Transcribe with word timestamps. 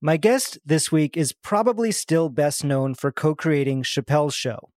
My 0.00 0.16
guest 0.16 0.58
this 0.64 0.92
week 0.92 1.16
is 1.16 1.32
probably 1.32 1.90
still 1.90 2.28
best 2.28 2.62
known 2.62 2.94
for 2.94 3.10
co 3.10 3.34
creating 3.34 3.82
Chappelle's 3.82 4.32
Show. 4.34 4.70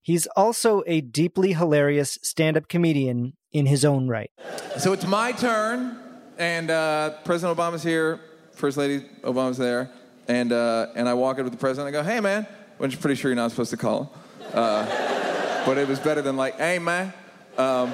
He's 0.00 0.28
also 0.36 0.84
a 0.86 1.00
deeply 1.00 1.54
hilarious 1.54 2.16
stand 2.22 2.56
up 2.56 2.68
comedian 2.68 3.32
in 3.50 3.66
his 3.66 3.84
own 3.84 4.06
right. 4.06 4.30
So 4.78 4.92
it's 4.92 5.04
my 5.04 5.32
turn, 5.32 5.98
and 6.38 6.70
uh, 6.70 7.10
President 7.24 7.58
Obama's 7.58 7.82
here, 7.82 8.20
First 8.52 8.76
Lady 8.76 9.04
Obama's 9.22 9.58
there, 9.58 9.90
and, 10.28 10.52
uh, 10.52 10.86
and 10.94 11.08
I 11.08 11.14
walk 11.14 11.40
up 11.40 11.44
to 11.44 11.50
the 11.50 11.56
president 11.56 11.88
and 11.88 11.96
I 11.96 12.00
go, 12.00 12.08
hey 12.08 12.20
man, 12.20 12.46
which 12.78 12.94
I'm 12.94 13.00
pretty 13.00 13.20
sure 13.20 13.32
you're 13.32 13.36
not 13.36 13.50
supposed 13.50 13.70
to 13.72 13.76
call 13.76 14.04
him. 14.04 14.08
Uh, 14.54 15.64
but 15.66 15.76
it 15.76 15.88
was 15.88 15.98
better 15.98 16.22
than 16.22 16.36
like, 16.36 16.56
hey 16.58 16.78
man, 16.78 17.12
um? 17.58 17.92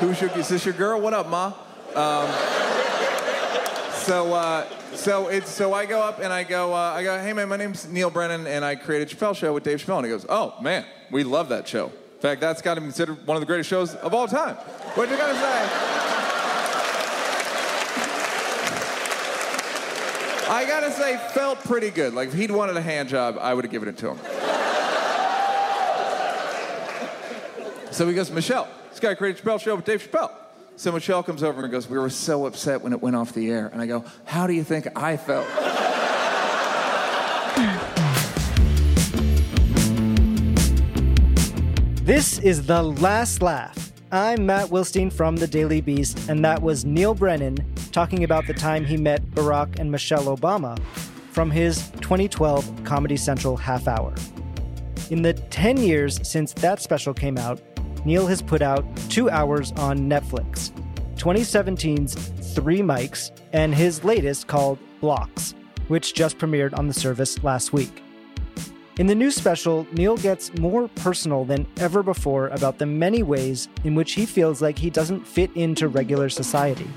Is 0.00 0.48
this 0.48 0.64
your 0.64 0.74
girl? 0.74 0.98
What 0.98 1.12
up, 1.12 1.28
ma? 1.28 1.52
Um, 1.94 2.28
so, 3.92 4.32
uh, 4.34 4.66
so 4.94 5.28
it's 5.28 5.50
so 5.50 5.72
I 5.72 5.86
go 5.86 6.00
up 6.00 6.20
and 6.20 6.32
I 6.32 6.44
go, 6.44 6.72
uh, 6.72 6.76
I 6.76 7.02
go, 7.02 7.18
hey 7.18 7.32
man, 7.32 7.48
my 7.48 7.56
name's 7.56 7.88
Neal 7.88 8.10
Brennan, 8.10 8.46
and 8.46 8.64
I 8.64 8.76
created 8.76 9.08
Chappelle 9.08 9.36
Show 9.36 9.52
with 9.52 9.64
Dave 9.64 9.84
Chappelle. 9.84 9.98
And 9.98 10.06
he 10.06 10.12
goes, 10.12 10.26
oh 10.28 10.54
man, 10.60 10.84
we 11.10 11.24
love 11.24 11.48
that 11.50 11.66
show. 11.68 11.86
In 11.86 12.20
fact, 12.20 12.40
that's 12.40 12.62
got 12.62 12.74
to 12.74 12.80
be 12.80 12.86
considered 12.86 13.26
one 13.26 13.36
of 13.36 13.40
the 13.40 13.46
greatest 13.46 13.68
shows 13.68 13.94
of 13.96 14.14
all 14.14 14.26
time. 14.26 14.54
What 14.54 15.10
you 15.10 15.16
gotta 15.16 15.34
say? 15.34 16.00
I 20.46 20.64
gotta 20.66 20.92
say, 20.92 21.16
felt 21.32 21.58
pretty 21.60 21.90
good. 21.90 22.14
Like 22.14 22.28
if 22.28 22.34
he'd 22.34 22.50
wanted 22.50 22.76
a 22.76 22.82
hand 22.82 23.08
job, 23.08 23.38
I 23.40 23.54
would 23.54 23.64
have 23.64 23.72
given 23.72 23.88
it 23.88 23.98
to 23.98 24.14
him. 24.14 24.18
so 27.90 28.06
he 28.06 28.14
goes, 28.14 28.30
Michelle, 28.30 28.68
this 28.90 29.00
guy 29.00 29.14
created 29.14 29.42
Chappelle 29.42 29.60
Show 29.60 29.76
with 29.76 29.84
Dave 29.84 30.02
Chappelle. 30.02 30.30
So 30.76 30.90
Michelle 30.90 31.22
comes 31.22 31.44
over 31.44 31.62
and 31.62 31.70
goes, 31.70 31.88
We 31.88 31.98
were 31.98 32.10
so 32.10 32.46
upset 32.46 32.82
when 32.82 32.92
it 32.92 33.00
went 33.00 33.14
off 33.14 33.32
the 33.32 33.48
air. 33.48 33.68
And 33.68 33.80
I 33.80 33.86
go, 33.86 34.04
How 34.24 34.48
do 34.48 34.52
you 34.52 34.64
think 34.64 34.88
I 34.98 35.16
felt? 35.16 35.46
This 42.04 42.38
is 42.40 42.66
The 42.66 42.82
Last 42.82 43.40
Laugh. 43.40 43.92
I'm 44.10 44.46
Matt 44.46 44.68
Wilstein 44.68 45.12
from 45.12 45.36
The 45.36 45.46
Daily 45.46 45.80
Beast, 45.80 46.28
and 46.28 46.44
that 46.44 46.60
was 46.60 46.84
Neal 46.84 47.14
Brennan 47.14 47.56
talking 47.92 48.24
about 48.24 48.46
the 48.46 48.54
time 48.54 48.84
he 48.84 48.96
met 48.96 49.24
Barack 49.30 49.78
and 49.78 49.90
Michelle 49.90 50.36
Obama 50.36 50.78
from 51.30 51.50
his 51.52 51.88
2012 52.00 52.84
Comedy 52.84 53.16
Central 53.16 53.56
half 53.56 53.86
hour. 53.86 54.12
In 55.10 55.22
the 55.22 55.34
10 55.34 55.76
years 55.76 56.18
since 56.28 56.52
that 56.54 56.82
special 56.82 57.14
came 57.14 57.38
out, 57.38 57.60
Neal 58.04 58.26
has 58.26 58.42
put 58.42 58.60
out 58.60 58.84
two 59.08 59.30
hours 59.30 59.72
on 59.72 60.00
Netflix 60.00 60.70
2017's 61.16 62.54
Three 62.54 62.80
Mics, 62.80 63.30
and 63.52 63.74
his 63.74 64.04
latest 64.04 64.46
called 64.46 64.78
Blocks, 65.00 65.54
which 65.88 66.12
just 66.12 66.38
premiered 66.38 66.76
on 66.78 66.86
the 66.86 66.92
service 66.92 67.42
last 67.42 67.72
week. 67.72 68.02
In 68.98 69.06
the 69.06 69.14
new 69.14 69.30
special, 69.30 69.86
Neal 69.92 70.16
gets 70.16 70.52
more 70.58 70.88
personal 70.88 71.44
than 71.44 71.66
ever 71.78 72.02
before 72.02 72.48
about 72.48 72.78
the 72.78 72.86
many 72.86 73.22
ways 73.22 73.68
in 73.84 73.94
which 73.94 74.12
he 74.12 74.26
feels 74.26 74.60
like 74.60 74.78
he 74.78 74.90
doesn't 74.90 75.26
fit 75.26 75.50
into 75.56 75.88
regular 75.88 76.28
society. 76.28 76.88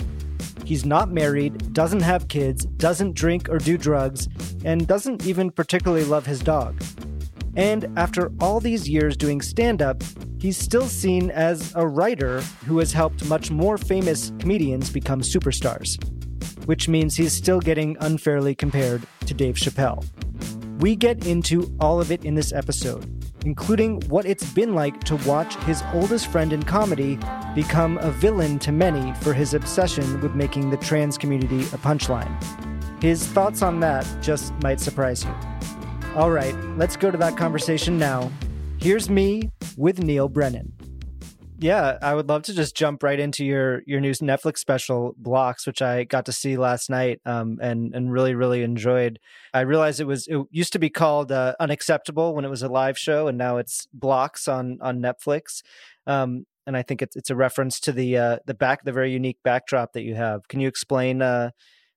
He's 0.65 0.85
not 0.85 1.09
married, 1.09 1.73
doesn't 1.73 2.01
have 2.01 2.27
kids, 2.27 2.65
doesn't 2.65 3.15
drink 3.15 3.49
or 3.49 3.57
do 3.57 3.77
drugs, 3.77 4.27
and 4.65 4.85
doesn't 4.85 5.25
even 5.25 5.49
particularly 5.51 6.03
love 6.03 6.25
his 6.25 6.41
dog. 6.41 6.83
And 7.57 7.91
after 7.97 8.31
all 8.39 8.59
these 8.59 8.87
years 8.87 9.17
doing 9.17 9.41
stand 9.41 9.81
up, 9.81 10.03
he's 10.39 10.57
still 10.57 10.85
seen 10.85 11.31
as 11.31 11.73
a 11.75 11.87
writer 11.87 12.41
who 12.67 12.77
has 12.77 12.93
helped 12.93 13.25
much 13.25 13.49
more 13.49 13.79
famous 13.79 14.31
comedians 14.37 14.91
become 14.91 15.21
superstars, 15.21 15.97
which 16.67 16.87
means 16.87 17.15
he's 17.15 17.33
still 17.33 17.59
getting 17.59 17.97
unfairly 17.99 18.53
compared 18.53 19.01
to 19.25 19.33
Dave 19.33 19.55
Chappelle. 19.55 20.05
We 20.79 20.95
get 20.95 21.25
into 21.25 21.75
all 21.79 21.99
of 21.99 22.11
it 22.11 22.23
in 22.23 22.35
this 22.35 22.53
episode, 22.53 23.11
including 23.43 24.01
what 24.01 24.27
it's 24.27 24.53
been 24.53 24.75
like 24.75 25.03
to 25.05 25.15
watch 25.27 25.55
his 25.63 25.81
oldest 25.95 26.27
friend 26.27 26.53
in 26.53 26.61
comedy 26.61 27.17
become 27.55 27.97
a 27.97 28.11
villain 28.11 28.59
to 28.59 28.71
many 28.71 29.15
for 29.15 29.33
his 29.33 29.55
obsession 29.55 30.21
with 30.21 30.35
making 30.35 30.69
the 30.69 30.77
trans 30.77 31.17
community 31.17 31.61
a 31.61 31.79
punchline. 31.79 32.31
His 33.01 33.25
thoughts 33.25 33.63
on 33.63 33.79
that 33.79 34.05
just 34.21 34.53
might 34.61 34.79
surprise 34.79 35.23
you. 35.23 35.33
All 36.17 36.31
right, 36.31 36.55
let's 36.77 36.97
go 36.97 37.11
to 37.11 37.17
that 37.19 37.37
conversation 37.37 37.99
now. 37.99 38.31
Here's 38.79 39.07
me 39.07 39.51
with 39.77 40.01
Neal 40.01 40.27
Brennan. 40.27 40.73
Yeah, 41.59 41.99
I 42.01 42.15
would 42.15 42.27
love 42.27 42.41
to 42.45 42.55
just 42.55 42.75
jump 42.75 43.03
right 43.03 43.19
into 43.19 43.45
your 43.45 43.83
your 43.85 43.99
new 43.99 44.09
Netflix 44.13 44.57
special 44.57 45.13
Blocks, 45.15 45.67
which 45.67 45.79
I 45.79 46.05
got 46.05 46.25
to 46.25 46.31
see 46.31 46.57
last 46.57 46.89
night, 46.89 47.21
um, 47.27 47.59
and 47.61 47.93
and 47.93 48.11
really 48.11 48.33
really 48.33 48.63
enjoyed. 48.63 49.19
I 49.53 49.59
realized 49.59 49.99
it 49.99 50.05
was 50.05 50.27
it 50.27 50.43
used 50.49 50.73
to 50.73 50.79
be 50.79 50.89
called 50.89 51.31
uh, 51.31 51.53
Unacceptable 51.59 52.33
when 52.33 52.45
it 52.45 52.49
was 52.49 52.63
a 52.63 52.67
live 52.67 52.97
show, 52.97 53.27
and 53.27 53.37
now 53.37 53.57
it's 53.57 53.87
Blocks 53.93 54.47
on 54.47 54.79
on 54.81 54.99
Netflix. 54.99 55.61
Um, 56.07 56.47
and 56.65 56.75
I 56.75 56.81
think 56.81 57.03
it's 57.03 57.15
it's 57.15 57.29
a 57.29 57.35
reference 57.35 57.79
to 57.81 57.91
the 57.91 58.17
uh, 58.17 58.37
the 58.47 58.55
back 58.55 58.85
the 58.85 58.91
very 58.91 59.11
unique 59.11 59.37
backdrop 59.43 59.93
that 59.93 60.01
you 60.01 60.15
have. 60.15 60.47
Can 60.47 60.61
you 60.61 60.67
explain 60.67 61.21
uh, 61.21 61.51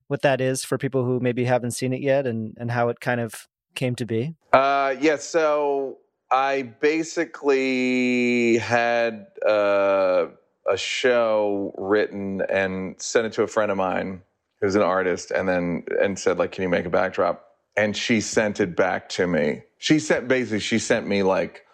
what 0.09 0.21
that 0.21 0.41
is 0.41 0.63
for 0.63 0.77
people 0.77 1.05
who 1.05 1.19
maybe 1.19 1.45
haven't 1.45 1.71
seen 1.71 1.91
it 1.91 2.01
yet, 2.01 2.27
and 2.27 2.55
and 2.59 2.69
how 2.69 2.89
it 2.89 2.99
kind 2.99 3.19
of 3.19 3.47
came 3.75 3.95
to 3.95 4.05
be? 4.05 4.35
Uh, 4.53 4.95
yeah, 4.99 5.17
so 5.17 5.97
I 6.29 6.61
basically 6.61 8.57
had 8.57 9.27
uh, 9.47 10.27
a 10.67 10.77
show 10.77 11.73
written 11.77 12.41
and 12.49 13.01
sent 13.01 13.27
it 13.27 13.33
to 13.33 13.43
a 13.43 13.47
friend 13.47 13.71
of 13.71 13.77
mine 13.77 14.21
who's 14.61 14.75
an 14.75 14.81
artist, 14.81 15.31
and 15.31 15.49
then 15.49 15.83
and 16.01 16.17
said 16.17 16.37
like, 16.37 16.51
"Can 16.51 16.63
you 16.63 16.69
make 16.69 16.85
a 16.85 16.89
backdrop?" 16.89 17.45
And 17.75 17.95
she 17.95 18.21
sent 18.21 18.59
it 18.59 18.75
back 18.75 19.09
to 19.09 19.27
me. 19.27 19.63
She 19.77 19.99
sent 19.99 20.27
basically 20.27 20.59
she 20.59 20.79
sent 20.79 21.07
me 21.07 21.23
like 21.23 21.65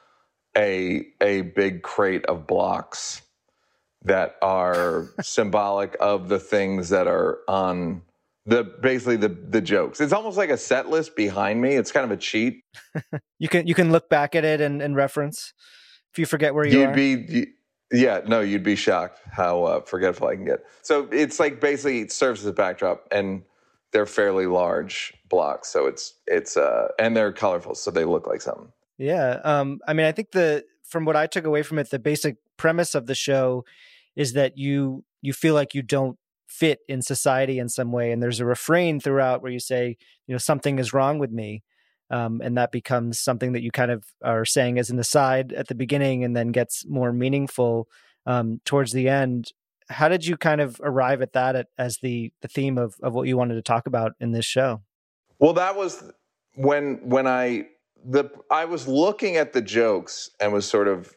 a 0.57 1.06
a 1.22 1.41
big 1.41 1.84
crate 1.84 2.25
of 2.25 2.47
blocks 2.47 3.22
that 4.03 4.38
are 4.41 5.09
symbolic 5.22 5.96
of 6.00 6.30
the 6.30 6.40
things 6.40 6.90
that 6.90 7.07
are 7.07 7.40
on 7.47 8.02
the 8.47 8.63
basically 8.63 9.18
the 9.18 9.28
the 9.28 9.62
jokes. 9.62 10.00
It's 10.00 10.13
almost 10.13 10.38
like 10.38 10.50
a 10.50 10.58
set 10.58 10.90
list 10.90 11.16
behind 11.16 11.62
me. 11.62 11.75
It's 11.75 11.91
kind 11.91 12.06
of 12.06 12.12
a 12.12 12.18
cheat. 12.18 12.63
you 13.40 13.50
can 13.50 13.68
you 13.68 13.75
can 13.75 13.91
look 13.91 14.09
back 14.09 14.35
at 14.35 14.46
it 14.46 14.62
and, 14.62 14.81
and 14.81 14.96
reference 14.96 15.53
if 16.13 16.18
you 16.18 16.25
forget 16.25 16.56
where 16.56 16.66
you 16.66 16.81
are. 16.84 16.97
you'd 16.97 17.25
be 17.25 17.47
yeah 17.91 18.22
no 18.25 18.41
you'd 18.41 18.63
be 18.63 18.75
shocked 18.75 19.19
how 19.31 19.63
uh, 19.63 19.81
forgetful 19.81 20.28
I 20.28 20.36
can 20.36 20.46
get. 20.46 20.63
So 20.81 21.09
it's 21.12 21.40
like 21.40 21.59
basically 21.59 22.00
it 22.00 22.12
serves 22.12 22.41
as 22.41 22.47
a 22.47 22.53
backdrop 22.53 23.06
and 23.12 23.44
they're 23.91 24.06
fairly 24.06 24.46
large 24.47 25.13
blocks. 25.30 25.68
So 25.68 25.86
it's 25.86 26.13
it's 26.25 26.56
uh 26.56 26.88
and 26.97 27.18
they're 27.18 27.34
colorful 27.34 27.75
so 27.75 27.91
they 27.91 28.06
look 28.06 28.28
like 28.28 28.41
something. 28.41 28.72
Yeah. 28.97 29.41
Um 29.44 29.81
I 29.86 29.94
mean 29.94 30.06
I 30.06 30.13
think 30.13 30.31
the 30.31 30.63
from 30.84 31.03
what 31.03 31.18
I 31.18 31.28
took 31.28 31.46
away 31.46 31.63
from 31.63 31.80
it 31.80 31.90
the 31.90 32.00
basic 32.00 32.38
premise 32.56 32.96
of 32.96 33.07
the 33.07 33.16
show 33.16 33.66
is 34.16 34.34
that 34.34 34.57
you 34.57 35.03
you 35.22 35.34
feel 35.34 35.53
like 35.53 35.75
you 35.75 35.81
don't 35.81 36.18
fit 36.47 36.80
in 36.88 37.02
society 37.02 37.59
in 37.59 37.69
some 37.69 37.92
way 37.92 38.12
and 38.12 38.24
there's 38.24 38.39
a 38.39 38.45
refrain 38.45 39.00
throughout 39.00 39.42
where 39.42 39.51
you 39.51 39.60
say 39.60 39.98
you 40.27 40.33
know 40.33 40.38
something 40.38 40.80
is 40.80 40.94
wrong 40.94 41.19
with 41.19 41.31
me 41.31 41.62
um, 42.10 42.42
and 42.44 42.57
that 42.57 42.72
becomes 42.72 43.19
something 43.19 43.51
that 43.51 43.62
you 43.62 43.72
kind 43.72 43.92
of 43.92 44.06
are 44.24 44.45
saying 44.45 44.80
as 44.80 44.89
an 44.89 45.00
aside 45.00 45.51
at 45.51 45.68
the 45.68 45.75
beginning 45.75 46.24
and 46.24 46.36
then 46.36 46.50
gets 46.50 46.86
more 46.88 47.12
meaningful 47.12 47.88
um, 48.25 48.62
towards 48.63 48.94
the 48.94 49.10
end. 49.10 49.51
How 49.89 50.07
did 50.07 50.25
you 50.25 50.38
kind 50.38 50.62
of 50.62 50.80
arrive 50.83 51.22
at 51.22 51.33
that 51.33 51.56
at, 51.56 51.68
as 51.77 51.98
the 51.98 52.31
the 52.42 52.48
theme 52.48 52.77
of, 52.77 52.95
of 53.01 53.13
what 53.13 53.27
you 53.27 53.36
wanted 53.36 53.56
to 53.56 53.62
talk 53.62 53.88
about 53.88 54.13
in 54.19 54.31
this 54.31 54.45
show? 54.45 54.81
Well 55.39 55.54
that 55.54 55.75
was 55.75 56.12
when 56.57 56.95
when 57.07 57.27
i 57.27 57.66
the 58.04 58.25
i 58.51 58.66
was 58.66 58.88
looking 58.88 59.38
at 59.38 59.54
the 59.54 59.62
jokes 59.62 60.30
and 60.39 60.51
was 60.51 60.68
sort 60.68 60.88
of 60.88 61.16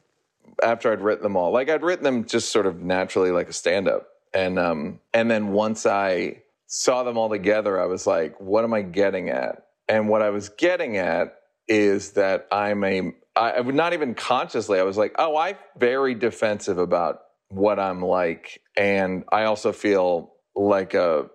after 0.62 0.92
i'd 0.92 1.00
written 1.00 1.22
them 1.22 1.36
all 1.36 1.50
like 1.50 1.68
i'd 1.70 1.82
written 1.82 2.04
them 2.04 2.24
just 2.24 2.52
sort 2.52 2.66
of 2.66 2.82
naturally 2.82 3.30
like 3.30 3.48
a 3.48 3.52
stand-up 3.52 4.06
and 4.32 4.58
um, 4.58 5.00
and 5.12 5.30
then 5.30 5.48
once 5.48 5.86
I 5.86 6.42
saw 6.66 7.02
them 7.02 7.18
all 7.18 7.28
together, 7.28 7.80
I 7.80 7.86
was 7.86 8.06
like, 8.06 8.40
what 8.40 8.64
am 8.64 8.72
I 8.72 8.82
getting 8.82 9.30
at? 9.30 9.66
And 9.88 10.08
what 10.08 10.22
I 10.22 10.30
was 10.30 10.48
getting 10.50 10.96
at 10.96 11.36
is 11.66 12.12
that 12.12 12.46
I'm 12.52 12.84
a 12.84 13.12
I 13.36 13.60
would 13.60 13.74
not 13.74 13.92
even 13.92 14.14
consciously. 14.14 14.78
I 14.78 14.82
was 14.82 14.96
like, 14.96 15.14
oh, 15.18 15.36
I'm 15.36 15.56
very 15.78 16.14
defensive 16.14 16.78
about 16.78 17.20
what 17.48 17.78
I'm 17.78 18.02
like, 18.02 18.60
and 18.76 19.24
I 19.32 19.44
also 19.44 19.72
feel 19.72 20.34
like 20.54 20.94
a 20.94 21.26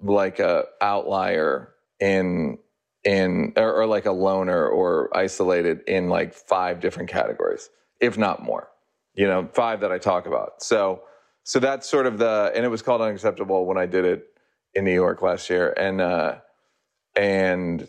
like 0.00 0.38
a 0.40 0.64
outlier 0.80 1.72
in 2.00 2.58
in 3.04 3.52
or, 3.56 3.82
or 3.82 3.86
like 3.86 4.06
a 4.06 4.12
loner 4.12 4.66
or 4.66 5.16
isolated 5.16 5.80
in 5.86 6.08
like 6.08 6.34
five 6.34 6.80
different 6.80 7.08
categories, 7.08 7.70
if 8.00 8.18
not 8.18 8.42
more. 8.42 8.68
You 9.14 9.26
know, 9.26 9.48
five 9.52 9.80
that 9.80 9.92
I 9.92 9.98
talk 9.98 10.26
about. 10.26 10.62
So 10.62 11.02
so 11.44 11.58
that's 11.58 11.88
sort 11.88 12.06
of 12.06 12.18
the 12.18 12.52
and 12.54 12.64
it 12.64 12.68
was 12.68 12.82
called 12.82 13.00
unacceptable 13.00 13.66
when 13.66 13.76
I 13.76 13.86
did 13.86 14.04
it 14.04 14.26
in 14.74 14.84
New 14.84 14.94
York 14.94 15.22
last 15.22 15.50
year, 15.50 15.74
and 15.76 16.00
uh, 16.00 16.36
and 17.16 17.88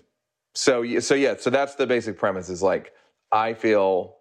so 0.53 0.99
so 0.99 1.15
yeah, 1.15 1.35
so 1.37 1.49
that's 1.49 1.75
the 1.75 1.87
basic 1.87 2.17
premise. 2.17 2.49
Is 2.49 2.63
like 2.63 2.93
I 3.31 3.53
feel 3.53 4.15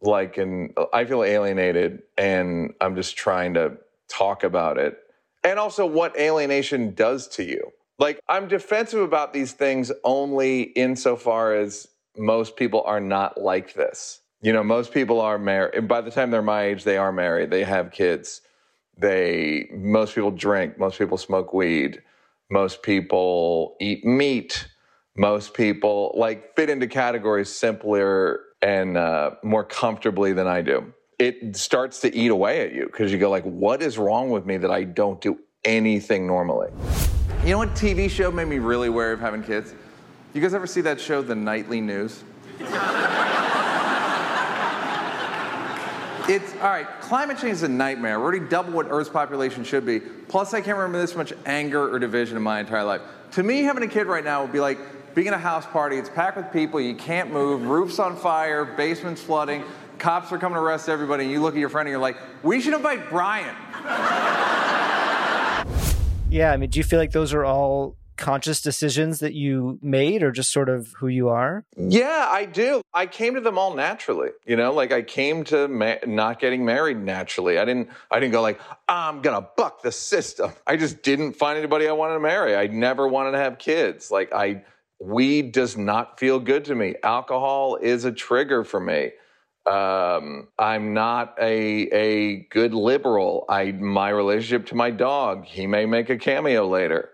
like 0.00 0.36
and 0.36 0.76
I 0.92 1.04
feel 1.04 1.24
alienated, 1.24 2.02
and 2.16 2.74
I'm 2.80 2.94
just 2.94 3.16
trying 3.16 3.54
to 3.54 3.78
talk 4.08 4.44
about 4.44 4.78
it, 4.78 4.98
and 5.42 5.58
also 5.58 5.86
what 5.86 6.18
alienation 6.18 6.94
does 6.94 7.26
to 7.28 7.44
you. 7.44 7.72
Like 7.98 8.20
I'm 8.28 8.48
defensive 8.48 9.00
about 9.00 9.32
these 9.32 9.52
things 9.52 9.90
only 10.04 10.62
insofar 10.62 11.54
as 11.54 11.88
most 12.16 12.56
people 12.56 12.82
are 12.82 13.00
not 13.00 13.40
like 13.40 13.74
this. 13.74 14.20
You 14.40 14.52
know, 14.52 14.62
most 14.62 14.92
people 14.92 15.20
are 15.20 15.36
married. 15.36 15.74
And 15.74 15.88
by 15.88 16.00
the 16.00 16.12
time 16.12 16.30
they're 16.30 16.42
my 16.42 16.62
age, 16.62 16.84
they 16.84 16.96
are 16.96 17.10
married. 17.10 17.50
They 17.50 17.64
have 17.64 17.90
kids 17.90 18.40
they 18.98 19.68
most 19.72 20.14
people 20.14 20.30
drink, 20.30 20.78
most 20.78 20.98
people 20.98 21.16
smoke 21.16 21.52
weed, 21.52 22.02
most 22.50 22.82
people 22.82 23.76
eat 23.80 24.04
meat, 24.04 24.68
most 25.16 25.54
people 25.54 26.14
like 26.16 26.54
fit 26.56 26.70
into 26.70 26.86
categories 26.86 27.48
simpler 27.48 28.40
and 28.62 28.96
uh, 28.96 29.32
more 29.42 29.64
comfortably 29.64 30.32
than 30.32 30.46
I 30.46 30.62
do. 30.62 30.92
It 31.18 31.56
starts 31.56 32.00
to 32.00 32.14
eat 32.14 32.30
away 32.30 32.62
at 32.62 32.72
you 32.72 32.86
because 32.86 33.10
you 33.12 33.18
go 33.18 33.30
like, 33.30 33.44
what 33.44 33.82
is 33.82 33.98
wrong 33.98 34.30
with 34.30 34.46
me 34.46 34.56
that 34.58 34.70
I 34.70 34.84
don't 34.84 35.20
do 35.20 35.38
anything 35.64 36.26
normally? 36.26 36.70
You 37.44 37.50
know 37.50 37.58
what 37.58 37.74
TV 37.74 38.10
show 38.10 38.30
made 38.30 38.48
me 38.48 38.58
really 38.58 38.88
wary 38.88 39.12
of 39.12 39.20
having 39.20 39.42
kids? 39.42 39.74
You 40.34 40.40
guys 40.40 40.54
ever 40.54 40.66
see 40.66 40.80
that 40.82 41.00
show, 41.00 41.22
The 41.22 41.34
Nightly 41.34 41.80
News? 41.80 42.22
It's 46.28 46.52
all 46.56 46.68
right. 46.68 46.86
Climate 47.00 47.38
change 47.38 47.54
is 47.54 47.62
a 47.62 47.68
nightmare. 47.68 48.18
We're 48.18 48.26
already 48.26 48.46
double 48.48 48.74
what 48.74 48.86
Earth's 48.90 49.08
population 49.08 49.64
should 49.64 49.86
be. 49.86 49.98
Plus, 49.98 50.52
I 50.52 50.60
can't 50.60 50.76
remember 50.76 50.98
this 50.98 51.16
much 51.16 51.32
anger 51.46 51.90
or 51.90 51.98
division 51.98 52.36
in 52.36 52.42
my 52.42 52.60
entire 52.60 52.84
life. 52.84 53.00
To 53.32 53.42
me, 53.42 53.62
having 53.62 53.82
a 53.82 53.86
kid 53.86 54.06
right 54.06 54.22
now 54.22 54.42
would 54.42 54.52
be 54.52 54.60
like 54.60 54.78
being 55.14 55.28
at 55.28 55.32
a 55.32 55.38
house 55.38 55.64
party. 55.64 55.96
It's 55.96 56.10
packed 56.10 56.36
with 56.36 56.52
people. 56.52 56.82
You 56.82 56.94
can't 56.94 57.32
move. 57.32 57.62
Roof's 57.62 57.98
on 57.98 58.14
fire. 58.14 58.66
Basement's 58.66 59.22
flooding. 59.22 59.64
Cops 59.98 60.30
are 60.30 60.36
coming 60.36 60.56
to 60.56 60.60
arrest 60.60 60.90
everybody. 60.90 61.24
And 61.24 61.32
you 61.32 61.40
look 61.40 61.54
at 61.54 61.60
your 61.60 61.70
friend 61.70 61.88
and 61.88 61.92
you're 61.92 61.98
like, 61.98 62.18
"We 62.42 62.60
should 62.60 62.74
invite 62.74 63.08
Brian." 63.08 63.56
Yeah, 66.28 66.52
I 66.52 66.58
mean, 66.58 66.68
do 66.68 66.78
you 66.78 66.84
feel 66.84 66.98
like 66.98 67.12
those 67.12 67.32
are 67.32 67.46
all 67.46 67.96
conscious 68.18 68.60
decisions 68.60 69.20
that 69.20 69.32
you 69.32 69.78
made 69.80 70.22
or 70.22 70.30
just 70.30 70.52
sort 70.52 70.68
of 70.68 70.92
who 70.98 71.06
you 71.06 71.28
are? 71.28 71.64
Yeah, 71.76 72.26
I 72.28 72.44
do. 72.44 72.82
I 72.92 73.06
came 73.06 73.34
to 73.34 73.40
them 73.40 73.56
all 73.56 73.74
naturally. 73.74 74.30
You 74.44 74.56
know, 74.56 74.72
like 74.72 74.92
I 74.92 75.00
came 75.00 75.44
to 75.44 75.68
ma- 75.68 75.94
not 76.04 76.40
getting 76.40 76.64
married 76.64 76.98
naturally. 76.98 77.58
I 77.58 77.64
didn't 77.64 77.88
I 78.10 78.20
didn't 78.20 78.32
go 78.32 78.42
like, 78.42 78.60
"I'm 78.88 79.22
going 79.22 79.40
to 79.40 79.48
buck 79.56 79.82
the 79.82 79.92
system." 79.92 80.52
I 80.66 80.76
just 80.76 81.02
didn't 81.02 81.32
find 81.34 81.56
anybody 81.56 81.88
I 81.88 81.92
wanted 81.92 82.14
to 82.14 82.20
marry. 82.20 82.54
I 82.54 82.66
never 82.66 83.08
wanted 83.08 83.32
to 83.32 83.38
have 83.38 83.58
kids. 83.58 84.10
Like 84.10 84.32
I 84.34 84.64
weed 85.00 85.52
does 85.52 85.76
not 85.76 86.18
feel 86.18 86.40
good 86.40 86.66
to 86.66 86.74
me. 86.74 86.96
Alcohol 87.02 87.76
is 87.76 88.04
a 88.04 88.12
trigger 88.12 88.64
for 88.64 88.80
me. 88.80 89.12
Um, 89.64 90.48
I'm 90.58 90.94
not 90.94 91.36
a 91.40 91.88
a 91.92 92.36
good 92.50 92.74
liberal. 92.74 93.44
I 93.48 93.72
my 93.72 94.08
relationship 94.08 94.66
to 94.66 94.74
my 94.74 94.90
dog. 94.90 95.44
He 95.44 95.66
may 95.66 95.86
make 95.86 96.10
a 96.10 96.16
cameo 96.16 96.66
later 96.66 97.10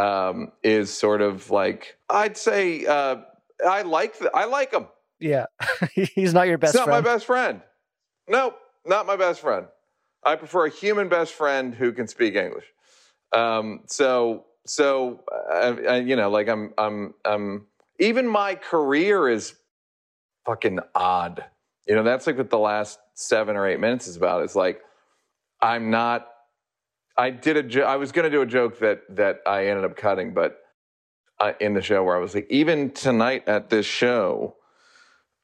um, 0.00 0.52
is 0.62 0.90
sort 0.90 1.20
of 1.20 1.50
like 1.50 1.96
I'd 2.08 2.36
say 2.36 2.86
uh, 2.86 3.16
I 3.66 3.82
like 3.82 4.18
the, 4.18 4.30
I 4.34 4.44
like 4.46 4.72
him. 4.72 4.86
Yeah, 5.18 5.46
he's 5.92 6.32
not 6.32 6.48
your 6.48 6.56
best. 6.56 6.72
Friend. 6.72 6.80
He's 6.82 6.86
not 6.86 6.92
friend. 6.92 7.04
my 7.04 7.12
best 7.12 7.26
friend. 7.26 7.60
Nope, 8.28 8.56
not 8.86 9.06
my 9.06 9.16
best 9.16 9.40
friend. 9.40 9.66
I 10.24 10.36
prefer 10.36 10.66
a 10.66 10.70
human 10.70 11.08
best 11.08 11.34
friend 11.34 11.74
who 11.74 11.92
can 11.92 12.06
speak 12.06 12.34
English. 12.34 12.64
Um, 13.32 13.80
so 13.86 14.46
so 14.66 15.22
uh, 15.52 15.94
you 15.94 16.16
know, 16.16 16.30
like 16.30 16.48
I'm 16.48 16.72
I'm 16.78 17.14
I'm 17.24 17.66
even 17.98 18.26
my 18.26 18.54
career 18.54 19.28
is 19.28 19.54
fucking 20.46 20.80
odd. 20.94 21.44
You 21.86 21.94
know, 21.94 22.02
that's 22.02 22.26
like 22.26 22.38
what 22.38 22.48
the 22.48 22.58
last 22.58 22.98
seven 23.14 23.56
or 23.56 23.66
eight 23.66 23.80
minutes 23.80 24.06
is 24.06 24.16
about. 24.16 24.44
It's 24.44 24.56
like 24.56 24.80
I'm 25.60 25.90
not 25.90 26.26
I 27.20 27.28
did 27.28 27.58
a. 27.58 27.62
Jo- 27.62 27.84
I 27.84 27.96
was 27.96 28.12
going 28.12 28.24
to 28.24 28.30
do 28.30 28.40
a 28.40 28.46
joke 28.46 28.78
that 28.78 29.02
that 29.10 29.40
I 29.46 29.66
ended 29.66 29.84
up 29.84 29.94
cutting, 29.94 30.32
but 30.32 30.58
uh, 31.38 31.52
in 31.60 31.74
the 31.74 31.82
show 31.82 32.02
where 32.02 32.16
I 32.16 32.18
was 32.18 32.34
like, 32.34 32.46
even 32.48 32.92
tonight 32.92 33.46
at 33.46 33.68
this 33.68 33.84
show, 33.84 34.56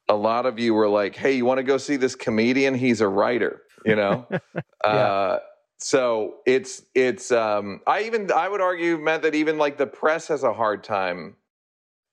a 0.09 0.15
lot 0.15 0.47
of 0.47 0.59
you 0.59 0.73
were 0.73 0.89
like, 0.89 1.15
"Hey, 1.17 1.33
you 1.33 1.45
want 1.45 1.59
to 1.59 1.63
go 1.65 1.77
see 1.77 1.97
this 1.97 2.15
comedian? 2.15 2.75
He's 2.75 3.03
a 3.03 3.09
writer." 3.09 3.61
You 3.85 3.95
know. 3.95 4.27
yeah. 4.85 4.91
uh, 4.91 5.39
so 5.77 6.37
it's 6.47 6.83
it's. 6.95 7.31
Um, 7.31 7.83
I 7.87 8.05
even 8.05 8.33
I 8.33 8.49
would 8.49 8.63
argue, 8.63 8.97
Matt, 8.97 9.21
that 9.23 9.35
even 9.35 9.59
like 9.59 9.77
the 9.77 9.87
press 9.87 10.29
has 10.29 10.45
a 10.45 10.55
hard 10.55 10.83
time 10.83 11.37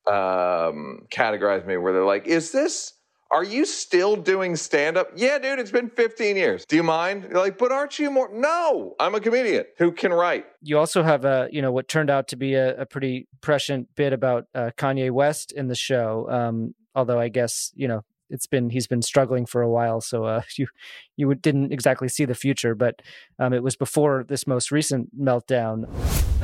um, 0.08 1.08
categorizing 1.10 1.68
me, 1.68 1.78
where 1.78 1.94
they're 1.94 2.04
like, 2.04 2.28
"Is 2.28 2.52
this?" 2.52 2.96
Are 3.34 3.44
you 3.44 3.66
still 3.66 4.16
doing 4.16 4.56
stand 4.56 4.96
up? 4.96 5.10
Yeah, 5.16 5.40
dude, 5.40 5.58
it's 5.58 5.72
been 5.72 5.90
15 5.90 6.36
years. 6.36 6.68
Do 6.68 6.76
you 6.76 6.84
mind? 6.84 7.24
You're 7.24 7.40
like, 7.40 7.58
but 7.58 7.72
aren't 7.72 7.98
you 7.98 8.12
more? 8.12 8.30
No, 8.32 8.96
I'm 9.00 9.16
a 9.16 9.20
comedian 9.20 9.66
who 9.80 9.92
can 9.92 10.14
write. 10.14 10.46
You 10.62 10.78
also 10.78 11.02
have 11.02 11.26
a, 11.26 11.50
you 11.52 11.60
know, 11.60 11.72
what 11.72 11.88
turned 11.88 12.12
out 12.12 12.28
to 12.28 12.36
be 12.36 12.54
a, 12.54 12.80
a 12.80 12.86
pretty 12.86 13.28
prescient 13.42 13.88
bit 13.96 14.14
about 14.14 14.46
uh, 14.54 14.70
Kanye 14.78 15.10
West 15.10 15.52
in 15.52 15.68
the 15.68 15.74
show. 15.74 16.30
Um, 16.30 16.76
although 16.94 17.20
I 17.20 17.30
guess, 17.30 17.72
you 17.74 17.88
know, 17.88 18.04
it's 18.30 18.46
been 18.46 18.70
he's 18.70 18.86
been 18.86 19.02
struggling 19.02 19.48
for 19.48 19.64
a 19.64 19.70
while, 19.70 20.00
so 20.00 20.26
uh, 20.26 20.44
you 20.56 20.68
you 21.16 21.34
didn't 21.34 21.74
exactly 21.74 22.10
see 22.10 22.26
the 22.26 22.36
future, 22.36 22.76
but 22.76 23.02
um, 23.40 23.52
it 23.52 23.64
was 23.64 23.76
before 23.76 24.24
this 24.28 24.46
most 24.46 24.72
recent 24.72 25.20
meltdown. 25.20 25.90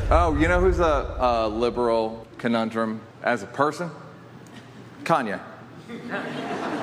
Oh, 0.10 0.36
you 0.36 0.48
know 0.48 0.60
who's 0.60 0.80
a, 0.80 1.16
a 1.20 1.48
liberal 1.48 2.26
conundrum 2.40 3.02
as 3.22 3.44
a 3.44 3.48
person? 3.48 3.92
Kanye. 5.04 5.40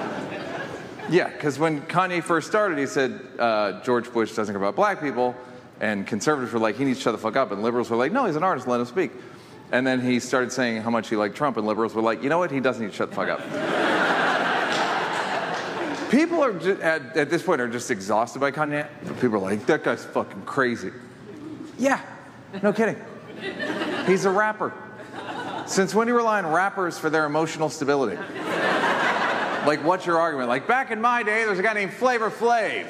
Yeah, 1.09 1.29
because 1.29 1.59
when 1.59 1.83
Kanye 1.83 2.23
first 2.23 2.49
started, 2.49 2.79
he 2.79 2.87
said 2.87 3.21
uh, 3.39 3.81
George 3.83 4.13
Bush 4.13 4.35
doesn't 4.35 4.53
care 4.53 4.61
about 4.61 4.75
black 4.75 5.01
people, 5.01 5.37
and 5.81 6.07
conservatives 6.07 6.53
were 6.53 6.59
like, 6.59 6.77
he 6.77 6.85
needs 6.85 6.99
to 6.99 7.05
shut 7.05 7.13
the 7.13 7.19
fuck 7.19 7.37
up, 7.37 7.53
and 7.53 7.63
liberals 7.63 7.91
were 7.91 7.97
like, 7.97 8.13
no, 8.13 8.27
he's 8.27 8.37
an 8.37 8.43
artist, 8.43 8.67
let 8.67 8.81
him 8.81 8.87
speak. 8.87 9.13
And 9.73 9.87
then 9.87 10.01
he 10.01 10.21
started 10.21 10.53
saying 10.53 10.83
how 10.83 10.91
much 10.91 11.09
he 11.09 11.17
liked 11.17 11.37
Trump, 11.37 11.57
and 11.57 11.67
liberals 11.67 11.95
were 11.95 12.03
like, 12.03 12.23
you 12.23 12.29
know 12.29 12.39
what, 12.39 12.51
he 12.51 12.61
doesn't 12.61 12.83
need 12.83 12.91
to 12.91 12.97
shut 12.97 13.11
the 13.11 13.17
fuck 13.17 13.29
up. 13.29 13.41
people 16.11 16.43
are 16.43 16.53
just, 16.53 16.81
at, 16.81 17.17
at, 17.17 17.31
this 17.31 17.43
point 17.43 17.61
are 17.61 17.69
just 17.69 17.91
exhausted 17.91 18.41
by 18.41 18.51
Kanye. 18.51 18.89
People 19.21 19.37
are 19.37 19.41
like, 19.41 19.67
that 19.67 19.85
guy's 19.85 20.05
fucking 20.05 20.43
crazy. 20.43 20.91
Yeah, 21.79 22.01
no 22.63 22.73
kidding. 22.73 22.97
He's 24.07 24.25
a 24.25 24.31
rapper. 24.31 24.73
Since 25.67 25.95
when 25.95 26.07
do 26.07 26.13
you 26.13 26.17
rely 26.17 26.39
on 26.39 26.47
rappers 26.47 26.99
for 26.99 27.11
their 27.11 27.27
emotional 27.27 27.69
stability? 27.69 28.17
Like, 29.67 29.83
what's 29.85 30.07
your 30.07 30.21
argument? 30.21 30.49
Like, 30.49 30.69
back 30.69 30.93
in 30.93 31.01
my 31.01 31.25
day, 31.25 31.41
there 31.41 31.51
was 31.51 31.59
a 31.59 31.63
guy 31.63 31.73
named 31.73 31.93
Flavor 31.93 32.31
Flav. 32.31 32.87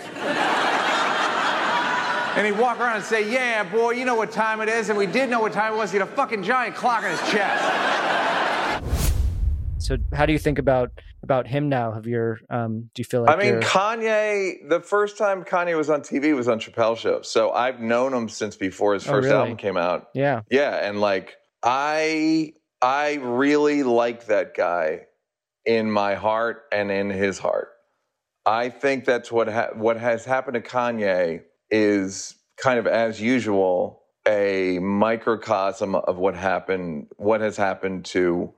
and 2.36 2.46
he'd 2.46 2.60
walk 2.60 2.78
around 2.78 2.96
and 2.96 3.04
say, 3.04 3.30
Yeah, 3.32 3.64
boy, 3.64 3.92
you 3.92 4.04
know 4.04 4.14
what 4.14 4.30
time 4.30 4.60
it 4.60 4.68
is. 4.68 4.90
And 4.90 4.98
we 4.98 5.06
did 5.06 5.30
know 5.30 5.40
what 5.40 5.54
time 5.54 5.72
it 5.72 5.76
was. 5.76 5.90
He 5.90 5.98
had 5.98 6.06
a 6.06 6.10
fucking 6.10 6.42
giant 6.42 6.76
clock 6.76 7.02
on 7.02 7.10
his 7.12 7.20
chest. 7.30 8.82
So, 9.78 9.96
how 10.12 10.26
do 10.26 10.34
you 10.34 10.38
think 10.38 10.58
about 10.58 10.90
about 11.22 11.46
him 11.46 11.70
now? 11.70 11.92
Have 11.92 12.06
your 12.06 12.40
um, 12.50 12.90
do 12.92 13.00
you 13.00 13.04
feel 13.04 13.22
like? 13.22 13.34
I 13.34 13.40
mean, 13.40 13.60
Kanye. 13.62 14.68
The 14.68 14.80
first 14.80 15.16
time 15.16 15.44
Kanye 15.44 15.76
was 15.76 15.88
on 15.88 16.02
TV 16.02 16.36
was 16.36 16.48
on 16.48 16.60
Chappelle 16.60 16.96
Show, 16.96 17.22
so 17.22 17.52
I've 17.52 17.80
known 17.80 18.12
him 18.12 18.28
since 18.28 18.54
before 18.56 18.94
his 18.94 19.06
oh, 19.06 19.12
first 19.12 19.26
oh, 19.26 19.30
really? 19.30 19.40
album 19.42 19.56
came 19.56 19.76
out. 19.76 20.10
Yeah, 20.12 20.42
yeah, 20.50 20.86
and 20.86 21.00
like 21.00 21.36
I, 21.62 22.52
I 22.82 23.14
really 23.14 23.82
like 23.82 24.26
that 24.26 24.54
guy 24.54 25.06
in 25.66 25.90
my 25.90 26.14
heart 26.14 26.62
and 26.72 26.90
in 26.90 27.10
his 27.10 27.38
heart. 27.38 27.70
I 28.46 28.68
think 28.68 29.04
that's 29.04 29.32
what 29.32 29.48
ha- 29.48 29.70
what 29.74 29.98
has 29.98 30.24
happened 30.24 30.54
to 30.54 30.60
Kanye 30.60 31.42
is 31.70 32.36
kind 32.56 32.78
of 32.78 32.86
as 32.86 33.20
usual 33.20 34.02
a 34.26 34.78
microcosm 34.78 35.94
of 35.94 36.16
what 36.16 36.34
happened 36.34 37.08
what 37.16 37.40
has 37.40 37.56
happened 37.56 38.04
to 38.04 38.52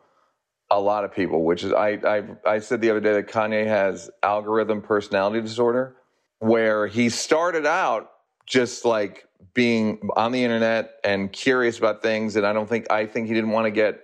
a 0.70 0.80
lot 0.80 1.04
of 1.04 1.12
people 1.12 1.44
which 1.44 1.64
is 1.64 1.72
I, 1.72 1.98
I 2.06 2.22
I 2.46 2.58
said 2.58 2.80
the 2.80 2.90
other 2.90 3.00
day 3.00 3.14
that 3.14 3.28
Kanye 3.28 3.66
has 3.66 4.10
algorithm 4.22 4.82
personality 4.82 5.40
disorder 5.40 5.96
where 6.38 6.86
he 6.86 7.08
started 7.08 7.66
out 7.66 8.10
just 8.46 8.84
like 8.84 9.24
being 9.54 10.08
on 10.16 10.32
the 10.32 10.44
internet 10.44 10.92
and 11.04 11.32
curious 11.32 11.78
about 11.78 12.02
things 12.02 12.36
and 12.36 12.46
I 12.46 12.52
don't 12.52 12.68
think 12.68 12.90
I 12.90 13.06
think 13.06 13.28
he 13.28 13.34
didn't 13.34 13.50
want 13.50 13.66
to 13.66 13.70
get 13.70 14.02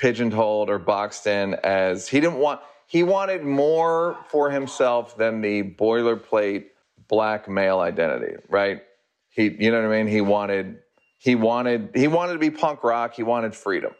pigeonholed 0.00 0.70
or 0.70 0.78
boxed 0.78 1.26
in 1.26 1.54
as 1.62 2.08
he 2.08 2.20
didn't 2.20 2.38
want 2.38 2.60
he 2.90 3.04
wanted 3.04 3.44
more 3.44 4.18
for 4.30 4.50
himself 4.50 5.16
than 5.16 5.40
the 5.42 5.62
boilerplate 5.62 6.64
black 7.06 7.48
male 7.48 7.78
identity, 7.78 8.34
right? 8.48 8.82
He, 9.28 9.44
you 9.44 9.70
know 9.70 9.80
what 9.80 9.92
I 9.92 10.02
mean? 10.02 10.12
He 10.12 10.20
wanted, 10.20 10.78
he 11.18 11.36
wanted, 11.36 11.90
he 11.94 12.08
wanted 12.08 12.32
to 12.32 12.38
be 12.40 12.50
punk 12.50 12.82
rock. 12.82 13.14
He 13.14 13.22
wanted 13.22 13.54
freedom. 13.54 13.92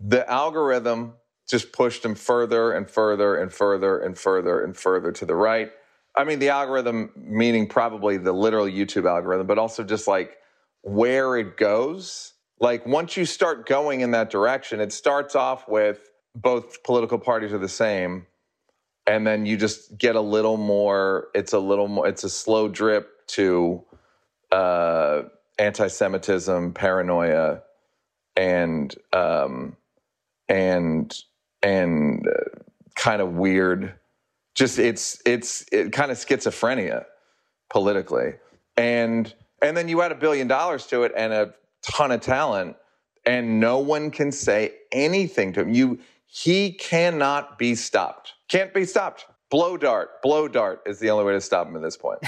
The 0.00 0.28
algorithm 0.28 1.14
just 1.48 1.72
pushed 1.72 2.04
him 2.04 2.16
further 2.16 2.72
and 2.72 2.90
further 2.90 3.36
and 3.36 3.52
further 3.52 4.00
and 4.00 4.18
further 4.18 4.64
and 4.64 4.76
further 4.76 5.12
to 5.12 5.24
the 5.24 5.36
right. 5.36 5.70
I 6.16 6.24
mean, 6.24 6.40
the 6.40 6.48
algorithm, 6.48 7.12
meaning 7.14 7.68
probably 7.68 8.16
the 8.16 8.32
literal 8.32 8.66
YouTube 8.66 9.08
algorithm, 9.08 9.46
but 9.46 9.58
also 9.58 9.84
just 9.84 10.08
like 10.08 10.38
where 10.82 11.36
it 11.36 11.56
goes. 11.56 12.32
Like 12.60 12.86
once 12.86 13.16
you 13.16 13.24
start 13.24 13.66
going 13.66 14.02
in 14.02 14.10
that 14.10 14.30
direction, 14.30 14.80
it 14.80 14.92
starts 14.92 15.34
off 15.34 15.68
with 15.68 16.10
both 16.34 16.82
political 16.84 17.18
parties 17.18 17.52
are 17.52 17.58
the 17.58 17.68
same. 17.68 18.26
And 19.06 19.26
then 19.26 19.46
you 19.46 19.56
just 19.56 19.96
get 19.96 20.14
a 20.14 20.20
little 20.20 20.56
more, 20.56 21.28
it's 21.34 21.52
a 21.52 21.58
little 21.58 21.88
more, 21.88 22.06
it's 22.06 22.22
a 22.22 22.28
slow 22.28 22.68
drip 22.68 23.26
to 23.28 23.82
uh, 24.52 25.22
anti 25.58 25.88
Semitism, 25.88 26.74
paranoia, 26.74 27.62
and, 28.36 28.94
um, 29.12 29.76
and, 30.48 31.16
and 31.62 32.26
uh, 32.28 32.60
kind 32.94 33.22
of 33.22 33.32
weird 33.32 33.94
just 34.54 34.78
it's 34.78 35.22
it's 35.24 35.64
it 35.72 35.92
kind 35.92 36.10
of 36.10 36.18
schizophrenia 36.18 37.04
politically 37.70 38.34
and 38.76 39.34
and 39.62 39.76
then 39.76 39.88
you 39.88 40.02
add 40.02 40.12
a 40.12 40.14
billion 40.14 40.46
dollars 40.46 40.86
to 40.86 41.04
it 41.04 41.12
and 41.16 41.32
a 41.32 41.54
ton 41.82 42.12
of 42.12 42.20
talent 42.20 42.76
and 43.24 43.60
no 43.60 43.78
one 43.78 44.10
can 44.10 44.32
say 44.32 44.72
anything 44.92 45.52
to 45.54 45.60
him. 45.60 45.72
You 45.72 45.98
he 46.26 46.72
cannot 46.72 47.58
be 47.58 47.74
stopped. 47.74 48.34
Can't 48.48 48.72
be 48.72 48.84
stopped. 48.84 49.26
Blow 49.50 49.76
dart. 49.76 50.22
Blow 50.22 50.46
dart 50.46 50.82
is 50.86 51.00
the 51.00 51.10
only 51.10 51.24
way 51.24 51.32
to 51.32 51.40
stop 51.40 51.66
him 51.66 51.76
at 51.76 51.82
this 51.82 51.96
point. 51.96 52.20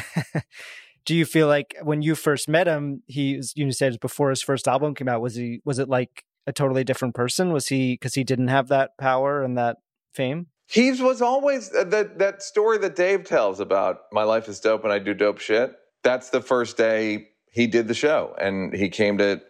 Do 1.04 1.14
you 1.14 1.24
feel 1.24 1.46
like 1.48 1.76
when 1.82 2.02
you 2.02 2.14
first 2.14 2.48
met 2.48 2.66
him 2.66 3.02
he 3.06 3.42
you 3.54 3.70
said 3.72 3.98
before 4.00 4.30
his 4.30 4.42
first 4.42 4.68
album 4.68 4.94
came 4.94 5.08
out 5.08 5.20
was 5.20 5.34
he 5.34 5.60
was 5.64 5.78
it 5.78 5.88
like 5.88 6.24
a 6.46 6.52
totally 6.52 6.84
different 6.84 7.14
person? 7.14 7.52
Was 7.52 7.68
he 7.68 7.94
because 7.94 8.14
he 8.14 8.24
didn't 8.24 8.48
have 8.48 8.68
that 8.68 8.96
power 8.98 9.42
and 9.42 9.56
that 9.56 9.78
fame? 10.12 10.48
He 10.66 10.90
was 11.02 11.20
always 11.20 11.74
uh, 11.74 11.84
that 11.84 12.18
that 12.18 12.42
story 12.42 12.78
that 12.78 12.96
Dave 12.96 13.24
tells 13.24 13.60
about 13.60 14.00
my 14.12 14.22
life 14.22 14.48
is 14.48 14.60
dope 14.60 14.84
and 14.84 14.92
I 14.92 14.98
do 14.98 15.14
dope 15.14 15.38
shit. 15.38 15.74
That's 16.02 16.30
the 16.30 16.40
first 16.40 16.76
day 16.76 17.28
he 17.52 17.66
did 17.66 17.86
the 17.86 17.94
show, 17.94 18.34
and 18.40 18.74
he 18.74 18.88
came 18.88 19.18
to 19.18 19.40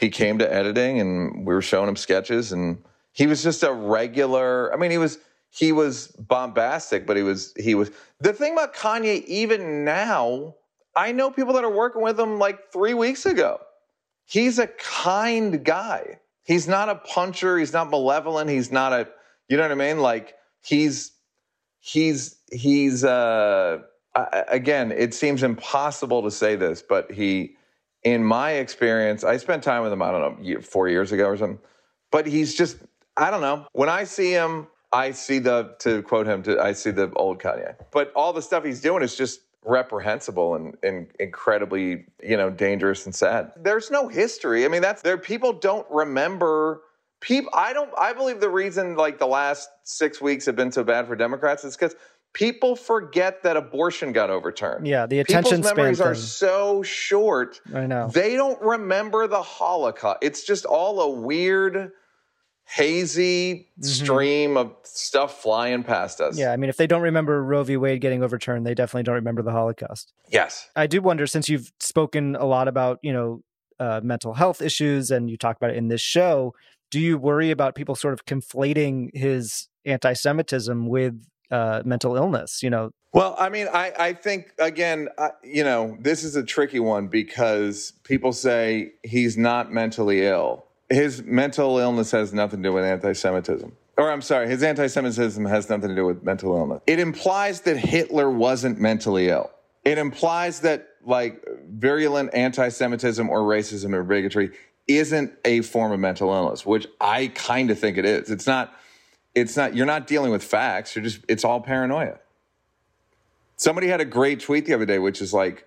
he 0.00 0.10
came 0.10 0.38
to 0.38 0.52
editing, 0.52 1.00
and 1.00 1.46
we 1.46 1.54
were 1.54 1.62
showing 1.62 1.88
him 1.88 1.96
sketches, 1.96 2.52
and 2.52 2.82
he 3.12 3.26
was 3.26 3.42
just 3.42 3.62
a 3.62 3.72
regular. 3.72 4.72
I 4.74 4.76
mean, 4.76 4.90
he 4.90 4.98
was 4.98 5.18
he 5.50 5.72
was 5.72 6.08
bombastic, 6.08 7.06
but 7.06 7.16
he 7.16 7.22
was 7.22 7.54
he 7.56 7.74
was 7.74 7.90
the 8.20 8.32
thing 8.32 8.52
about 8.52 8.74
Kanye. 8.74 9.24
Even 9.24 9.84
now, 9.84 10.56
I 10.94 11.12
know 11.12 11.30
people 11.30 11.54
that 11.54 11.64
are 11.64 11.74
working 11.74 12.02
with 12.02 12.20
him 12.20 12.38
like 12.38 12.72
three 12.72 12.94
weeks 12.94 13.24
ago. 13.24 13.60
He's 14.26 14.58
a 14.58 14.66
kind 14.66 15.64
guy. 15.64 16.18
He's 16.44 16.66
not 16.66 16.88
a 16.88 16.96
puncher. 16.96 17.58
He's 17.58 17.72
not 17.72 17.90
malevolent. 17.90 18.50
He's 18.50 18.72
not 18.72 18.92
a 18.92 19.08
you 19.48 19.56
know 19.56 19.62
what 19.62 19.72
I 19.72 19.74
mean, 19.76 20.00
like 20.00 20.34
he's 20.62 21.12
he's 21.80 22.36
he's 22.50 23.04
uh, 23.04 23.78
again. 24.14 24.92
It 24.92 25.14
seems 25.14 25.42
impossible 25.42 26.22
to 26.22 26.30
say 26.30 26.56
this, 26.56 26.82
but 26.82 27.10
he, 27.10 27.56
in 28.02 28.24
my 28.24 28.52
experience, 28.52 29.24
I 29.24 29.36
spent 29.36 29.62
time 29.62 29.82
with 29.82 29.92
him. 29.92 30.02
I 30.02 30.10
don't 30.10 30.42
know, 30.42 30.60
four 30.60 30.88
years 30.88 31.12
ago 31.12 31.26
or 31.26 31.36
something. 31.36 31.58
But 32.10 32.26
he's 32.26 32.54
just 32.54 32.78
I 33.16 33.30
don't 33.30 33.40
know. 33.40 33.66
When 33.72 33.88
I 33.88 34.04
see 34.04 34.32
him, 34.32 34.66
I 34.92 35.10
see 35.12 35.38
the 35.38 35.74
to 35.80 36.02
quote 36.02 36.26
him. 36.26 36.42
To, 36.44 36.60
I 36.60 36.72
see 36.72 36.90
the 36.90 37.12
old 37.14 37.40
Kanye. 37.40 37.74
But 37.90 38.12
all 38.14 38.32
the 38.32 38.42
stuff 38.42 38.64
he's 38.64 38.80
doing 38.80 39.02
is 39.02 39.16
just 39.16 39.40
reprehensible 39.64 40.54
and, 40.56 40.76
and, 40.82 41.06
incredibly 41.18 42.04
you 42.22 42.36
know 42.36 42.50
dangerous 42.50 43.06
and 43.06 43.14
sad 43.14 43.50
there's 43.56 43.90
no 43.90 44.08
history 44.08 44.64
i 44.64 44.68
mean 44.68 44.82
that's 44.82 45.00
there 45.00 45.16
people 45.16 45.54
don't 45.54 45.86
remember 45.90 46.82
people 47.20 47.50
i 47.54 47.72
don't 47.72 47.90
i 47.98 48.12
believe 48.12 48.40
the 48.40 48.50
reason 48.50 48.94
like 48.94 49.18
the 49.18 49.26
last 49.26 49.70
six 49.84 50.20
weeks 50.20 50.44
have 50.44 50.54
been 50.54 50.70
so 50.70 50.84
bad 50.84 51.06
for 51.06 51.16
democrats 51.16 51.64
is 51.64 51.76
because 51.76 51.96
people 52.34 52.76
forget 52.76 53.42
that 53.42 53.56
abortion 53.56 54.12
got 54.12 54.28
overturned 54.28 54.86
yeah 54.86 55.06
the 55.06 55.20
attention 55.20 55.58
People's 55.58 55.76
memories 55.76 55.98
span 55.98 56.08
are 56.08 56.14
so 56.14 56.82
short 56.82 57.60
i 57.74 57.86
know 57.86 58.08
they 58.12 58.36
don't 58.36 58.60
remember 58.60 59.26
the 59.26 59.42
holocaust 59.42 60.18
it's 60.20 60.44
just 60.44 60.66
all 60.66 61.00
a 61.00 61.10
weird 61.10 61.92
hazy 62.66 63.68
mm-hmm. 63.78 63.82
stream 63.82 64.56
of 64.56 64.74
stuff 64.84 65.42
flying 65.42 65.82
past 65.82 66.20
us. 66.20 66.38
Yeah, 66.38 66.52
I 66.52 66.56
mean, 66.56 66.70
if 66.70 66.76
they 66.76 66.86
don't 66.86 67.02
remember 67.02 67.42
Roe 67.42 67.62
v. 67.62 67.76
Wade 67.76 68.00
getting 68.00 68.22
overturned, 68.22 68.66
they 68.66 68.74
definitely 68.74 69.04
don't 69.04 69.16
remember 69.16 69.42
the 69.42 69.52
Holocaust. 69.52 70.12
Yes. 70.30 70.68
I 70.74 70.86
do 70.86 71.00
wonder, 71.00 71.26
since 71.26 71.48
you've 71.48 71.72
spoken 71.80 72.36
a 72.36 72.44
lot 72.44 72.68
about, 72.68 72.98
you 73.02 73.12
know, 73.12 73.42
uh, 73.80 74.00
mental 74.02 74.34
health 74.34 74.62
issues 74.62 75.10
and 75.10 75.28
you 75.28 75.36
talk 75.36 75.56
about 75.56 75.70
it 75.70 75.76
in 75.76 75.88
this 75.88 76.00
show, 76.00 76.54
do 76.90 77.00
you 77.00 77.18
worry 77.18 77.50
about 77.50 77.74
people 77.74 77.94
sort 77.94 78.14
of 78.14 78.24
conflating 78.24 79.10
his 79.14 79.68
anti-Semitism 79.84 80.86
with 80.86 81.26
uh, 81.50 81.82
mental 81.84 82.16
illness? 82.16 82.62
You 82.62 82.70
know. 82.70 82.90
Well, 83.12 83.36
I 83.38 83.48
mean, 83.48 83.68
I, 83.72 83.92
I 83.96 84.12
think 84.12 84.52
again, 84.58 85.08
I, 85.18 85.30
you 85.44 85.62
know, 85.62 85.96
this 86.00 86.24
is 86.24 86.34
a 86.34 86.42
tricky 86.42 86.80
one 86.80 87.06
because 87.06 87.92
people 88.02 88.32
say 88.32 88.94
he's 89.04 89.38
not 89.38 89.72
mentally 89.72 90.26
ill. 90.26 90.64
His 90.90 91.22
mental 91.22 91.78
illness 91.78 92.10
has 92.10 92.34
nothing 92.34 92.62
to 92.62 92.68
do 92.68 92.72
with 92.72 92.84
anti-Semitism. 92.84 93.72
Or 93.96 94.10
I'm 94.10 94.20
sorry, 94.20 94.48
his 94.48 94.64
anti-Semitism 94.64 95.44
has 95.44 95.70
nothing 95.70 95.90
to 95.90 95.94
do 95.94 96.04
with 96.04 96.24
mental 96.24 96.56
illness. 96.56 96.82
It 96.88 96.98
implies 96.98 97.60
that 97.60 97.76
Hitler 97.76 98.28
wasn't 98.28 98.80
mentally 98.80 99.28
ill. 99.28 99.50
It 99.84 99.98
implies 99.98 100.60
that 100.60 100.88
like 101.04 101.40
virulent 101.68 102.34
anti-Semitism 102.34 103.30
or 103.30 103.42
racism 103.42 103.94
or 103.94 104.02
bigotry 104.02 104.50
isn't 104.88 105.32
a 105.44 105.60
form 105.60 105.92
of 105.92 106.00
mental 106.00 106.32
illness, 106.32 106.66
which 106.66 106.88
I 107.00 107.28
kind 107.28 107.70
of 107.70 107.78
think 107.78 107.96
it 107.96 108.04
is. 108.04 108.30
It's 108.30 108.46
not, 108.46 108.74
it's 109.34 109.56
not, 109.56 109.74
you're 109.74 109.86
not 109.86 110.06
dealing 110.06 110.30
with 110.30 110.44
facts. 110.44 110.94
You're 110.94 111.04
just, 111.04 111.20
it's 111.28 111.44
all 111.44 111.60
paranoia. 111.60 112.18
Somebody 113.56 113.88
had 113.88 114.00
a 114.00 114.04
great 114.04 114.40
tweet 114.40 114.66
the 114.66 114.74
other 114.74 114.86
day, 114.86 114.98
which 114.98 115.22
is 115.22 115.32
like, 115.32 115.66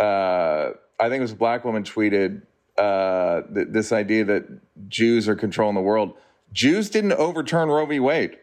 uh, 0.00 0.70
I 0.98 1.08
think 1.08 1.18
it 1.18 1.22
was 1.22 1.32
a 1.32 1.36
black 1.36 1.64
woman 1.64 1.82
tweeted 1.82 2.42
uh, 2.78 3.42
th- 3.52 3.68
this 3.70 3.92
idea 3.92 4.24
that 4.24 4.44
Jews 4.88 5.28
are 5.28 5.36
controlling 5.36 5.74
the 5.74 5.80
world. 5.80 6.14
Jews 6.52 6.90
didn't 6.90 7.12
overturn 7.12 7.68
Roe 7.68 7.86
v. 7.86 8.00
Wade. 8.00 8.38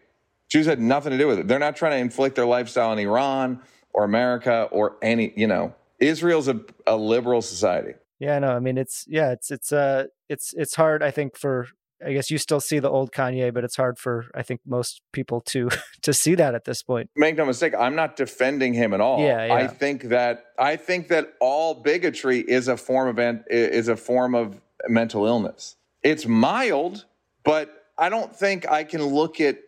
Jews 0.49 0.65
had 0.65 0.79
nothing 0.79 1.11
to 1.11 1.17
do 1.17 1.27
with 1.27 1.39
it. 1.39 1.47
They're 1.47 1.59
not 1.59 1.75
trying 1.75 1.93
to 1.93 1.97
inflict 1.97 2.35
their 2.35 2.45
lifestyle 2.45 2.89
on 2.89 2.99
Iran 2.99 3.61
or 3.93 4.03
America 4.03 4.67
or 4.71 4.97
any, 5.01 5.33
you 5.35 5.47
know, 5.47 5.73
Israel's 5.99 6.47
a, 6.47 6.59
a 6.87 6.97
liberal 6.97 7.41
society. 7.41 7.93
Yeah, 8.19 8.37
no, 8.39 8.49
I 8.49 8.59
mean 8.59 8.77
it's 8.77 9.05
yeah, 9.07 9.31
it's 9.31 9.49
it's 9.49 9.71
uh 9.71 10.05
it's 10.29 10.53
it's 10.53 10.75
hard 10.75 11.01
I 11.03 11.09
think 11.09 11.37
for 11.37 11.67
I 12.05 12.13
guess 12.13 12.31
you 12.31 12.37
still 12.37 12.59
see 12.59 12.79
the 12.79 12.89
old 12.89 13.11
Kanye, 13.11 13.53
but 13.53 13.63
it's 13.63 13.75
hard 13.75 13.97
for 13.97 14.25
I 14.33 14.43
think 14.43 14.61
most 14.65 15.01
people 15.11 15.41
to 15.47 15.69
to 16.01 16.13
see 16.13 16.35
that 16.35 16.55
at 16.55 16.65
this 16.65 16.83
point. 16.83 17.09
Make 17.15 17.35
no 17.35 17.45
mistake, 17.45 17.73
I'm 17.77 17.95
not 17.95 18.15
defending 18.15 18.73
him 18.73 18.93
at 18.93 19.01
all. 19.01 19.19
Yeah, 19.19 19.45
yeah. 19.45 19.53
I 19.53 19.67
think 19.67 20.03
that 20.03 20.45
I 20.57 20.75
think 20.75 21.09
that 21.09 21.33
all 21.39 21.75
bigotry 21.75 22.39
is 22.39 22.67
a 22.67 22.77
form 22.77 23.17
of 23.17 23.43
is 23.49 23.87
a 23.87 23.95
form 23.95 24.35
of 24.35 24.59
mental 24.87 25.25
illness. 25.25 25.75
It's 26.03 26.25
mild, 26.25 27.05
but 27.43 27.85
I 27.97 28.09
don't 28.09 28.35
think 28.35 28.69
I 28.69 28.83
can 28.83 29.03
look 29.03 29.39
at 29.39 29.59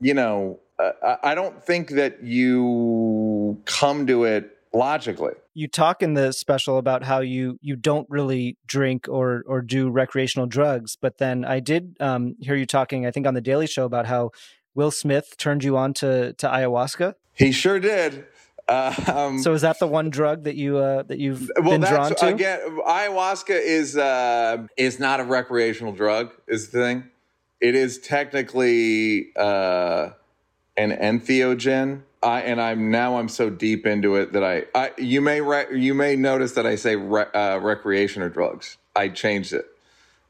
you 0.00 0.14
know 0.14 0.60
uh, 0.78 1.16
I 1.22 1.34
don't 1.34 1.62
think 1.62 1.90
that 1.90 2.22
you 2.22 3.60
come 3.64 4.06
to 4.06 4.24
it 4.24 4.56
logically. 4.72 5.32
You 5.54 5.68
talk 5.68 6.02
in 6.02 6.14
the 6.14 6.32
special 6.32 6.78
about 6.78 7.04
how 7.04 7.20
you 7.20 7.58
you 7.60 7.76
don't 7.76 8.08
really 8.08 8.56
drink 8.66 9.08
or 9.08 9.42
or 9.46 9.62
do 9.62 9.90
recreational 9.90 10.46
drugs, 10.46 10.96
but 11.00 11.18
then 11.18 11.44
I 11.44 11.60
did 11.60 11.96
um, 12.00 12.36
hear 12.40 12.56
you 12.56 12.66
talking, 12.66 13.06
I 13.06 13.10
think, 13.10 13.26
on 13.26 13.34
the 13.34 13.40
Daily 13.40 13.66
Show 13.66 13.84
about 13.84 14.06
how 14.06 14.30
Will 14.74 14.90
Smith 14.90 15.36
turned 15.36 15.64
you 15.64 15.76
on 15.76 15.94
to 15.94 16.32
to 16.34 16.46
ayahuasca. 16.46 17.14
He 17.34 17.52
sure 17.52 17.80
did. 17.80 18.26
Um, 18.70 19.40
so 19.40 19.52
is 19.52 19.62
that 19.62 19.80
the 19.80 19.88
one 19.88 20.10
drug 20.10 20.44
that 20.44 20.54
you 20.54 20.76
uh, 20.76 21.02
that 21.04 21.18
you've 21.18 21.50
well, 21.56 21.70
been 21.70 21.80
drawn 21.80 22.14
to? 22.14 22.26
Again, 22.28 22.60
ayahuasca 22.86 23.60
is 23.60 23.96
uh, 23.96 24.64
is 24.76 25.00
not 25.00 25.18
a 25.18 25.24
recreational 25.24 25.92
drug. 25.92 26.30
Is 26.46 26.70
the 26.70 26.78
thing. 26.78 27.10
It 27.60 27.74
is 27.74 27.98
technically 27.98 29.34
uh, 29.34 30.10
an 30.76 30.92
entheogen 30.92 32.02
I, 32.22 32.42
and 32.42 32.60
I'm 32.60 32.90
now 32.90 33.18
I'm 33.18 33.28
so 33.28 33.48
deep 33.48 33.86
into 33.86 34.16
it 34.16 34.32
that 34.32 34.44
I, 34.44 34.64
I 34.74 34.92
you 34.98 35.20
may 35.20 35.40
re, 35.40 35.64
you 35.72 35.94
may 35.94 36.16
notice 36.16 36.52
that 36.52 36.66
I 36.66 36.76
say 36.76 36.96
re, 36.96 37.24
uh, 37.34 37.58
recreation 37.58 38.22
or 38.22 38.28
drugs. 38.28 38.76
I 38.94 39.08
changed 39.08 39.52
it. 39.52 39.66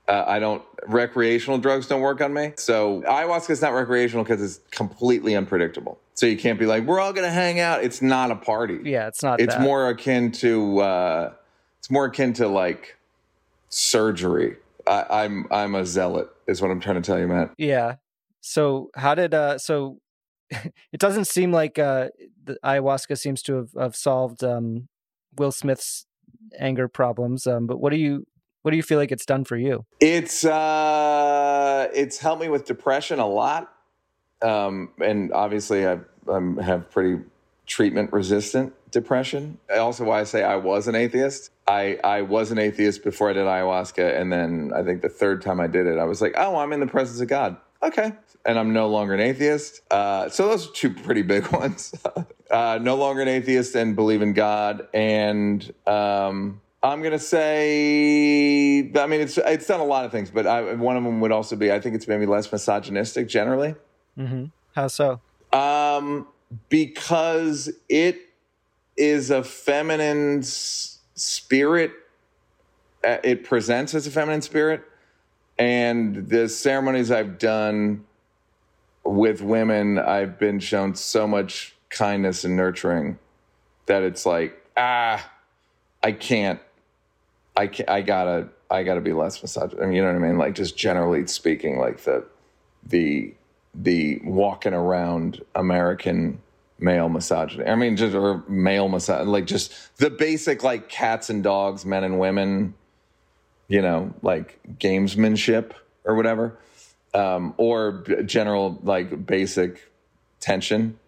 Uh, 0.06 0.24
I 0.26 0.38
don't 0.38 0.62
recreational 0.86 1.58
drugs 1.58 1.86
don't 1.86 2.00
work 2.00 2.20
on 2.20 2.32
me. 2.32 2.52
So 2.56 3.02
ayahuasca 3.02 3.50
is 3.50 3.62
not 3.62 3.72
recreational 3.72 4.24
because 4.24 4.42
it's 4.42 4.60
completely 4.70 5.34
unpredictable. 5.34 5.98
So 6.14 6.26
you 6.26 6.36
can't 6.36 6.58
be 6.58 6.66
like 6.66 6.84
we're 6.84 7.00
all 7.00 7.12
gonna 7.12 7.30
hang 7.30 7.58
out. 7.58 7.82
It's 7.82 8.02
not 8.02 8.30
a 8.30 8.36
party. 8.36 8.80
Yeah, 8.84 9.08
it's 9.08 9.22
not. 9.22 9.40
It's 9.40 9.54
that. 9.54 9.62
more 9.62 9.88
akin 9.88 10.30
to 10.32 10.80
uh, 10.80 11.32
it's 11.78 11.90
more 11.90 12.06
akin 12.06 12.32
to 12.34 12.46
like 12.46 12.96
surgery. 13.68 14.56
I, 14.86 15.24
I'm 15.24 15.46
I'm 15.50 15.74
a 15.74 15.84
zealot 15.84 16.28
is 16.46 16.62
what 16.62 16.70
I'm 16.70 16.80
trying 16.80 16.96
to 16.96 17.02
tell 17.02 17.18
you, 17.18 17.26
Matt. 17.26 17.52
Yeah. 17.58 17.96
So 18.40 18.90
how 18.94 19.14
did 19.14 19.34
uh 19.34 19.58
so 19.58 19.98
it 20.92 21.00
doesn't 21.00 21.26
seem 21.26 21.52
like 21.52 21.78
uh, 21.78 22.08
the 22.44 22.58
ayahuasca 22.64 23.18
seems 23.18 23.42
to 23.42 23.56
have, 23.56 23.70
have 23.78 23.96
solved 23.96 24.42
um, 24.42 24.88
Will 25.36 25.52
Smith's 25.52 26.06
anger 26.58 26.88
problems. 26.88 27.46
Um, 27.46 27.66
but 27.66 27.80
what 27.80 27.90
do 27.90 27.98
you 27.98 28.26
what 28.62 28.72
do 28.72 28.76
you 28.76 28.82
feel 28.82 28.98
like 28.98 29.10
it's 29.10 29.24
done 29.24 29.44
for 29.44 29.56
you? 29.56 29.86
It's 30.00 30.44
uh, 30.44 31.88
it's 31.94 32.18
helped 32.18 32.42
me 32.42 32.48
with 32.48 32.66
depression 32.66 33.18
a 33.18 33.26
lot, 33.26 33.72
um, 34.42 34.90
and 35.02 35.32
obviously 35.32 35.86
I 35.86 35.98
um, 36.28 36.58
have 36.58 36.90
pretty 36.90 37.22
treatment 37.66 38.12
resistant 38.12 38.74
depression. 38.90 39.58
Also, 39.74 40.04
why 40.04 40.20
I 40.20 40.24
say 40.24 40.42
I 40.42 40.56
was 40.56 40.88
an 40.88 40.94
atheist. 40.94 41.50
I 41.66 41.98
I 42.04 42.22
was 42.22 42.50
an 42.50 42.58
atheist 42.58 43.02
before 43.02 43.30
I 43.30 43.32
did 43.32 43.44
ayahuasca, 43.44 44.20
and 44.20 44.32
then 44.32 44.72
I 44.74 44.82
think 44.82 45.02
the 45.02 45.08
third 45.08 45.40
time 45.42 45.60
I 45.60 45.66
did 45.66 45.86
it, 45.86 45.98
I 45.98 46.04
was 46.04 46.20
like, 46.20 46.34
oh, 46.36 46.56
I'm 46.56 46.72
in 46.72 46.80
the 46.80 46.86
presence 46.86 47.20
of 47.20 47.28
God. 47.28 47.56
Okay, 47.82 48.12
and 48.44 48.58
I'm 48.58 48.72
no 48.72 48.88
longer 48.88 49.14
an 49.14 49.20
atheist. 49.20 49.80
Uh, 49.90 50.28
so 50.28 50.48
those 50.48 50.68
are 50.68 50.72
two 50.72 50.90
pretty 50.92 51.22
big 51.22 51.46
ones. 51.52 51.94
uh, 52.50 52.78
no 52.80 52.94
longer 52.96 53.22
an 53.22 53.28
atheist 53.28 53.74
and 53.74 53.96
believe 53.96 54.20
in 54.22 54.32
God, 54.34 54.86
and 54.92 55.72
um, 55.86 56.60
I'm 56.82 57.02
gonna 57.02 57.18
say, 57.18 58.80
I 58.94 59.06
mean, 59.06 59.20
it's 59.20 59.38
it's 59.38 59.66
done 59.66 59.80
a 59.80 59.84
lot 59.84 60.04
of 60.04 60.12
things, 60.12 60.30
but 60.30 60.46
I, 60.46 60.74
one 60.74 60.96
of 60.96 61.04
them 61.04 61.20
would 61.20 61.32
also 61.32 61.56
be, 61.56 61.72
I 61.72 61.80
think 61.80 61.94
it's 61.94 62.08
maybe 62.08 62.26
less 62.26 62.50
misogynistic 62.50 63.28
generally. 63.28 63.74
Mm-hmm. 64.18 64.46
How 64.74 64.88
so? 64.88 65.20
Um, 65.52 66.26
because 66.68 67.70
it 67.88 68.20
is 68.96 69.30
a 69.30 69.42
feminine 69.42 70.40
s- 70.40 70.98
spirit. 71.14 71.92
Uh, 73.02 73.16
It 73.24 73.44
presents 73.44 73.94
as 73.94 74.06
a 74.06 74.10
feminine 74.10 74.42
spirit, 74.42 74.82
and 75.60 76.28
the 76.28 76.48
ceremonies 76.48 77.10
I've 77.10 77.38
done 77.38 78.04
with 79.04 79.42
women, 79.42 79.98
I've 79.98 80.38
been 80.38 80.58
shown 80.58 80.94
so 80.94 81.28
much 81.28 81.76
kindness 81.90 82.44
and 82.44 82.56
nurturing 82.56 83.18
that 83.86 84.02
it's 84.02 84.24
like, 84.24 84.58
ah, 84.76 85.30
I 86.02 86.12
can't 86.12 86.60
I 87.56 87.66
can 87.66 87.84
I 87.88 88.00
gotta 88.00 88.48
I 88.70 88.84
gotta 88.84 89.02
be 89.02 89.12
less 89.12 89.42
misogynist. 89.42 89.82
I 89.82 89.86
mean, 89.86 89.96
you 89.96 90.02
know 90.02 90.08
what 90.08 90.16
I 90.16 90.26
mean? 90.26 90.38
Like 90.38 90.54
just 90.54 90.78
generally 90.78 91.26
speaking, 91.26 91.78
like 91.78 92.04
the 92.04 92.24
the 92.86 93.34
the 93.74 94.20
walking 94.24 94.72
around 94.72 95.42
American 95.54 96.40
male 96.78 97.10
misogyny. 97.10 97.66
I 97.66 97.74
mean, 97.74 97.96
just 97.96 98.14
or 98.14 98.42
male 98.48 98.88
misogyny, 98.88 99.30
like 99.30 99.46
just 99.46 99.72
the 99.98 100.08
basic 100.08 100.62
like 100.62 100.88
cats 100.88 101.28
and 101.28 101.42
dogs, 101.42 101.84
men 101.84 102.02
and 102.02 102.18
women, 102.18 102.72
you 103.70 103.80
know, 103.80 104.12
like 104.20 104.58
gamesmanship 104.78 105.72
or 106.04 106.14
whatever, 106.16 106.58
um, 107.14 107.54
or 107.56 107.92
b- 107.92 108.22
general 108.24 108.78
like 108.82 109.24
basic 109.26 109.90
tension. 110.40 110.98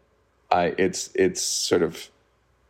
I 0.51 0.75
it's 0.79 1.11
it's 1.15 1.43
sort 1.43 1.83
of 1.83 2.09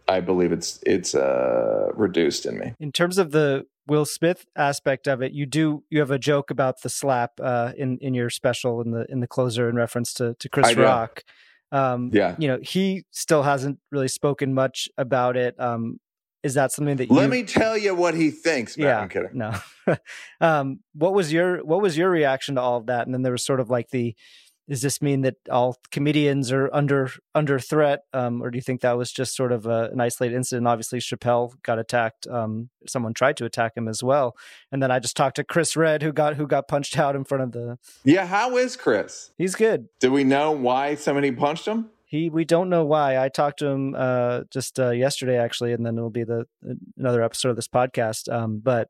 I 0.08 0.20
believe 0.20 0.50
it's 0.50 0.80
it's 0.84 1.14
uh, 1.14 1.90
reduced 1.94 2.46
in 2.46 2.58
me. 2.58 2.74
In 2.80 2.90
terms 2.90 3.18
of 3.18 3.30
the 3.32 3.66
Will 3.86 4.04
Smith 4.04 4.46
aspect 4.56 5.06
of 5.06 5.22
it, 5.22 5.32
you 5.32 5.44
do 5.46 5.84
you 5.90 6.00
have 6.00 6.10
a 6.10 6.18
joke 6.18 6.50
about 6.50 6.82
the 6.82 6.88
slap 6.88 7.32
uh, 7.40 7.72
in 7.76 7.98
in 7.98 8.14
your 8.14 8.30
special 8.30 8.80
in 8.80 8.92
the 8.92 9.04
in 9.10 9.20
the 9.20 9.26
closer 9.26 9.68
in 9.68 9.76
reference 9.76 10.14
to 10.14 10.34
to 10.38 10.48
Chris 10.48 10.68
I. 10.76 10.80
Rock. 10.80 11.24
Um, 11.70 12.10
Yeah. 12.12 12.36
you 12.38 12.48
know 12.48 12.58
he 12.62 13.04
still 13.10 13.42
hasn't 13.42 13.78
really 13.90 14.08
spoken 14.08 14.54
much 14.54 14.88
about 14.98 15.36
it. 15.36 15.58
Um, 15.58 16.00
is 16.42 16.54
that 16.54 16.72
something 16.72 16.96
that 16.96 17.08
you 17.08 17.14
Let 17.14 17.30
me 17.30 17.44
tell 17.44 17.76
you 17.76 17.94
what 17.94 18.14
he 18.14 18.30
thinks. 18.30 18.76
Man, 18.76 18.86
yeah, 18.86 19.00
I'm 19.00 19.08
kidding. 19.08 19.30
no. 19.32 19.54
um, 20.40 20.80
what 20.94 21.14
was 21.14 21.32
your 21.32 21.64
what 21.64 21.80
was 21.80 21.96
your 21.96 22.10
reaction 22.10 22.56
to 22.56 22.60
all 22.60 22.78
of 22.78 22.86
that? 22.86 23.06
And 23.06 23.14
then 23.14 23.22
there 23.22 23.32
was 23.32 23.44
sort 23.44 23.60
of 23.60 23.70
like 23.70 23.90
the, 23.90 24.14
does 24.68 24.82
this 24.82 25.02
mean 25.02 25.22
that 25.22 25.36
all 25.50 25.76
comedians 25.90 26.50
are 26.50 26.68
under 26.72 27.10
under 27.34 27.58
threat, 27.58 28.04
um, 28.12 28.42
or 28.42 28.50
do 28.50 28.56
you 28.56 28.62
think 28.62 28.80
that 28.80 28.96
was 28.96 29.12
just 29.12 29.36
sort 29.36 29.52
of 29.52 29.66
a, 29.66 29.90
an 29.92 30.00
isolated 30.00 30.34
incident? 30.36 30.66
Obviously, 30.66 30.98
Chappelle 30.98 31.52
got 31.62 31.78
attacked. 31.78 32.26
Um, 32.26 32.70
someone 32.86 33.14
tried 33.14 33.36
to 33.38 33.44
attack 33.44 33.76
him 33.76 33.86
as 33.86 34.02
well, 34.02 34.36
and 34.70 34.82
then 34.82 34.90
I 34.90 34.98
just 34.98 35.16
talked 35.16 35.36
to 35.36 35.44
Chris 35.44 35.76
Redd, 35.76 36.02
who 36.02 36.12
got 36.12 36.36
who 36.36 36.46
got 36.46 36.68
punched 36.68 36.98
out 36.98 37.14
in 37.14 37.24
front 37.24 37.44
of 37.44 37.52
the. 37.52 37.78
Yeah, 38.04 38.26
how 38.26 38.56
is 38.56 38.76
Chris? 38.76 39.30
He's 39.36 39.54
good. 39.54 39.88
Do 40.00 40.10
we 40.10 40.24
know 40.24 40.50
why 40.52 40.94
somebody 40.96 41.30
punched 41.30 41.66
him? 41.66 41.90
He 42.12 42.28
we 42.28 42.44
don't 42.44 42.68
know 42.68 42.84
why. 42.84 43.16
I 43.18 43.30
talked 43.30 43.60
to 43.60 43.66
him 43.68 43.94
uh, 43.96 44.42
just 44.50 44.78
uh, 44.78 44.90
yesterday 44.90 45.38
actually, 45.38 45.72
and 45.72 45.84
then 45.86 45.96
it'll 45.96 46.10
be 46.10 46.24
the 46.24 46.44
another 46.98 47.22
episode 47.22 47.48
of 47.48 47.56
this 47.56 47.68
podcast. 47.68 48.30
Um, 48.30 48.60
but 48.62 48.88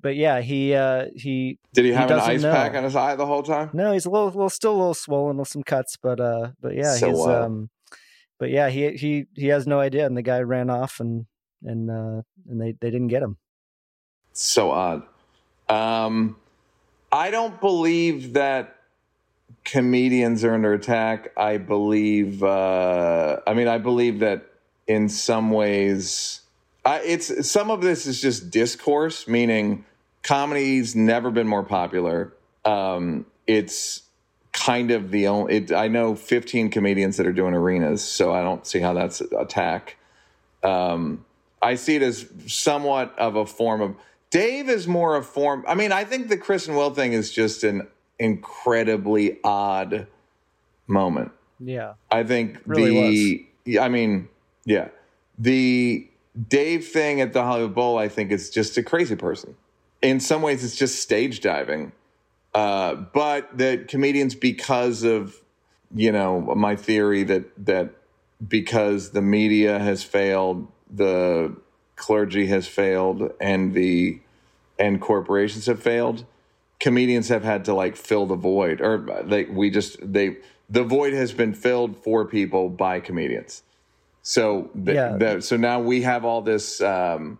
but 0.00 0.16
yeah, 0.16 0.40
he 0.40 0.72
uh, 0.74 1.08
he 1.14 1.58
Did 1.74 1.84
he 1.84 1.92
have 1.92 2.10
an 2.10 2.20
ice 2.20 2.40
know. 2.40 2.50
pack 2.50 2.74
on 2.74 2.84
his 2.84 2.96
eye 2.96 3.16
the 3.16 3.26
whole 3.26 3.42
time? 3.42 3.68
No, 3.74 3.92
he's 3.92 4.06
a 4.06 4.10
little, 4.10 4.28
little, 4.28 4.48
still 4.48 4.72
a 4.72 4.78
little 4.78 4.94
swollen 4.94 5.36
with 5.36 5.48
some 5.48 5.62
cuts, 5.62 5.98
but 6.02 6.20
uh, 6.20 6.52
but 6.58 6.74
yeah, 6.74 6.94
So 6.94 7.08
he's 7.10 7.18
what? 7.18 7.34
um, 7.34 7.68
but 8.38 8.48
yeah, 8.48 8.70
he 8.70 8.92
he 8.96 9.26
he 9.36 9.48
has 9.48 9.66
no 9.66 9.78
idea, 9.80 10.06
and 10.06 10.16
the 10.16 10.22
guy 10.22 10.40
ran 10.40 10.70
off, 10.70 11.00
and 11.00 11.26
and 11.62 11.90
uh, 11.90 12.22
and 12.48 12.58
they 12.58 12.72
they 12.80 12.90
didn't 12.90 13.08
get 13.08 13.22
him. 13.22 13.36
So 14.32 14.70
odd. 14.70 15.02
Um, 15.68 16.36
I 17.12 17.30
don't 17.30 17.60
believe 17.60 18.32
that 18.32 18.76
comedians 19.64 20.44
are 20.44 20.54
under 20.54 20.72
attack. 20.72 21.32
I 21.36 21.58
believe. 21.58 22.42
Uh, 22.42 23.40
I 23.46 23.54
mean, 23.54 23.68
I 23.68 23.78
believe 23.78 24.20
that 24.20 24.46
in 24.86 25.08
some 25.08 25.50
ways, 25.50 26.40
I, 26.84 27.00
it's 27.00 27.48
some 27.48 27.70
of 27.70 27.80
this 27.80 28.06
is 28.06 28.20
just 28.20 28.50
discourse, 28.50 29.28
meaning 29.28 29.84
comedy's 30.22 30.94
never 30.96 31.30
been 31.30 31.48
more 31.48 31.62
popular. 31.62 32.32
Um, 32.64 33.26
it's 33.46 34.02
kind 34.52 34.90
of 34.90 35.10
the 35.10 35.28
only. 35.28 35.56
It, 35.56 35.72
I 35.72 35.88
know 35.88 36.14
15 36.14 36.70
comedians 36.70 37.16
that 37.16 37.26
are 37.26 37.32
doing 37.32 37.54
arenas, 37.54 38.02
so 38.02 38.32
I 38.32 38.42
don't 38.42 38.66
see 38.66 38.80
how 38.80 38.94
that's 38.94 39.20
attack. 39.20 39.96
Um, 40.62 41.24
I 41.60 41.76
see 41.76 41.96
it 41.96 42.02
as 42.02 42.28
somewhat 42.46 43.18
of 43.18 43.36
a 43.36 43.46
form 43.46 43.80
of. 43.80 43.96
Dave 44.30 44.68
is 44.70 44.88
more 44.88 45.16
a 45.16 45.22
form. 45.22 45.64
I 45.68 45.74
mean, 45.74 45.92
I 45.92 46.04
think 46.04 46.28
the 46.28 46.38
Chris 46.38 46.66
and 46.66 46.76
Will 46.76 46.94
thing 46.94 47.12
is 47.12 47.30
just 47.30 47.64
an 47.64 47.86
incredibly 48.22 49.38
odd 49.42 50.06
moment. 50.86 51.32
Yeah, 51.58 51.94
I 52.10 52.22
think 52.22 52.60
Really 52.66 53.46
the. 53.64 53.80
I 53.80 53.88
mean, 53.88 54.28
yeah, 54.64 54.88
the 55.38 56.08
Dave 56.48 56.86
thing 56.88 57.20
at 57.20 57.32
the 57.32 57.42
Hollywood 57.42 57.74
Bowl. 57.74 57.98
I 57.98 58.08
think 58.08 58.30
is 58.30 58.48
just 58.50 58.76
a 58.78 58.82
crazy 58.82 59.16
person. 59.16 59.56
In 60.00 60.20
some 60.20 60.42
ways, 60.42 60.64
it's 60.64 60.76
just 60.76 61.00
stage 61.00 61.40
diving. 61.40 61.92
Uh, 62.54 62.94
but 62.94 63.56
the 63.56 63.84
comedians, 63.88 64.34
because 64.34 65.02
of 65.02 65.36
you 65.94 66.12
know 66.12 66.40
my 66.40 66.76
theory 66.76 67.22
that 67.24 67.66
that 67.66 67.90
because 68.46 69.10
the 69.10 69.22
media 69.22 69.78
has 69.78 70.02
failed, 70.02 70.66
the 70.90 71.56
clergy 71.96 72.46
has 72.46 72.66
failed, 72.66 73.32
and 73.40 73.74
the 73.74 74.20
and 74.78 75.00
corporations 75.00 75.66
have 75.66 75.80
failed, 75.80 76.24
comedians 76.82 77.28
have 77.28 77.44
had 77.44 77.64
to 77.64 77.72
like 77.74 77.94
fill 77.96 78.26
the 78.26 78.34
void, 78.36 78.80
or 78.82 79.22
they 79.24 79.44
we 79.44 79.70
just 79.70 79.96
they 80.02 80.36
the 80.68 80.82
void 80.82 81.12
has 81.14 81.32
been 81.32 81.54
filled 81.54 81.96
for 82.02 82.24
people 82.26 82.68
by 82.68 82.98
comedians. 83.00 83.62
So 84.22 84.70
th- 84.74 84.94
Yeah. 84.96 85.16
that- 85.18 85.44
so 85.44 85.56
now 85.56 85.80
we 85.80 86.02
have 86.02 86.24
all 86.24 86.42
this 86.42 86.80
um, 86.82 87.38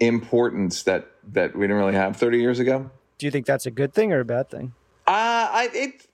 importance 0.00 0.82
that 0.84 1.06
that 1.32 1.54
we 1.54 1.62
didn't 1.66 1.76
really 1.76 1.94
have 1.94 2.16
30 2.16 2.38
years 2.40 2.58
ago. 2.58 2.90
do 3.18 3.26
you 3.26 3.30
think 3.30 3.44
that's 3.44 3.66
a 3.66 3.70
good 3.70 3.92
thing 3.92 4.12
or 4.12 4.20
a 4.20 4.24
bad 4.24 4.48
thing? 4.50 4.72
Uh, 5.06 5.12
I 5.62 5.68
it 5.74 6.06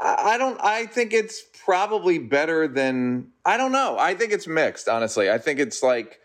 I 0.00 0.36
don't 0.38 0.58
I 0.62 0.86
think 0.86 1.12
it's 1.12 1.42
probably 1.64 2.18
better 2.18 2.66
than 2.68 3.28
I 3.44 3.56
don't 3.56 3.72
know. 3.72 3.96
I 3.98 4.14
think 4.14 4.32
it's 4.32 4.46
mixed, 4.48 4.88
honestly. 4.88 5.30
I 5.30 5.38
think 5.38 5.60
it's 5.60 5.82
like 5.84 6.18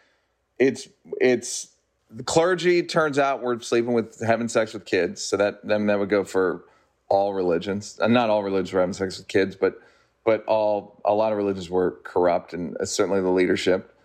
it's 0.57 0.87
it's 1.19 1.67
the 2.13 2.23
clergy 2.23 2.83
turns 2.83 3.17
out 3.17 3.41
we're 3.41 3.59
sleeping 3.61 3.93
with 3.93 4.19
having 4.25 4.47
sex 4.47 4.73
with 4.73 4.85
kids. 4.85 5.23
So 5.23 5.37
that 5.37 5.65
then 5.65 5.87
that 5.87 5.99
would 5.99 6.09
go 6.09 6.23
for 6.23 6.63
all 7.09 7.33
religions. 7.33 7.97
And 8.01 8.13
not 8.13 8.29
all 8.29 8.43
religions 8.43 8.73
were 8.73 8.79
having 8.79 8.93
sex 8.93 9.17
with 9.17 9.27
kids, 9.27 9.55
but 9.55 9.79
but 10.23 10.43
all 10.45 11.01
a 11.05 11.13
lot 11.13 11.31
of 11.31 11.37
religions 11.37 11.69
were 11.69 11.99
corrupt 12.03 12.53
and 12.53 12.77
uh, 12.77 12.85
certainly 12.85 13.21
the 13.21 13.29
leadership. 13.29 13.95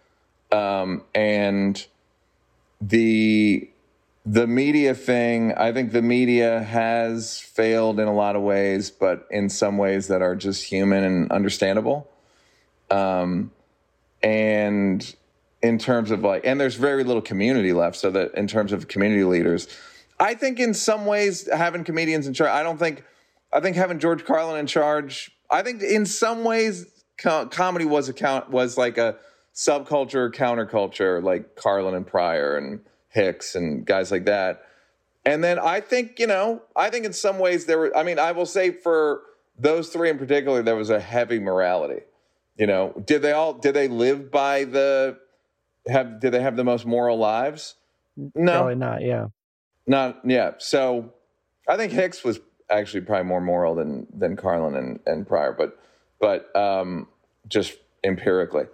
Um, 0.53 1.03
and 1.15 1.85
the 2.81 3.71
the 4.25 4.47
media 4.49 4.93
thing, 4.93 5.53
I 5.53 5.73
think 5.73 5.93
the 5.93 6.03
media 6.03 6.61
has 6.63 7.39
failed 7.39 8.01
in 8.01 8.09
a 8.09 8.15
lot 8.15 8.35
of 8.35 8.43
ways, 8.43 8.91
but 8.91 9.27
in 9.31 9.49
some 9.49 9.79
ways 9.79 10.09
that 10.09 10.21
are 10.21 10.35
just 10.35 10.65
human 10.65 11.05
and 11.05 11.31
understandable. 11.31 12.11
Um, 12.91 13.53
and 14.23 15.15
in 15.63 15.79
terms 15.79 16.11
of 16.11 16.23
like, 16.23 16.43
and 16.45 16.61
there's 16.61 16.75
very 16.75 17.05
little 17.05 17.23
community 17.23 17.73
left. 17.73 17.97
So 17.97 18.11
that 18.11 18.35
in 18.35 18.47
terms 18.47 18.73
of 18.73 18.89
community 18.89 19.25
leaders, 19.25 19.69
I 20.19 20.35
think 20.35 20.61
in 20.61 20.75
some 20.75 21.07
ways 21.07 21.49
having 21.53 21.85
comedians 21.85 22.27
in 22.27 22.35
charge, 22.35 22.51
I 22.51 22.63
don't 22.63 22.79
think, 22.79 23.05
I 23.53 23.61
think 23.61 23.77
having 23.77 23.99
George 23.99 24.25
Carlin 24.25 24.59
in 24.59 24.67
charge, 24.67 25.31
I 25.51 25.63
think 25.63 25.83
in 25.83 26.07
some 26.07 26.45
ways 26.45 26.87
co- 27.19 27.47
comedy 27.47 27.85
was 27.85 28.09
a 28.09 28.13
count, 28.13 28.51
was 28.51 28.77
like 28.77 28.99
a 28.99 29.17
subculture, 29.55 30.33
counterculture, 30.33 31.23
like 31.23 31.57
Carlin 31.57 31.95
and 31.95 32.07
Pryor 32.07 32.57
and 32.57 32.81
Hicks 33.09 33.55
and 33.55 33.87
guys 33.87 34.11
like 34.11 34.27
that. 34.27 34.63
And 35.25 35.43
then 35.43 35.59
I 35.59 35.81
think, 35.81 36.19
you 36.19 36.27
know, 36.27 36.63
I 36.77 36.91
think 36.91 37.05
in 37.05 37.13
some 37.13 37.39
ways 37.39 37.67
there 37.67 37.79
were, 37.79 37.97
I 37.97 38.03
mean, 38.03 38.19
I 38.19 38.33
will 38.33 38.47
say 38.47 38.71
for 38.71 39.23
those 39.59 39.89
three 39.89 40.11
in 40.11 40.19
particular, 40.19 40.63
there 40.63 40.77
was 40.77 40.91
a 40.91 41.01
heavy 41.01 41.39
morality. 41.39 42.03
You 42.57 42.67
know, 42.67 42.93
did 43.07 43.23
they 43.23 43.33
all, 43.33 43.55
did 43.55 43.75
they 43.75 43.89
live 43.89 44.31
by 44.31 44.65
the 44.65 45.19
have 45.89 46.21
do 46.21 46.31
they 46.31 46.41
have 46.41 46.57
the 46.57 46.65
most 46.65 46.87
moral 46.87 47.19
lives? 47.19 47.75
No, 48.35 48.53
Probably 48.53 48.75
not. 48.77 49.03
Yeah. 49.03 49.27
not 49.87 50.21
yeah. 50.25 50.53
So 50.59 51.13
I 51.69 51.77
think 51.77 51.93
Hicks 51.93 52.25
was 52.25 52.41
actually 52.71 53.03
probably 53.03 53.27
more 53.27 53.41
moral 53.41 53.75
than 53.75 54.07
than 54.13 54.37
Carlin 54.37 54.75
and, 54.77 55.01
and 55.07 55.27
Pryor, 55.27 55.53
but 55.53 55.79
but 56.21 56.55
um, 56.57 57.09
just 57.49 57.77
empirically. 58.05 58.65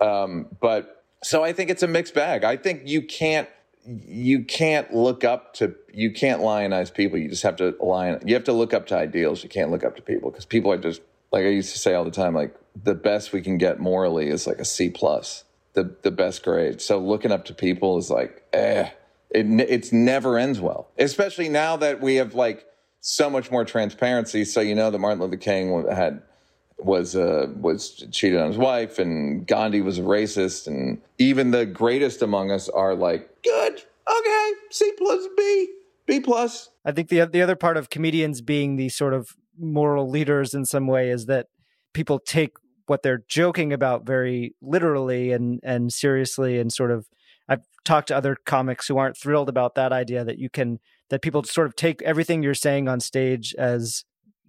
Um, 0.00 0.46
but 0.60 1.04
so 1.22 1.42
I 1.44 1.52
think 1.52 1.70
it's 1.70 1.82
a 1.82 1.88
mixed 1.88 2.14
bag. 2.14 2.44
I 2.44 2.56
think 2.56 2.82
you 2.84 3.02
can't 3.02 3.48
you 3.86 4.44
can't 4.44 4.92
look 4.92 5.24
up 5.24 5.54
to 5.54 5.74
you 5.92 6.12
can't 6.12 6.42
lionize 6.42 6.92
people. 6.92 7.18
You 7.18 7.28
just 7.28 7.42
have 7.42 7.56
to 7.56 7.74
lion. 7.80 8.20
You 8.26 8.34
have 8.34 8.44
to 8.44 8.52
look 8.52 8.74
up 8.74 8.86
to 8.88 8.96
ideals. 8.96 9.42
You 9.42 9.48
can't 9.48 9.70
look 9.70 9.84
up 9.84 9.96
to 9.96 10.02
people 10.02 10.30
because 10.30 10.44
people 10.44 10.72
are 10.72 10.78
just 10.78 11.00
like 11.32 11.44
I 11.44 11.48
used 11.48 11.72
to 11.72 11.78
say 11.78 11.94
all 11.94 12.04
the 12.04 12.10
time. 12.10 12.34
Like 12.34 12.54
the 12.80 12.94
best 12.94 13.32
we 13.32 13.40
can 13.40 13.58
get 13.58 13.80
morally 13.80 14.28
is 14.28 14.46
like 14.46 14.58
a 14.58 14.64
C 14.64 14.90
plus. 14.90 15.44
The 15.78 15.94
the 16.02 16.10
best 16.10 16.42
grade. 16.42 16.80
So 16.80 16.98
looking 16.98 17.30
up 17.30 17.44
to 17.46 17.54
people 17.54 17.98
is 17.98 18.10
like 18.10 18.42
eh. 18.52 18.90
It 19.30 19.46
it's 19.60 19.92
never 19.92 20.38
ends 20.38 20.58
well. 20.58 20.88
Especially 20.98 21.48
now 21.48 21.76
that 21.76 22.00
we 22.00 22.16
have 22.16 22.34
like 22.34 22.64
so 23.00 23.30
much 23.30 23.50
more 23.50 23.64
transparency. 23.64 24.44
So 24.44 24.60
you 24.60 24.74
know 24.74 24.90
that 24.90 24.98
Martin 24.98 25.20
Luther 25.20 25.36
King 25.36 25.86
had 25.88 26.22
was 26.78 27.14
uh, 27.16 27.46
was 27.56 28.04
cheated 28.10 28.40
on 28.40 28.48
his 28.48 28.56
wife, 28.56 28.98
and 28.98 29.46
Gandhi 29.46 29.80
was 29.80 29.98
a 29.98 30.02
racist, 30.02 30.66
and 30.66 31.00
even 31.18 31.50
the 31.50 31.66
greatest 31.66 32.22
among 32.22 32.50
us 32.50 32.68
are 32.68 32.94
like, 32.94 33.42
good, 33.42 33.74
okay, 33.74 34.52
C 34.70 34.92
plus 34.96 35.26
B, 35.36 35.72
B 36.06 36.20
plus. 36.20 36.70
I 36.84 36.92
think 36.92 37.08
the 37.08 37.26
the 37.26 37.42
other 37.42 37.56
part 37.56 37.76
of 37.76 37.90
comedians 37.90 38.40
being 38.40 38.76
the 38.76 38.88
sort 38.88 39.14
of 39.14 39.30
moral 39.58 40.08
leaders 40.08 40.54
in 40.54 40.64
some 40.64 40.86
way 40.86 41.10
is 41.10 41.26
that 41.26 41.46
people 41.92 42.18
take 42.18 42.52
what 42.88 43.02
they're 43.02 43.24
joking 43.28 43.72
about 43.72 44.06
very 44.06 44.54
literally 44.62 45.32
and 45.32 45.60
and 45.62 45.92
seriously 45.92 46.58
and 46.58 46.72
sort 46.72 46.90
of 46.90 47.06
I've 47.48 47.62
talked 47.84 48.08
to 48.08 48.16
other 48.16 48.36
comics 48.44 48.88
who 48.88 48.98
aren't 48.98 49.16
thrilled 49.16 49.48
about 49.48 49.74
that 49.76 49.92
idea 49.92 50.24
that 50.24 50.38
you 50.38 50.50
can 50.50 50.80
that 51.10 51.22
people 51.22 51.42
sort 51.44 51.66
of 51.66 51.76
take 51.76 52.02
everything 52.02 52.42
you're 52.42 52.54
saying 52.54 52.88
on 52.88 53.00
stage 53.00 53.54
as 53.56 54.04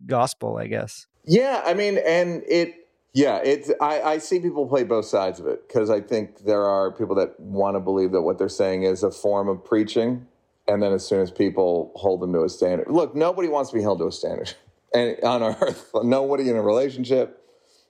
gospel, 0.06 0.58
I 0.58 0.68
guess. 0.68 1.08
Yeah, 1.26 1.62
I 1.66 1.74
mean, 1.74 2.00
and 2.06 2.44
it, 2.48 2.76
yeah, 3.14 3.38
it's. 3.44 3.72
I, 3.82 4.02
I 4.02 4.18
see 4.18 4.40
people 4.40 4.68
play 4.68 4.84
both 4.84 5.06
sides 5.06 5.40
of 5.40 5.48
it 5.48 5.68
because 5.68 5.90
I 5.90 6.02
think 6.02 6.46
there 6.46 6.64
are 6.66 6.92
people 6.92 7.16
that 7.16 7.40
want 7.40 7.76
to 7.76 7.80
believe 7.80 8.12
that 8.12 8.22
what 8.22 8.38
they're 8.38 8.50
saying 8.50 8.84
is 8.84 9.04
a 9.04 9.12
form 9.12 9.48
of 9.48 9.64
preaching, 9.64 10.26
and 10.68 10.82
then 10.82 10.94
as 10.94 11.06
soon 11.06 11.22
as 11.22 11.32
people 11.32 11.92
hold 11.96 12.22
them 12.22 12.34
to 12.34 12.44
a 12.44 12.50
standard, 12.50 12.90
look, 12.90 13.16
nobody 13.16 13.48
wants 13.48 13.70
to 13.72 13.78
be 13.78 13.82
held 13.82 14.00
to 14.00 14.08
a 14.08 14.12
standard, 14.12 14.54
and 14.94 15.18
on 15.24 15.44
earth, 15.44 15.92
nobody 16.04 16.50
in 16.50 16.56
a 16.56 16.62
relationship, 16.62 17.44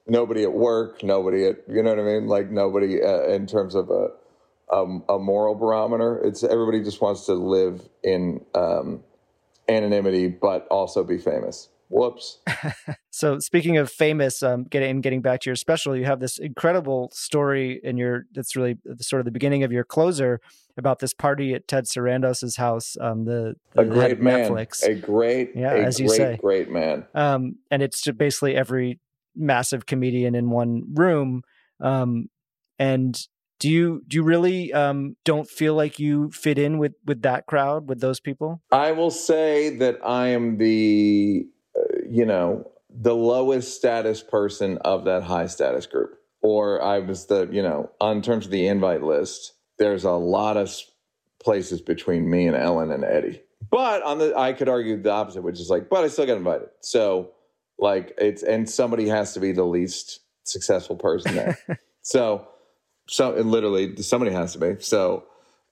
nobody 0.10 0.44
at 0.44 0.54
work, 0.54 1.04
nobody 1.04 1.46
at, 1.46 1.58
you 1.68 1.82
know 1.84 1.92
what 1.92 2.00
I 2.00 2.04
mean, 2.04 2.28
like 2.28 2.50
nobody 2.52 3.02
uh, 3.02 3.24
in 3.28 3.48
terms 3.48 3.76
of 3.76 3.90
a, 3.90 4.10
a 4.72 4.84
a 5.16 5.20
moral 5.20 5.56
barometer. 5.56 6.20
It's 6.24 6.44
everybody 6.44 6.84
just 6.84 7.02
wants 7.02 7.26
to 7.28 7.34
live 7.34 7.88
in 8.04 8.44
um, 8.56 9.04
anonymity, 9.68 10.28
but 10.28 10.68
also 10.70 11.04
be 11.04 11.18
famous. 11.18 11.70
Whoops. 11.90 12.40
So 13.12 13.40
speaking 13.40 13.76
of 13.78 13.92
famous, 13.92 14.42
um, 14.44 14.64
getting 14.64 15.02
getting 15.02 15.22
back 15.22 15.42
to 15.42 15.50
your 15.50 15.56
special, 15.58 15.94
you 15.94 16.06
have 16.06 16.22
this 16.22 16.38
incredible 16.38 17.10
story 17.12 17.82
in 17.84 17.98
your 17.98 18.26
that's 18.32 18.56
really 18.56 18.78
sort 19.02 19.20
of 19.20 19.26
the 19.26 19.32
beginning 19.32 19.64
of 19.64 19.74
your 19.74 19.84
closer 19.84 20.40
about 20.78 21.00
this 21.00 21.14
party 21.14 21.54
at 21.54 21.68
Ted 21.68 21.84
Sarandos's 21.84 22.56
house. 22.56 22.96
Um, 23.02 23.26
the, 23.26 23.56
the 23.74 23.82
a 23.82 23.86
great 23.86 24.22
man, 24.22 24.50
Netflix, 24.52 24.84
a 24.88 24.94
great, 24.96 25.52
Yeah, 25.54 25.74
a 25.74 25.80
as 25.80 26.00
you 26.00 26.08
say. 26.08 26.38
great 26.40 26.70
man. 26.72 27.08
um, 27.14 27.56
and 27.72 27.82
it's 27.82 28.10
basically 28.12 28.56
every 28.56 29.00
massive 29.40 29.86
comedian 29.86 30.36
in 30.36 30.50
one 30.50 30.84
room. 30.94 31.42
Um, 31.80 32.30
and 32.78 33.20
do 33.60 33.70
you 33.70 34.04
do 34.08 34.16
you 34.18 34.24
really 34.24 34.72
um, 34.74 35.16
don't 35.26 35.48
feel 35.48 35.76
like 35.76 36.00
you 36.00 36.30
fit 36.32 36.58
in 36.58 36.78
with 36.78 36.94
with 37.06 37.22
that 37.24 37.46
crowd 37.46 37.90
with 37.90 38.00
those 38.00 38.20
people? 38.20 38.62
I 38.72 38.92
will 38.92 39.12
say 39.12 39.76
that 39.78 40.00
I 40.04 40.28
am 40.28 40.58
the, 40.58 41.46
uh, 41.78 42.00
you 42.10 42.26
know, 42.26 42.70
the 42.90 43.16
lowest 43.16 43.76
status 43.76 44.24
person 44.24 44.78
of 44.80 45.06
that 45.06 45.24
high 45.24 45.48
status 45.48 45.86
group. 45.86 46.16
Or 46.42 46.82
I 46.82 47.00
was 47.00 47.26
the, 47.26 47.50
you 47.52 47.62
know, 47.62 47.92
on 48.00 48.22
terms 48.22 48.46
of 48.46 48.52
the 48.52 48.68
invite 48.68 49.04
list, 49.04 49.54
there's 49.78 50.06
a 50.06 50.12
lot 50.12 50.56
of 50.56 50.74
places 51.44 51.82
between 51.82 52.30
me 52.30 52.48
and 52.48 52.56
Ellen 52.56 52.92
and 52.92 53.04
Eddie. 53.04 53.42
But 53.70 54.04
on 54.04 54.20
the, 54.20 54.38
I 54.38 54.54
could 54.54 54.70
argue 54.70 55.02
the 55.02 55.12
opposite, 55.12 55.42
which 55.42 55.60
is 55.60 55.70
like, 55.70 55.90
but 55.90 56.04
I 56.04 56.08
still 56.08 56.26
got 56.26 56.38
invited. 56.38 56.70
So, 56.80 57.32
like, 57.80 58.14
it's, 58.18 58.44
and 58.44 58.70
somebody 58.70 59.08
has 59.08 59.34
to 59.34 59.40
be 59.40 59.52
the 59.52 59.64
least 59.64 60.20
successful 60.44 60.96
person 60.96 61.36
there. 61.36 61.58
so, 62.02 62.48
so 63.08 63.34
it 63.34 63.46
literally, 63.46 64.02
somebody 64.02 64.32
has 64.32 64.54
to 64.54 64.60
be. 64.60 64.76
So, 64.82 65.26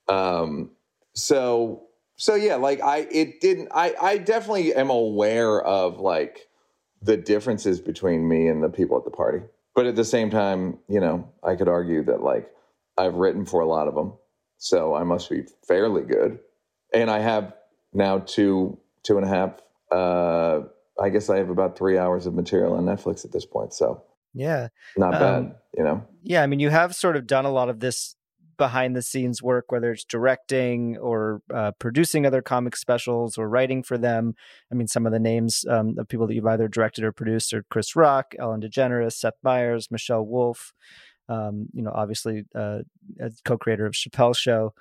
um, 0.08 0.70
so 1.14 1.82
so 2.16 2.34
yeah 2.34 2.56
like 2.56 2.80
i 2.82 2.98
it 3.10 3.40
didn't 3.40 3.68
i 3.74 3.94
i 4.00 4.18
definitely 4.18 4.74
am 4.74 4.90
aware 4.90 5.60
of 5.62 5.98
like 5.98 6.48
the 7.02 7.16
differences 7.16 7.80
between 7.80 8.28
me 8.28 8.48
and 8.48 8.62
the 8.62 8.68
people 8.68 8.96
at 8.96 9.04
the 9.04 9.10
party 9.10 9.40
but 9.74 9.86
at 9.86 9.96
the 9.96 10.04
same 10.04 10.30
time 10.30 10.78
you 10.88 11.00
know 11.00 11.28
i 11.42 11.56
could 11.56 11.68
argue 11.68 12.04
that 12.04 12.22
like 12.22 12.50
i've 12.98 13.14
written 13.14 13.44
for 13.44 13.60
a 13.60 13.66
lot 13.66 13.88
of 13.88 13.94
them 13.94 14.12
so 14.58 14.94
i 14.94 15.02
must 15.02 15.30
be 15.30 15.44
fairly 15.66 16.02
good 16.02 16.38
and 16.92 17.10
i 17.10 17.18
have 17.18 17.54
now 17.92 18.18
two 18.18 18.78
two 19.02 19.16
and 19.16 19.26
a 19.26 19.28
half 19.28 19.60
uh 19.90 20.60
i 21.00 21.08
guess 21.08 21.30
i 21.30 21.36
have 21.36 21.50
about 21.50 21.76
three 21.76 21.98
hours 21.98 22.26
of 22.26 22.34
material 22.34 22.74
on 22.74 22.84
netflix 22.84 23.24
at 23.24 23.32
this 23.32 23.46
point 23.46 23.72
so 23.72 24.02
Yeah, 24.34 24.68
not 24.96 25.14
Um, 25.14 25.20
bad 25.20 25.56
you 25.76 25.84
know 25.84 26.06
yeah. 26.28 26.42
I 26.42 26.46
mean, 26.46 26.60
you 26.60 26.68
have 26.68 26.94
sort 26.94 27.16
of 27.16 27.26
done 27.26 27.46
a 27.46 27.50
lot 27.50 27.70
of 27.70 27.80
this 27.80 28.14
behind 28.58 28.94
the 28.94 29.00
scenes 29.00 29.42
work, 29.42 29.72
whether 29.72 29.92
it's 29.92 30.04
directing 30.04 30.98
or 30.98 31.40
uh, 31.54 31.72
producing 31.78 32.26
other 32.26 32.42
comic 32.42 32.76
specials 32.76 33.38
or 33.38 33.48
writing 33.48 33.82
for 33.82 33.96
them. 33.96 34.34
I 34.70 34.74
mean, 34.74 34.88
some 34.88 35.06
of 35.06 35.12
the 35.12 35.18
names 35.18 35.64
um, 35.70 35.94
of 35.96 36.06
people 36.08 36.26
that 36.26 36.34
you've 36.34 36.46
either 36.46 36.68
directed 36.68 37.04
or 37.04 37.12
produced 37.12 37.54
are 37.54 37.64
Chris 37.70 37.96
Rock, 37.96 38.34
Ellen 38.38 38.60
DeGeneres, 38.60 39.12
Seth 39.12 39.38
Meyers, 39.42 39.90
Michelle 39.90 40.26
Wolf. 40.26 40.74
Um, 41.30 41.68
you 41.72 41.82
know, 41.82 41.92
obviously, 41.94 42.44
uh, 42.54 42.80
co-creator 43.44 43.86
of 43.86 43.94
Chappelle's 43.94 44.38
Show. 44.38 44.74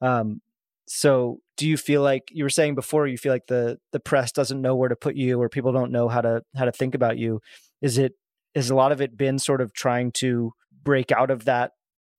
Um, 0.00 0.40
so, 0.88 1.40
do 1.56 1.68
you 1.68 1.76
feel 1.76 2.02
like 2.02 2.30
you 2.32 2.44
were 2.44 2.50
saying 2.50 2.74
before? 2.74 3.06
You 3.06 3.18
feel 3.18 3.32
like 3.32 3.46
the 3.46 3.78
the 3.92 4.00
press 4.00 4.32
doesn't 4.32 4.60
know 4.60 4.74
where 4.74 4.88
to 4.88 4.96
put 4.96 5.16
you, 5.16 5.40
or 5.40 5.48
people 5.48 5.72
don't 5.72 5.92
know 5.92 6.08
how 6.08 6.22
to 6.22 6.42
how 6.56 6.64
to 6.64 6.72
think 6.72 6.94
about 6.94 7.18
you. 7.18 7.40
Is 7.82 7.98
it 7.98 8.14
is 8.54 8.70
a 8.70 8.74
lot 8.74 8.90
of 8.90 9.00
it 9.00 9.16
been 9.16 9.38
sort 9.38 9.60
of 9.60 9.72
trying 9.74 10.12
to 10.12 10.52
break 10.82 11.12
out 11.12 11.30
of 11.30 11.44
that 11.44 11.72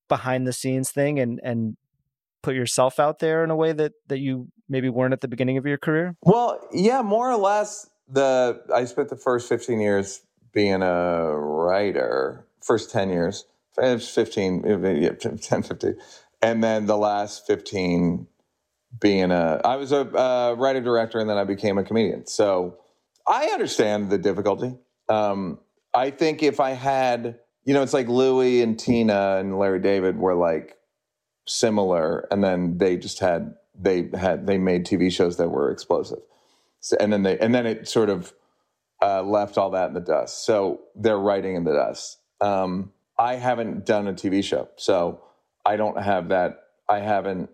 behind 0.08 0.46
the 0.46 0.52
scenes 0.52 0.90
thing 0.90 1.18
and 1.18 1.40
and 1.42 1.76
put 2.42 2.54
yourself 2.54 3.00
out 3.00 3.18
there 3.18 3.42
in 3.42 3.50
a 3.50 3.56
way 3.56 3.72
that 3.72 3.92
that 4.06 4.20
you 4.20 4.48
maybe 4.68 4.88
weren't 4.88 5.12
at 5.12 5.20
the 5.20 5.28
beginning 5.28 5.58
of 5.58 5.66
your 5.66 5.78
career? 5.78 6.14
Well, 6.22 6.60
yeah, 6.72 7.02
more 7.02 7.30
or 7.30 7.36
less. 7.36 7.88
The 8.08 8.62
I 8.72 8.84
spent 8.84 9.08
the 9.08 9.16
first 9.16 9.48
fifteen 9.48 9.80
years 9.80 10.22
being 10.52 10.82
a 10.82 11.36
writer. 11.36 12.46
First 12.62 12.90
ten 12.90 13.10
years, 13.10 13.46
eh, 13.80 13.98
fifteen, 13.98 14.64
eh, 14.64 15.10
10, 15.18 15.62
15. 15.62 15.96
and 16.42 16.62
then 16.62 16.86
the 16.86 16.96
last 16.96 17.46
fifteen 17.46 18.28
being 18.98 19.30
a. 19.30 19.60
I 19.64 19.76
was 19.76 19.92
a 19.92 20.00
uh, 20.00 20.54
writer 20.58 20.80
director, 20.80 21.18
and 21.18 21.28
then 21.28 21.38
I 21.38 21.44
became 21.44 21.78
a 21.78 21.84
comedian. 21.84 22.26
So 22.26 22.78
I 23.26 23.46
understand 23.46 24.10
the 24.10 24.18
difficulty. 24.18 24.74
Um, 25.08 25.58
I 25.94 26.10
think 26.10 26.42
if 26.42 26.60
I 26.60 26.70
had, 26.70 27.38
you 27.64 27.74
know, 27.74 27.82
it's 27.82 27.94
like 27.94 28.08
Louis 28.08 28.62
and 28.62 28.78
Tina 28.78 29.36
and 29.38 29.58
Larry 29.58 29.80
David 29.80 30.16
were 30.16 30.34
like 30.34 30.76
similar, 31.46 32.26
and 32.30 32.42
then 32.42 32.78
they 32.78 32.96
just 32.96 33.20
had 33.20 33.54
they 33.78 34.10
had 34.14 34.46
they 34.46 34.58
made 34.58 34.86
TV 34.86 35.10
shows 35.12 35.36
that 35.36 35.48
were 35.48 35.70
explosive, 35.70 36.20
so, 36.80 36.96
and 37.00 37.12
then 37.12 37.22
they 37.22 37.38
and 37.38 37.54
then 37.54 37.66
it 37.66 37.88
sort 37.88 38.10
of 38.10 38.32
uh, 39.02 39.22
left 39.22 39.58
all 39.58 39.70
that 39.70 39.88
in 39.88 39.94
the 39.94 40.00
dust. 40.00 40.44
So 40.44 40.80
they're 40.94 41.18
writing 41.18 41.56
in 41.56 41.64
the 41.64 41.72
dust. 41.72 42.18
Um, 42.40 42.92
I 43.18 43.36
haven't 43.36 43.84
done 43.84 44.08
a 44.08 44.12
TV 44.12 44.42
show, 44.42 44.68
so 44.76 45.22
I 45.64 45.76
don't 45.76 46.00
have 46.00 46.28
that. 46.28 46.64
I 46.88 47.00
haven't 47.00 47.50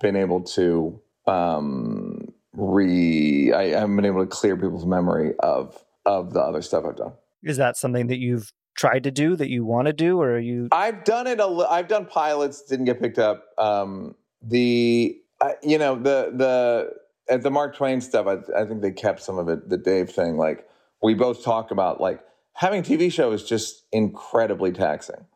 been 0.00 0.16
able 0.16 0.42
to 0.42 1.00
um, 1.26 2.32
re. 2.52 3.52
I 3.52 3.68
haven't 3.68 3.96
been 3.96 4.06
able 4.06 4.24
to 4.24 4.26
clear 4.26 4.56
people's 4.56 4.86
memory 4.86 5.34
of 5.40 5.76
of 6.04 6.32
the 6.32 6.40
other 6.40 6.62
stuff 6.62 6.84
I've 6.86 6.96
done. 6.96 7.12
Is 7.42 7.56
that 7.56 7.76
something 7.76 8.08
that 8.08 8.18
you've 8.18 8.52
tried 8.76 9.04
to 9.04 9.10
do 9.10 9.36
that 9.36 9.48
you 9.48 9.64
want 9.64 9.86
to 9.86 9.92
do, 9.92 10.20
or 10.20 10.32
are 10.32 10.38
you? 10.38 10.68
I've 10.72 11.04
done 11.04 11.26
it. 11.26 11.40
A, 11.40 11.46
I've 11.46 11.88
done 11.88 12.06
pilots, 12.06 12.62
didn't 12.62 12.86
get 12.86 13.00
picked 13.00 13.18
up. 13.18 13.44
Um, 13.58 14.14
the 14.42 15.20
I 15.40 15.54
you 15.62 15.78
know 15.78 15.96
the 15.96 16.32
the 16.34 16.92
at 17.32 17.42
the 17.42 17.50
Mark 17.50 17.76
Twain 17.76 18.00
stuff. 18.00 18.26
I, 18.26 18.62
I 18.62 18.64
think 18.64 18.82
they 18.82 18.92
kept 18.92 19.22
some 19.22 19.38
of 19.38 19.48
it. 19.48 19.68
The 19.68 19.78
Dave 19.78 20.10
thing, 20.10 20.36
like 20.36 20.66
we 21.02 21.14
both 21.14 21.44
talk 21.44 21.70
about, 21.70 22.00
like 22.00 22.20
having 22.54 22.80
a 22.80 22.82
TV 22.82 23.12
show 23.12 23.32
is 23.32 23.44
just 23.44 23.84
incredibly 23.92 24.72
taxing. 24.72 25.26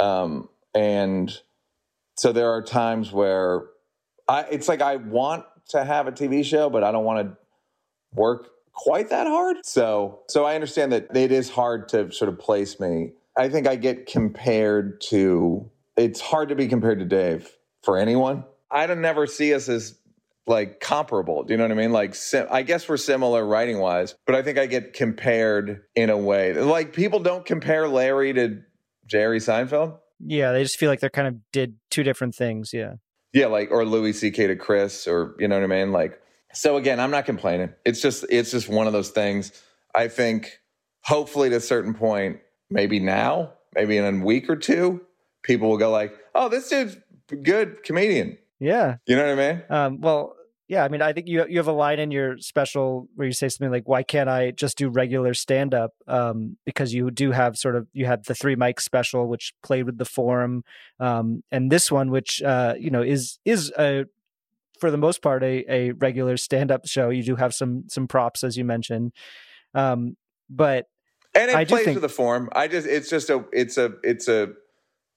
Um, 0.00 0.48
and 0.74 1.36
so 2.16 2.32
there 2.32 2.50
are 2.50 2.62
times 2.62 3.12
where 3.12 3.66
I 4.28 4.42
it's 4.50 4.68
like 4.68 4.82
I 4.82 4.96
want 4.96 5.44
to 5.70 5.84
have 5.84 6.06
a 6.06 6.12
TV 6.12 6.44
show, 6.44 6.70
but 6.70 6.84
I 6.84 6.92
don't 6.92 7.04
want 7.04 7.26
to 7.26 7.36
work 8.14 8.50
quite 8.72 9.10
that 9.10 9.26
hard. 9.26 9.58
So 9.64 10.20
so 10.28 10.44
I 10.44 10.54
understand 10.54 10.92
that 10.92 11.16
it 11.16 11.32
is 11.32 11.50
hard 11.50 11.88
to 11.90 12.12
sort 12.12 12.28
of 12.28 12.38
place 12.38 12.78
me. 12.78 13.12
I 13.36 13.48
think 13.48 13.66
I 13.66 13.76
get 13.76 14.06
compared 14.06 15.00
to 15.02 15.70
it's 15.96 16.20
hard 16.20 16.50
to 16.50 16.54
be 16.54 16.68
compared 16.68 16.98
to 17.00 17.04
Dave 17.04 17.50
for 17.82 17.98
anyone. 17.98 18.44
I 18.70 18.86
don't 18.86 19.00
never 19.00 19.26
see 19.26 19.54
us 19.54 19.68
as 19.68 19.98
like 20.46 20.80
comparable. 20.80 21.42
Do 21.44 21.52
you 21.52 21.58
know 21.58 21.64
what 21.64 21.72
I 21.72 21.74
mean? 21.74 21.92
Like, 21.92 22.14
sim- 22.14 22.46
I 22.50 22.62
guess 22.62 22.88
we're 22.88 22.96
similar 22.96 23.44
writing 23.44 23.78
wise, 23.78 24.14
but 24.26 24.34
I 24.34 24.42
think 24.42 24.58
I 24.58 24.66
get 24.66 24.94
compared 24.94 25.82
in 25.94 26.10
a 26.10 26.16
way 26.16 26.52
like 26.54 26.92
people 26.92 27.20
don't 27.20 27.44
compare 27.44 27.88
Larry 27.88 28.32
to 28.34 28.62
Jerry 29.06 29.38
Seinfeld. 29.38 29.98
Yeah, 30.20 30.52
they 30.52 30.62
just 30.62 30.78
feel 30.78 30.90
like 30.90 31.00
they're 31.00 31.10
kind 31.10 31.28
of 31.28 31.36
did 31.52 31.76
two 31.90 32.02
different 32.02 32.34
things. 32.34 32.72
Yeah. 32.72 32.94
Yeah, 33.32 33.46
like 33.46 33.70
or 33.70 33.84
Louis 33.84 34.12
C.K. 34.12 34.46
to 34.46 34.56
Chris, 34.56 35.06
or 35.06 35.34
you 35.38 35.48
know 35.48 35.56
what 35.56 35.64
I 35.64 35.66
mean? 35.66 35.92
Like, 35.92 36.20
so 36.52 36.76
again, 36.76 36.98
I'm 36.98 37.10
not 37.10 37.26
complaining. 37.26 37.74
It's 37.84 38.00
just 38.00 38.24
it's 38.30 38.50
just 38.50 38.68
one 38.68 38.86
of 38.86 38.92
those 38.92 39.10
things. 39.10 39.52
I 39.94 40.08
think 40.08 40.58
hopefully 41.02 41.50
to 41.50 41.56
a 41.56 41.60
certain 41.60 41.94
point, 41.94 42.40
maybe 42.70 43.00
now, 43.00 43.52
maybe 43.74 43.96
in 43.96 44.04
a 44.04 44.24
week 44.24 44.48
or 44.48 44.56
two, 44.56 45.02
people 45.42 45.68
will 45.68 45.76
go 45.78 45.90
like, 45.90 46.14
"Oh, 46.34 46.48
this 46.48 46.68
dude's 46.68 46.96
good 47.42 47.82
comedian." 47.82 48.38
Yeah. 48.60 48.96
You 49.06 49.16
know 49.16 49.34
what 49.34 49.38
I 49.44 49.52
mean? 49.52 49.62
Um, 49.70 50.00
well, 50.00 50.36
yeah, 50.68 50.84
I 50.84 50.88
mean, 50.88 51.00
I 51.00 51.14
think 51.14 51.28
you 51.28 51.46
you 51.48 51.56
have 51.58 51.66
a 51.66 51.72
line 51.72 51.98
in 51.98 52.10
your 52.10 52.38
special 52.38 53.08
where 53.14 53.26
you 53.26 53.32
say 53.32 53.48
something 53.48 53.70
like, 53.72 53.88
"Why 53.88 54.02
can't 54.02 54.28
I 54.28 54.50
just 54.50 54.76
do 54.76 54.90
regular 54.90 55.32
stand 55.32 55.72
up?" 55.72 55.92
Um, 56.06 56.58
because 56.66 56.92
you 56.92 57.10
do 57.10 57.30
have 57.32 57.56
sort 57.56 57.74
of 57.74 57.88
you 57.94 58.04
had 58.04 58.24
the 58.26 58.34
three 58.34 58.54
mic 58.54 58.78
special, 58.80 59.26
which 59.28 59.54
played 59.62 59.84
with 59.84 59.96
the 59.96 60.04
forum, 60.04 60.64
um, 61.00 61.42
and 61.50 61.72
this 61.72 61.90
one, 61.90 62.10
which 62.10 62.42
uh, 62.42 62.74
you 62.78 62.90
know 62.90 63.02
is 63.02 63.38
is 63.46 63.72
a 63.78 64.04
for 64.78 64.90
the 64.90 64.98
most 64.98 65.22
part 65.22 65.42
a 65.42 65.64
a 65.68 65.92
regular 65.92 66.36
stand 66.36 66.70
up 66.70 66.86
show. 66.86 67.08
You 67.08 67.22
do 67.22 67.36
have 67.36 67.54
some 67.54 67.84
some 67.88 68.06
props 68.06 68.44
as 68.44 68.58
you 68.58 68.64
mentioned, 68.66 69.12
um, 69.74 70.18
but 70.50 70.84
and 71.34 71.50
it 71.50 71.56
I 71.56 71.64
plays 71.64 71.84
think- 71.86 71.96
with 71.96 72.02
the 72.02 72.10
form. 72.10 72.50
I 72.52 72.68
just 72.68 72.86
it's 72.86 73.08
just 73.08 73.30
a 73.30 73.42
it's 73.54 73.78
a 73.78 73.94
it's 74.04 74.28
a 74.28 74.50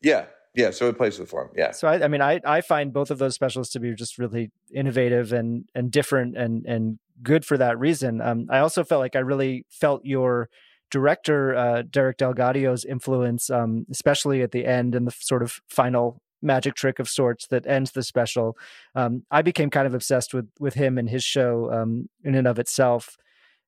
yeah 0.02 0.28
yeah. 0.54 0.72
So 0.72 0.88
it 0.90 0.98
plays 0.98 1.20
with 1.20 1.30
form. 1.30 1.50
Yeah. 1.56 1.72
So 1.72 1.88
I, 1.88 2.04
I 2.04 2.08
mean, 2.08 2.22
I, 2.22 2.42
I 2.46 2.62
find 2.62 2.92
both 2.92 3.12
of 3.12 3.20
those 3.20 3.36
specials 3.36 3.70
to 3.72 3.80
be 3.80 3.94
just 3.94 4.18
really 4.18 4.52
innovative 4.74 5.34
and 5.34 5.66
and 5.74 5.92
different 5.92 6.38
and 6.38 6.66
and 6.66 7.00
good 7.24 7.46
for 7.46 7.58
that 7.58 7.80
reason. 7.80 8.22
Um, 8.22 8.48
I 8.50 8.60
also 8.60 8.84
felt 8.84 9.00
like 9.00 9.16
I 9.16 9.20
really 9.20 9.66
felt 9.70 10.04
your 10.04 10.50
director 10.90 11.56
uh, 11.56 11.84
Derek 11.90 12.18
DelGaudio's 12.18 12.84
influence, 12.84 13.50
um, 13.50 13.86
especially 13.90 14.42
at 14.42 14.52
the 14.52 14.66
end 14.66 14.94
and 14.94 15.08
the 15.08 15.12
sort 15.12 15.42
of 15.42 15.62
final 15.70 16.22
magic 16.42 16.76
trick 16.76 17.00
of 17.00 17.08
sorts 17.08 17.48
that 17.48 17.66
ends 17.66 17.92
the 17.92 18.04
special. 18.04 18.58
Um, 18.96 19.24
I 19.32 19.42
became 19.42 19.70
kind 19.70 19.88
of 19.88 19.94
obsessed 19.94 20.34
with 20.34 20.50
with 20.60 20.74
him 20.74 20.98
and 20.98 21.10
his 21.10 21.24
show 21.24 21.72
um, 21.72 22.10
in 22.24 22.36
and 22.36 22.48
of 22.48 22.60
itself. 22.60 23.18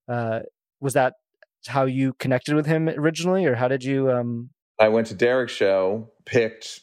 Uh, 0.07 0.41
was 0.79 0.93
that 0.93 1.13
how 1.67 1.85
you 1.85 2.13
connected 2.19 2.55
with 2.55 2.65
him 2.65 2.89
originally, 2.89 3.45
or 3.45 3.55
how 3.55 3.67
did 3.67 3.83
you? 3.83 4.11
Um, 4.11 4.49
I 4.79 4.89
went 4.89 5.07
to 5.07 5.13
Derek's 5.13 5.53
show, 5.53 6.09
picked 6.25 6.81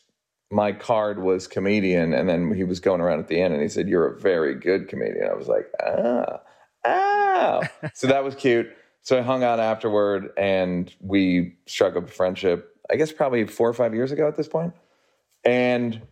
my 0.51 0.73
card 0.73 1.23
was 1.23 1.47
comedian, 1.47 2.13
and 2.13 2.29
then 2.29 2.53
he 2.53 2.65
was 2.65 2.81
going 2.81 3.01
around 3.01 3.21
at 3.21 3.29
the 3.29 3.41
end 3.41 3.55
and 3.55 3.63
he 3.63 3.69
said, 3.69 3.89
You're 3.89 4.09
a 4.09 4.19
very 4.19 4.55
good 4.55 4.89
comedian. 4.89 5.29
I 5.31 5.35
was 5.35 5.49
like, 5.49 5.71
Ah, 5.81 6.41
ah. 6.85 7.61
so 7.95 8.09
that 8.09 8.25
was 8.25 8.35
cute. 8.35 8.69
So 9.03 9.19
I 9.19 9.23
hung 9.23 9.45
out 9.45 9.61
afterward 9.61 10.31
and 10.37 10.93
we 11.01 11.57
struck 11.67 11.97
up 11.97 12.05
a 12.05 12.11
friendship, 12.11 12.77
I 12.91 12.97
guess 12.97 13.13
probably 13.13 13.47
four 13.47 13.69
or 13.69 13.73
five 13.73 13.95
years 13.95 14.13
ago 14.13 14.29
at 14.29 14.37
this 14.37 14.49
point. 14.49 14.75
And 15.45 16.03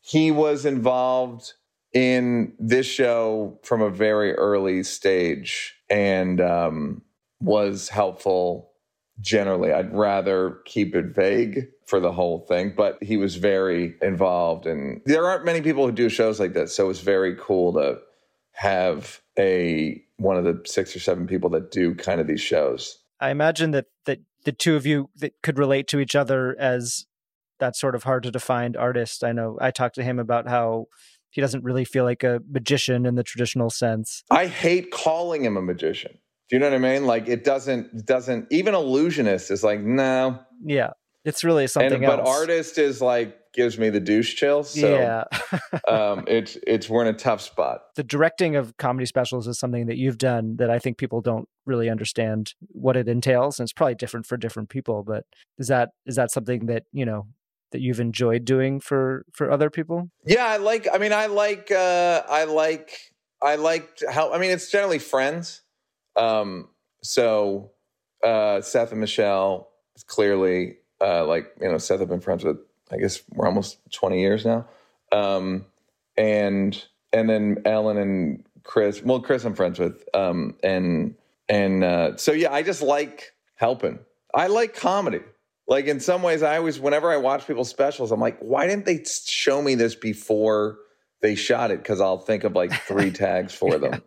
he 0.00 0.30
was 0.30 0.64
involved 0.64 1.52
in 1.92 2.54
this 2.58 2.86
show 2.86 3.58
from 3.62 3.82
a 3.82 3.90
very 3.90 4.32
early 4.34 4.82
stage 4.82 5.74
and 5.90 6.40
um, 6.40 7.02
was 7.40 7.88
helpful 7.88 8.70
generally. 9.20 9.72
I'd 9.72 9.92
rather 9.92 10.60
keep 10.64 10.94
it 10.94 11.06
vague 11.14 11.68
for 11.88 12.00
the 12.00 12.12
whole 12.12 12.40
thing, 12.40 12.74
but 12.76 13.02
he 13.02 13.16
was 13.16 13.36
very 13.36 13.94
involved. 14.02 14.66
And 14.66 15.00
there 15.06 15.26
aren't 15.26 15.46
many 15.46 15.62
people 15.62 15.86
who 15.86 15.92
do 15.92 16.10
shows 16.10 16.38
like 16.38 16.52
this. 16.52 16.76
So 16.76 16.84
it 16.84 16.88
was 16.88 17.00
very 17.00 17.34
cool 17.40 17.72
to 17.72 17.98
have 18.52 19.22
a 19.38 20.02
one 20.18 20.36
of 20.36 20.44
the 20.44 20.60
six 20.66 20.94
or 20.94 21.00
seven 21.00 21.26
people 21.26 21.48
that 21.50 21.70
do 21.70 21.94
kind 21.94 22.20
of 22.20 22.26
these 22.26 22.42
shows. 22.42 22.98
I 23.20 23.30
imagine 23.30 23.70
that 23.70 23.86
that 24.04 24.18
the 24.44 24.52
two 24.52 24.76
of 24.76 24.84
you 24.84 25.08
that 25.16 25.32
could 25.42 25.58
relate 25.58 25.88
to 25.88 25.98
each 25.98 26.14
other 26.14 26.54
as 26.58 27.06
that 27.58 27.74
sort 27.74 27.94
of 27.94 28.02
hard 28.02 28.22
to 28.24 28.30
define 28.30 28.76
artist. 28.76 29.24
I 29.24 29.32
know 29.32 29.56
I 29.58 29.70
talked 29.70 29.94
to 29.94 30.04
him 30.04 30.18
about 30.18 30.46
how 30.46 30.88
he 31.30 31.40
doesn't 31.40 31.64
really 31.64 31.86
feel 31.86 32.04
like 32.04 32.22
a 32.22 32.40
magician 32.50 33.06
in 33.06 33.14
the 33.14 33.22
traditional 33.22 33.70
sense. 33.70 34.24
I 34.30 34.46
hate 34.46 34.90
calling 34.90 35.42
him 35.42 35.56
a 35.56 35.62
magician. 35.62 36.18
Do 36.50 36.56
you 36.56 36.60
know 36.60 36.66
what 36.66 36.74
I 36.74 36.78
mean? 36.78 37.06
Like 37.06 37.28
it 37.28 37.44
doesn't 37.44 38.04
doesn't 38.04 38.46
even 38.50 38.74
illusionist 38.74 39.50
is 39.50 39.64
like 39.64 39.80
no. 39.80 40.38
Yeah, 40.62 40.90
it's 41.28 41.44
really 41.44 41.66
something 41.66 41.92
And 41.92 42.06
but 42.06 42.20
artist 42.20 42.78
is 42.78 43.02
like 43.02 43.52
gives 43.52 43.78
me 43.78 43.90
the 43.90 44.00
douche 44.00 44.34
chills. 44.34 44.70
So 44.70 44.88
yeah, 44.88 45.24
um, 45.88 46.24
it's 46.26 46.56
it's 46.66 46.88
we're 46.88 47.02
in 47.02 47.14
a 47.14 47.18
tough 47.18 47.42
spot. 47.42 47.82
the 47.96 48.02
directing 48.02 48.56
of 48.56 48.76
comedy 48.78 49.04
specials 49.04 49.46
is 49.46 49.58
something 49.58 49.86
that 49.86 49.98
you've 49.98 50.16
done 50.16 50.56
that 50.56 50.70
I 50.70 50.78
think 50.78 50.96
people 50.96 51.20
don't 51.20 51.46
really 51.66 51.90
understand 51.90 52.54
what 52.68 52.96
it 52.96 53.08
entails, 53.08 53.58
and 53.58 53.66
it's 53.66 53.74
probably 53.74 53.94
different 53.94 54.24
for 54.24 54.38
different 54.38 54.70
people. 54.70 55.02
But 55.02 55.24
is 55.58 55.68
that 55.68 55.90
is 56.06 56.16
that 56.16 56.30
something 56.30 56.64
that 56.66 56.84
you 56.92 57.04
know 57.04 57.26
that 57.72 57.82
you've 57.82 58.00
enjoyed 58.00 58.46
doing 58.46 58.80
for 58.80 59.26
for 59.32 59.50
other 59.50 59.68
people? 59.68 60.10
Yeah, 60.24 60.46
I 60.46 60.56
like. 60.56 60.88
I 60.90 60.96
mean, 60.96 61.12
I 61.12 61.26
like. 61.26 61.70
Uh, 61.70 62.22
I 62.26 62.44
like. 62.44 62.90
I 63.42 63.56
like 63.56 64.00
how. 64.10 64.32
I 64.32 64.38
mean, 64.38 64.50
it's 64.50 64.70
generally 64.70 64.98
friends. 64.98 65.60
Um, 66.16 66.70
so 67.02 67.72
uh, 68.24 68.62
Seth 68.62 68.92
and 68.92 69.00
Michelle 69.00 69.68
is 69.94 70.02
clearly 70.04 70.78
uh, 71.00 71.26
like 71.26 71.52
you 71.60 71.70
know 71.70 71.78
Seth 71.78 72.00
I've 72.00 72.08
been 72.08 72.20
friends 72.20 72.44
with. 72.44 72.58
I 72.90 72.96
guess 72.96 73.20
we're 73.30 73.46
almost 73.46 73.78
twenty 73.92 74.20
years 74.20 74.46
now. 74.46 74.66
Um, 75.12 75.66
and 76.16 76.84
and 77.12 77.28
then 77.28 77.62
Ellen 77.64 77.98
and 77.98 78.44
Chris. 78.64 79.02
Well, 79.02 79.20
Chris 79.20 79.44
I'm 79.44 79.54
friends 79.54 79.78
with. 79.78 80.04
Um, 80.14 80.56
and 80.62 81.14
and 81.48 81.84
uh, 81.84 82.16
so 82.16 82.32
yeah, 82.32 82.52
I 82.52 82.62
just 82.62 82.82
like 82.82 83.32
helping. 83.56 83.98
I 84.34 84.48
like 84.48 84.74
comedy. 84.74 85.20
Like 85.66 85.86
in 85.86 86.00
some 86.00 86.22
ways, 86.22 86.42
I 86.42 86.56
always, 86.56 86.80
whenever 86.80 87.10
I 87.10 87.18
watch 87.18 87.46
people's 87.46 87.68
specials, 87.68 88.10
I'm 88.10 88.20
like, 88.20 88.38
why 88.40 88.66
didn't 88.66 88.86
they 88.86 89.04
show 89.04 89.60
me 89.60 89.74
this 89.74 89.94
before 89.94 90.78
they 91.20 91.34
shot 91.34 91.70
it? 91.70 91.78
Because 91.78 92.00
I'll 92.00 92.18
think 92.18 92.44
of 92.44 92.54
like 92.54 92.72
three 92.72 93.10
tags 93.10 93.52
for 93.52 93.76
them, 93.78 94.02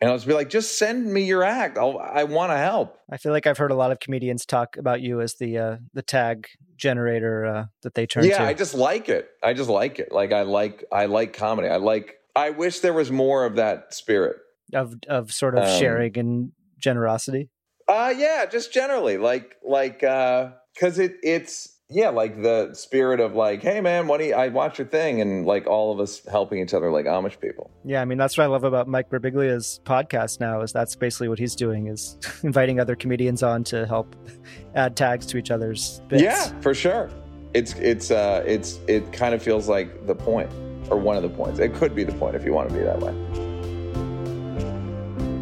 and 0.00 0.10
I'll 0.10 0.16
just 0.16 0.26
be 0.26 0.34
like, 0.34 0.48
just 0.48 0.78
send 0.78 1.12
me 1.12 1.24
your 1.24 1.42
act. 1.42 1.76
I'll, 1.78 1.98
I 1.98 2.24
want 2.24 2.52
to 2.52 2.56
help. 2.56 2.98
I 3.10 3.16
feel 3.16 3.32
like 3.32 3.46
I've 3.46 3.58
heard 3.58 3.70
a 3.70 3.74
lot 3.74 3.90
of 3.92 4.00
comedians 4.00 4.46
talk 4.46 4.76
about 4.76 5.00
you 5.00 5.20
as 5.20 5.34
the 5.34 5.58
uh, 5.58 5.76
the 5.92 6.02
tag 6.02 6.48
generator 6.76 7.44
uh, 7.44 7.64
that 7.82 7.94
they 7.94 8.06
turn 8.06 8.24
yeah, 8.24 8.38
to. 8.38 8.44
I 8.44 8.54
just 8.54 8.74
like 8.74 9.08
it. 9.08 9.28
I 9.42 9.54
just 9.54 9.68
like 9.70 9.98
it. 9.98 10.12
Like 10.12 10.32
I 10.32 10.42
like, 10.42 10.84
I 10.92 11.06
like 11.06 11.32
comedy. 11.32 11.68
I 11.68 11.76
like. 11.76 12.14
I 12.36 12.50
wish 12.50 12.80
there 12.80 12.92
was 12.92 13.10
more 13.10 13.44
of 13.44 13.56
that 13.56 13.92
spirit. 13.94 14.36
of 14.72 14.94
of 15.08 15.32
sort 15.32 15.56
of 15.56 15.64
Um, 15.64 15.78
sharing 15.78 16.16
and 16.18 16.52
generosity. 16.78 17.50
Uh 17.88 18.12
yeah, 18.16 18.44
just 18.46 18.72
generally 18.72 19.16
like 19.18 19.56
like 19.66 20.04
uh 20.04 20.50
cuz 20.78 20.98
it 20.98 21.16
it's 21.22 21.74
yeah, 21.90 22.10
like 22.10 22.42
the 22.42 22.74
spirit 22.74 23.18
of 23.18 23.34
like, 23.34 23.62
hey 23.62 23.80
man, 23.80 24.08
what 24.08 24.20
do 24.20 24.26
you, 24.26 24.34
I 24.34 24.48
watch 24.48 24.78
your 24.78 24.86
thing 24.86 25.22
and 25.22 25.46
like 25.46 25.66
all 25.66 25.90
of 25.90 26.00
us 26.00 26.22
helping 26.26 26.58
each 26.58 26.74
other 26.74 26.90
like 26.90 27.06
Amish 27.06 27.40
people. 27.40 27.70
Yeah, 27.82 28.02
I 28.02 28.04
mean 28.04 28.18
that's 28.18 28.36
what 28.36 28.44
I 28.44 28.46
love 28.46 28.64
about 28.64 28.88
Mike 28.88 29.08
Birbiglia's 29.08 29.80
podcast 29.84 30.38
now 30.38 30.60
is 30.60 30.70
that's 30.70 30.94
basically 30.94 31.28
what 31.28 31.38
he's 31.38 31.56
doing 31.56 31.86
is 31.86 32.18
inviting 32.42 32.78
other 32.78 32.94
comedians 32.94 33.42
on 33.42 33.64
to 33.64 33.86
help 33.86 34.14
add 34.74 34.96
tags 34.96 35.24
to 35.26 35.38
each 35.38 35.50
other's 35.50 36.02
bits. 36.08 36.22
Yeah, 36.22 36.60
for 36.60 36.74
sure. 36.74 37.08
It's 37.54 37.72
it's 37.76 38.10
uh 38.10 38.44
it's 38.46 38.80
it 38.86 39.10
kind 39.10 39.34
of 39.34 39.42
feels 39.42 39.66
like 39.66 40.06
the 40.06 40.14
point 40.14 40.50
or 40.90 40.98
one 40.98 41.16
of 41.16 41.22
the 41.22 41.30
points. 41.30 41.58
It 41.58 41.72
could 41.72 41.94
be 41.94 42.04
the 42.04 42.12
point 42.12 42.36
if 42.36 42.44
you 42.44 42.52
want 42.52 42.68
to 42.68 42.74
be 42.74 42.82
that 42.82 43.00
way. 43.00 43.14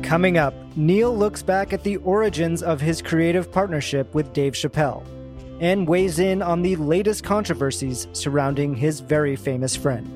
Coming 0.02 0.38
up, 0.38 0.54
Neal 0.76 1.16
looks 1.16 1.42
back 1.42 1.72
at 1.72 1.82
the 1.82 1.96
origins 1.96 2.62
of 2.62 2.80
his 2.80 3.02
creative 3.02 3.50
partnership 3.50 4.14
with 4.14 4.32
Dave 4.32 4.52
Chappelle 4.52 5.02
and 5.60 5.86
weighs 5.86 6.18
in 6.18 6.42
on 6.42 6.62
the 6.62 6.76
latest 6.76 7.24
controversies 7.24 8.08
surrounding 8.12 8.74
his 8.74 9.00
very 9.00 9.36
famous 9.36 9.76
friend. 9.76 10.15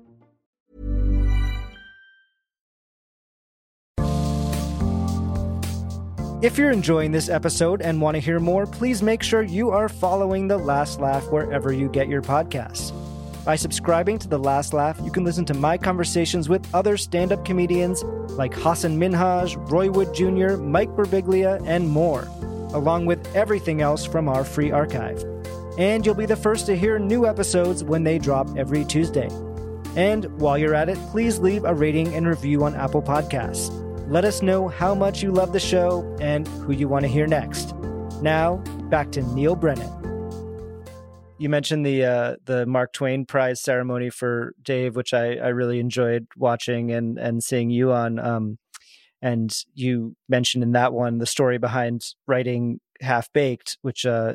If 6.41 6.57
you're 6.57 6.71
enjoying 6.71 7.11
this 7.11 7.29
episode 7.29 7.83
and 7.83 8.01
want 8.01 8.15
to 8.15 8.19
hear 8.19 8.39
more, 8.39 8.65
please 8.65 9.03
make 9.03 9.21
sure 9.21 9.43
you 9.43 9.69
are 9.69 9.87
following 9.87 10.47
The 10.47 10.57
Last 10.57 10.99
Laugh 10.99 11.31
wherever 11.31 11.71
you 11.71 11.87
get 11.87 12.07
your 12.07 12.23
podcasts. 12.23 12.91
By 13.45 13.55
subscribing 13.55 14.17
to 14.17 14.27
The 14.27 14.39
Last 14.39 14.73
Laugh, 14.73 14.99
you 15.03 15.11
can 15.11 15.23
listen 15.23 15.45
to 15.45 15.53
my 15.53 15.77
conversations 15.77 16.49
with 16.49 16.67
other 16.73 16.97
stand 16.97 17.31
up 17.31 17.45
comedians 17.45 18.03
like 18.39 18.55
Hasan 18.55 18.99
Minhaj, 18.99 19.69
Roy 19.69 19.91
Wood 19.91 20.15
Jr., 20.15 20.57
Mike 20.57 20.89
Birbiglia, 20.89 21.63
and 21.67 21.87
more, 21.87 22.23
along 22.73 23.05
with 23.05 23.35
everything 23.35 23.81
else 23.81 24.03
from 24.03 24.27
our 24.27 24.43
free 24.43 24.71
archive. 24.71 25.23
And 25.77 26.03
you'll 26.03 26.15
be 26.15 26.25
the 26.25 26.35
first 26.35 26.65
to 26.65 26.75
hear 26.75 26.97
new 26.97 27.27
episodes 27.27 27.83
when 27.83 28.03
they 28.03 28.17
drop 28.17 28.57
every 28.57 28.83
Tuesday. 28.85 29.29
And 29.95 30.25
while 30.39 30.57
you're 30.57 30.73
at 30.73 30.89
it, 30.89 30.97
please 31.11 31.37
leave 31.37 31.65
a 31.65 31.75
rating 31.75 32.15
and 32.15 32.25
review 32.27 32.63
on 32.63 32.73
Apple 32.73 33.03
Podcasts. 33.03 33.80
Let 34.11 34.25
us 34.25 34.41
know 34.41 34.67
how 34.67 34.93
much 34.93 35.23
you 35.23 35.31
love 35.31 35.53
the 35.53 35.59
show 35.61 36.17
and 36.19 36.45
who 36.45 36.73
you 36.73 36.89
want 36.89 37.03
to 37.03 37.07
hear 37.07 37.25
next. 37.27 37.73
Now, 38.21 38.57
back 38.89 39.13
to 39.13 39.21
Neal 39.21 39.55
Brennan. 39.55 39.89
You 41.37 41.47
mentioned 41.47 41.85
the 41.85 42.03
uh, 42.03 42.35
the 42.43 42.65
Mark 42.65 42.91
Twain 42.91 43.25
Prize 43.25 43.61
ceremony 43.61 44.09
for 44.09 44.53
Dave, 44.61 44.97
which 44.97 45.13
I, 45.13 45.35
I 45.35 45.47
really 45.47 45.79
enjoyed 45.79 46.27
watching 46.35 46.91
and 46.91 47.17
and 47.17 47.41
seeing 47.41 47.69
you 47.69 47.93
on. 47.93 48.19
Um, 48.19 48.57
and 49.21 49.49
you 49.75 50.17
mentioned 50.27 50.65
in 50.65 50.73
that 50.73 50.91
one 50.91 51.19
the 51.19 51.25
story 51.25 51.57
behind 51.57 52.03
writing 52.27 52.81
Half 52.99 53.31
Baked, 53.31 53.77
which 53.81 54.05
uh, 54.05 54.33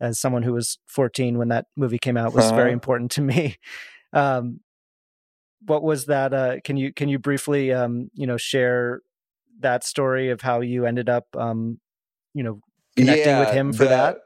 as 0.00 0.18
someone 0.18 0.42
who 0.42 0.54
was 0.54 0.78
14 0.88 1.36
when 1.36 1.48
that 1.48 1.66
movie 1.76 1.98
came 1.98 2.16
out 2.16 2.32
was 2.32 2.46
uh-huh. 2.46 2.56
very 2.56 2.72
important 2.72 3.10
to 3.10 3.20
me. 3.20 3.58
Um, 4.14 4.60
what 5.66 5.82
was 5.82 6.06
that? 6.06 6.32
Uh, 6.34 6.60
can 6.64 6.76
you 6.76 6.92
can 6.92 7.08
you 7.08 7.18
briefly 7.18 7.72
um, 7.72 8.10
you 8.14 8.26
know 8.26 8.36
share 8.36 9.00
that 9.60 9.84
story 9.84 10.30
of 10.30 10.40
how 10.40 10.60
you 10.60 10.86
ended 10.86 11.08
up 11.08 11.26
um, 11.36 11.78
you 12.34 12.42
know 12.42 12.60
connecting 12.96 13.26
yeah, 13.26 13.40
with 13.40 13.50
him 13.50 13.72
for 13.72 13.84
the, 13.84 13.90
that? 13.90 14.18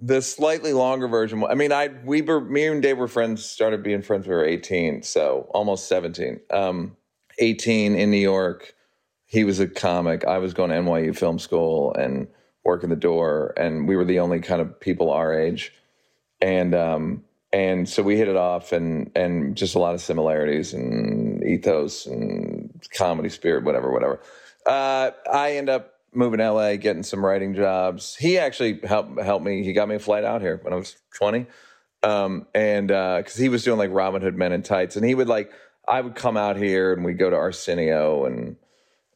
The 0.00 0.22
slightly 0.22 0.72
longer 0.72 1.08
version. 1.08 1.44
I 1.44 1.54
mean, 1.54 1.72
I 1.72 1.90
we 2.04 2.22
were 2.22 2.40
me 2.40 2.66
and 2.66 2.82
Dave 2.82 2.98
were 2.98 3.08
friends. 3.08 3.44
Started 3.44 3.82
being 3.82 4.02
friends 4.02 4.26
when 4.26 4.36
we 4.36 4.42
were 4.42 4.48
eighteen, 4.48 5.02
so 5.02 5.48
almost 5.50 5.88
seventeen. 5.88 6.40
Um, 6.50 6.96
eighteen 7.38 7.94
in 7.96 8.10
New 8.10 8.18
York. 8.18 8.74
He 9.26 9.44
was 9.44 9.60
a 9.60 9.68
comic. 9.68 10.24
I 10.24 10.38
was 10.38 10.54
going 10.54 10.70
to 10.70 10.76
NYU 10.76 11.16
Film 11.16 11.38
School 11.38 11.94
and 11.94 12.28
working 12.64 12.88
the 12.88 12.96
door, 12.96 13.52
and 13.56 13.86
we 13.86 13.96
were 13.96 14.04
the 14.04 14.20
only 14.20 14.40
kind 14.40 14.60
of 14.60 14.80
people 14.80 15.10
our 15.10 15.38
age. 15.38 15.72
And 16.40 16.74
um, 16.74 17.24
and 17.52 17.88
so 17.88 18.02
we 18.02 18.16
hit 18.16 18.28
it 18.28 18.36
off 18.36 18.72
and 18.72 19.10
and 19.16 19.56
just 19.56 19.74
a 19.74 19.78
lot 19.78 19.94
of 19.94 20.00
similarities 20.00 20.74
and 20.74 21.42
ethos 21.44 22.06
and 22.06 22.82
comedy 22.96 23.28
spirit 23.28 23.64
whatever 23.64 23.90
whatever. 23.92 24.20
Uh, 24.66 25.10
i 25.32 25.52
end 25.52 25.68
up 25.68 25.94
moving 26.12 26.38
to 26.38 26.50
la 26.50 26.74
getting 26.76 27.02
some 27.02 27.24
writing 27.24 27.54
jobs. 27.54 28.16
He 28.16 28.38
actually 28.38 28.80
helped 28.84 29.20
helped 29.20 29.44
me. 29.44 29.62
He 29.62 29.72
got 29.72 29.88
me 29.88 29.96
a 29.96 30.00
flight 30.00 30.24
out 30.24 30.40
here 30.40 30.58
when 30.62 30.72
i 30.72 30.76
was 30.76 30.96
20 31.18 31.46
um, 32.02 32.46
and 32.54 32.88
because 32.88 33.36
uh, 33.38 33.40
he 33.40 33.48
was 33.48 33.64
doing 33.64 33.78
like 33.78 33.90
robin 33.92 34.22
hood 34.22 34.36
men 34.36 34.52
in 34.52 34.62
tights 34.62 34.96
and 34.96 35.04
he 35.04 35.14
would 35.14 35.28
like 35.28 35.50
i 35.86 36.00
would 36.00 36.14
come 36.14 36.36
out 36.36 36.56
here 36.56 36.92
and 36.92 37.04
we'd 37.04 37.18
go 37.18 37.30
to 37.30 37.36
arsenio 37.36 38.24
and 38.24 38.56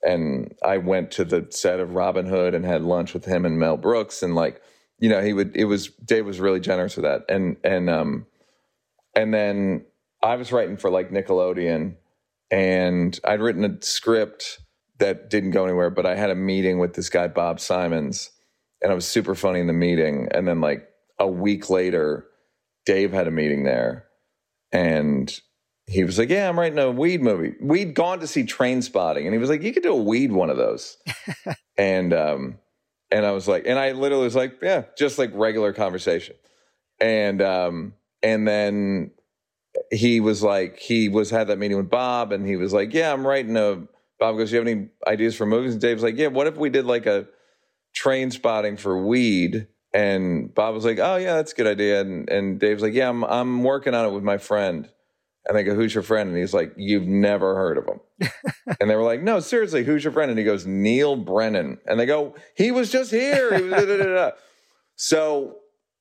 and 0.02 0.54
i 0.64 0.78
went 0.78 1.10
to 1.12 1.24
the 1.24 1.46
set 1.50 1.80
of 1.80 1.94
robin 1.94 2.26
hood 2.26 2.54
and 2.54 2.64
had 2.64 2.82
lunch 2.82 3.14
with 3.14 3.24
him 3.24 3.44
and 3.44 3.58
mel 3.58 3.76
brooks 3.76 4.22
and 4.22 4.34
like 4.34 4.60
you 5.02 5.08
know, 5.08 5.20
he 5.20 5.32
would, 5.32 5.56
it 5.56 5.64
was, 5.64 5.88
Dave 6.04 6.24
was 6.24 6.38
really 6.38 6.60
generous 6.60 6.94
with 6.94 7.04
that. 7.04 7.24
And, 7.28 7.56
and, 7.64 7.90
um, 7.90 8.26
and 9.16 9.34
then 9.34 9.84
I 10.22 10.36
was 10.36 10.52
writing 10.52 10.76
for 10.76 10.90
like 10.90 11.10
Nickelodeon 11.10 11.96
and 12.52 13.20
I'd 13.24 13.40
written 13.40 13.64
a 13.64 13.82
script 13.82 14.60
that 14.98 15.28
didn't 15.28 15.50
go 15.50 15.64
anywhere, 15.64 15.90
but 15.90 16.06
I 16.06 16.14
had 16.14 16.30
a 16.30 16.36
meeting 16.36 16.78
with 16.78 16.94
this 16.94 17.08
guy, 17.08 17.26
Bob 17.26 17.58
Simonds, 17.58 18.30
and 18.80 18.92
I 18.92 18.94
was 18.94 19.04
super 19.04 19.34
funny 19.34 19.58
in 19.58 19.66
the 19.66 19.72
meeting. 19.72 20.28
And 20.30 20.46
then 20.46 20.60
like 20.60 20.88
a 21.18 21.26
week 21.26 21.68
later, 21.68 22.26
Dave 22.86 23.12
had 23.12 23.26
a 23.26 23.32
meeting 23.32 23.64
there 23.64 24.06
and 24.70 25.36
he 25.86 26.04
was 26.04 26.16
like, 26.16 26.28
Yeah, 26.28 26.48
I'm 26.48 26.58
writing 26.58 26.78
a 26.78 26.92
weed 26.92 27.22
movie. 27.22 27.54
We'd 27.60 27.94
gone 27.94 28.20
to 28.20 28.26
see 28.26 28.44
Trainspotting, 28.44 29.24
and 29.24 29.32
he 29.32 29.38
was 29.38 29.50
like, 29.50 29.62
You 29.62 29.72
could 29.72 29.82
do 29.82 29.92
a 29.92 30.02
weed 30.02 30.30
one 30.32 30.48
of 30.48 30.56
those. 30.56 30.96
and 31.76 32.14
um, 32.14 32.58
and 33.12 33.26
I 33.26 33.32
was 33.32 33.46
like, 33.46 33.66
and 33.66 33.78
I 33.78 33.92
literally 33.92 34.24
was 34.24 34.34
like, 34.34 34.58
yeah, 34.62 34.84
just 34.96 35.18
like 35.18 35.30
regular 35.34 35.72
conversation. 35.72 36.34
And 36.98 37.42
um, 37.42 37.94
and 38.22 38.48
then 38.48 39.10
he 39.90 40.20
was 40.20 40.42
like, 40.42 40.78
he 40.78 41.08
was 41.08 41.30
had 41.30 41.48
that 41.48 41.58
meeting 41.58 41.76
with 41.76 41.90
Bob, 41.90 42.32
and 42.32 42.46
he 42.46 42.56
was 42.56 42.72
like, 42.72 42.94
yeah, 42.94 43.12
I'm 43.12 43.26
writing 43.26 43.56
a. 43.56 43.86
Bob 44.18 44.36
goes, 44.36 44.52
you 44.52 44.58
have 44.58 44.68
any 44.68 44.88
ideas 45.06 45.34
for 45.34 45.46
movies? 45.46 45.72
And 45.72 45.80
Dave's 45.80 46.02
like, 46.02 46.16
yeah, 46.16 46.28
what 46.28 46.46
if 46.46 46.56
we 46.56 46.70
did 46.70 46.86
like 46.86 47.06
a 47.06 47.26
Trainspotting 47.96 48.78
for 48.78 49.04
weed? 49.04 49.66
And 49.92 50.54
Bob 50.54 50.74
was 50.74 50.84
like, 50.84 50.98
oh 51.00 51.16
yeah, 51.16 51.34
that's 51.34 51.52
a 51.52 51.56
good 51.56 51.66
idea. 51.66 52.00
And 52.00 52.30
and 52.30 52.58
Dave's 52.58 52.82
like, 52.82 52.94
yeah, 52.94 53.08
I'm 53.10 53.24
I'm 53.24 53.62
working 53.62 53.94
on 53.94 54.06
it 54.06 54.12
with 54.12 54.22
my 54.22 54.38
friend. 54.38 54.88
And 55.46 55.56
they 55.56 55.64
go, 55.64 55.74
Who's 55.74 55.94
your 55.94 56.02
friend? 56.02 56.28
And 56.28 56.38
he's 56.38 56.54
like, 56.54 56.72
You've 56.76 57.06
never 57.06 57.54
heard 57.54 57.78
of 57.78 57.86
him. 57.86 58.00
and 58.80 58.88
they 58.88 58.94
were 58.94 59.02
like, 59.02 59.22
No, 59.22 59.40
seriously, 59.40 59.84
who's 59.84 60.04
your 60.04 60.12
friend? 60.12 60.30
And 60.30 60.38
he 60.38 60.44
goes, 60.44 60.66
Neal 60.66 61.16
Brennan. 61.16 61.78
And 61.86 61.98
they 61.98 62.06
go, 62.06 62.34
He 62.56 62.70
was 62.70 62.90
just 62.90 63.10
here. 63.10 63.50
Was 63.50 63.84
da, 63.84 63.96
da, 63.96 64.04
da, 64.04 64.30
so 64.96 65.56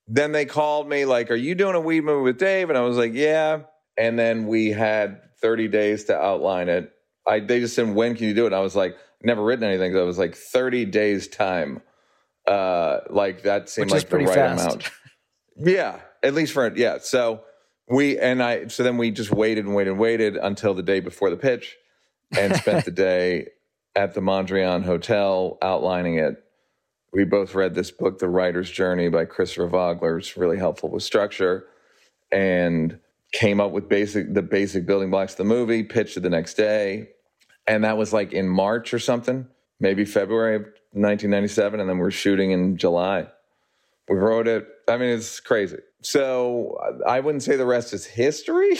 then 0.08 0.32
they 0.32 0.46
called 0.46 0.88
me, 0.88 1.06
like, 1.06 1.32
Are 1.32 1.36
you 1.36 1.56
doing 1.56 1.76
a 1.76 1.82
weed 1.82 2.04
movie 2.04 2.24
with 2.24 2.38
Dave? 2.38 2.70
And 2.70 2.78
I 2.78 2.82
was 2.82 2.98
like, 2.98 3.14
Yeah. 3.14 3.62
And 3.98 4.18
then 4.18 4.48
we 4.48 4.70
had 4.70 5.22
30 5.42 5.68
days 5.70 6.06
to 6.06 6.18
outline 6.18 6.70
it. 6.70 6.92
I 7.28 7.40
they 7.40 7.60
just 7.60 7.76
said, 7.76 7.94
When 7.94 8.16
can 8.16 8.28
you 8.28 8.34
do 8.34 8.44
it? 8.44 8.48
And 8.48 8.56
I 8.56 8.62
was 8.62 8.76
like, 8.76 8.96
Never 9.24 9.44
written 9.44 9.64
anything. 9.64 9.94
So 9.94 10.02
it 10.02 10.06
was 10.06 10.18
like 10.18 10.36
30 10.36 10.86
days 10.86 11.28
time. 11.28 11.82
Uh, 12.48 13.00
like 13.10 13.44
that 13.44 13.70
seemed 13.70 13.92
Which 13.92 14.04
like 14.04 14.10
the 14.10 14.18
right 14.18 14.36
fast. 14.36 14.66
amount. 14.66 14.92
yeah, 15.58 16.00
at 16.24 16.34
least 16.34 16.54
for 16.54 16.76
yeah. 16.76 16.98
So 17.00 17.42
we 17.92 18.18
and 18.18 18.42
I 18.42 18.68
so 18.68 18.84
then 18.84 18.98
we 18.98 19.12
just 19.12 19.32
waited 19.32 19.66
and 19.66 19.76
waited 19.76 19.92
and 19.92 20.00
waited 20.00 20.38
until 20.38 20.74
the 20.74 20.84
day 20.84 21.00
before 21.00 21.30
the 21.30 21.38
pitch 21.38 21.78
and 22.38 22.56
spent 22.56 22.86
the 22.86 22.92
day 23.10 23.48
at 23.96 24.14
the 24.14 24.22
Mondrian 24.22 24.84
Hotel 24.84 25.58
outlining 25.62 26.18
it. 26.18 26.44
We 27.12 27.26
both 27.26 27.54
read 27.56 27.76
this 27.76 27.92
book, 27.92 28.20
The 28.20 28.30
Writer's 28.30 28.72
Journey 28.72 29.10
by 29.10 29.26
Christopher 29.26 29.68
Vogler. 29.68 30.18
It's 30.18 30.38
really 30.38 30.58
helpful 30.58 30.90
with 30.90 31.04
structure 31.04 31.68
and 32.32 32.98
came 33.34 33.60
up 33.60 33.72
with 33.72 33.90
basic 33.90 34.34
the 34.34 34.42
basic 34.42 34.86
building 34.86 35.12
blocks 35.12 35.34
of 35.34 35.38
the 35.38 35.44
movie, 35.44 35.84
pitched 35.84 36.16
it 36.16 36.22
the 36.22 36.30
next 36.30 36.54
day. 36.54 37.10
And 37.68 37.84
that 37.84 37.98
was 37.98 38.14
like 38.14 38.32
in 38.32 38.48
March 38.48 38.94
or 38.94 39.00
something, 39.00 39.48
maybe 39.80 40.06
February 40.06 40.56
of 40.56 40.62
1997. 40.94 41.80
And 41.80 41.90
then 41.90 41.98
we're 41.98 42.12
shooting 42.12 42.52
in 42.52 42.78
July. 42.78 43.28
We 44.10 44.16
wrote 44.18 44.48
it. 44.48 44.68
I 44.88 44.98
mean, 44.98 45.10
it's 45.10 45.40
crazy. 45.40 45.78
So 46.02 46.78
I 47.08 47.20
wouldn't 47.20 47.44
say 47.44 47.56
the 47.56 47.66
rest 47.66 47.94
is 47.94 48.06
history, 48.06 48.80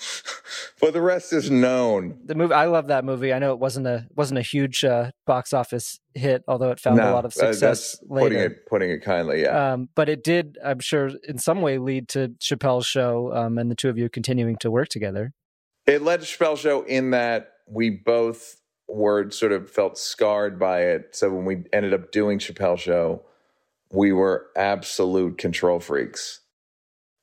but 0.80 0.92
the 0.92 1.00
rest 1.00 1.32
is 1.32 1.50
known. 1.50 2.20
The 2.24 2.36
movie, 2.36 2.54
I 2.54 2.66
love 2.66 2.86
that 2.86 3.04
movie. 3.04 3.32
I 3.32 3.40
know 3.40 3.52
it 3.52 3.58
wasn't 3.58 3.88
a 3.88 4.06
wasn't 4.14 4.38
a 4.38 4.42
huge 4.42 4.84
uh, 4.84 5.10
box 5.26 5.52
office 5.52 5.98
hit, 6.14 6.44
although 6.46 6.70
it 6.70 6.78
found 6.78 6.98
no, 6.98 7.10
a 7.10 7.14
lot 7.14 7.24
of 7.24 7.36
uh, 7.36 7.52
success 7.52 7.96
uh, 8.00 8.14
later. 8.14 8.28
Putting 8.28 8.38
it, 8.38 8.66
putting 8.66 8.90
it 8.90 9.02
kindly, 9.02 9.42
yeah. 9.42 9.72
Um, 9.72 9.88
but 9.96 10.08
it 10.08 10.22
did, 10.22 10.56
I'm 10.64 10.78
sure, 10.78 11.10
in 11.26 11.38
some 11.38 11.62
way, 11.62 11.78
lead 11.78 12.08
to 12.10 12.28
Chappelle's 12.40 12.86
show 12.86 13.32
um, 13.34 13.58
and 13.58 13.70
the 13.70 13.74
two 13.74 13.88
of 13.88 13.98
you 13.98 14.08
continuing 14.08 14.56
to 14.58 14.70
work 14.70 14.88
together. 14.88 15.32
It 15.86 16.02
led 16.02 16.20
to 16.20 16.26
Chappelle's 16.26 16.60
show 16.60 16.82
in 16.82 17.10
that 17.10 17.54
we 17.66 17.90
both 17.90 18.60
were 18.86 19.30
sort 19.30 19.50
of 19.50 19.68
felt 19.68 19.98
scarred 19.98 20.60
by 20.60 20.82
it. 20.82 21.16
So 21.16 21.30
when 21.30 21.44
we 21.44 21.64
ended 21.72 21.92
up 21.92 22.12
doing 22.12 22.38
Chappelle's 22.38 22.80
show, 22.80 23.22
we 23.90 24.12
were 24.12 24.46
absolute 24.56 25.38
control 25.38 25.80
freaks 25.80 26.41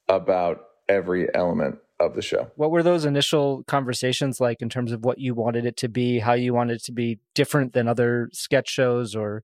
about 0.10 0.66
every 0.90 1.34
element 1.34 1.78
of 2.00 2.16
the 2.16 2.22
show. 2.22 2.50
What 2.56 2.72
were 2.72 2.84
those 2.84 3.06
initial 3.06 3.64
conversations 3.68 4.40
like 4.40 4.62
in 4.62 4.70
terms 4.70 4.92
of 4.92 5.04
what 5.04 5.20
you 5.20 5.34
wanted 5.34 5.66
it 5.66 5.78
to 5.78 5.90
be, 5.90 6.20
how 6.20 6.34
you 6.34 6.54
wanted 6.54 6.78
it 6.78 6.84
to 6.86 6.92
be 6.92 7.20
different 7.36 7.74
than 7.74 7.88
other 7.88 8.30
sketch 8.34 8.70
shows 8.70 9.16
or 9.16 9.44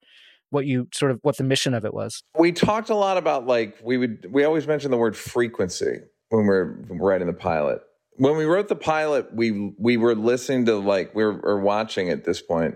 what 0.50 0.66
you 0.66 0.88
sort 0.94 1.12
of 1.12 1.20
what 1.22 1.38
the 1.38 1.44
mission 1.44 1.74
of 1.74 1.86
it 1.86 1.94
was? 1.94 2.24
We 2.38 2.52
talked 2.52 2.90
a 2.90 2.96
lot 2.96 3.18
about 3.18 3.46
like 3.46 3.78
we 3.84 3.98
would 3.98 4.28
we 4.32 4.44
always 4.44 4.68
mention 4.68 4.92
the 4.92 4.98
word 4.98 5.16
frequency 5.18 6.00
when 6.30 6.44
we 6.44 6.48
we're 6.48 6.76
writing 6.90 7.28
the 7.28 7.34
pilot. 7.34 7.82
when 8.18 8.38
we 8.38 8.46
wrote 8.46 8.70
the 8.70 8.76
pilot, 8.76 9.34
we 9.34 9.74
we 9.78 9.98
were 9.98 10.16
listening 10.16 10.66
to 10.68 10.78
like 10.78 11.14
we 11.14 11.24
were 11.24 11.40
or 11.42 11.60
watching 11.60 12.10
at 12.10 12.24
this 12.24 12.42
point 12.42 12.76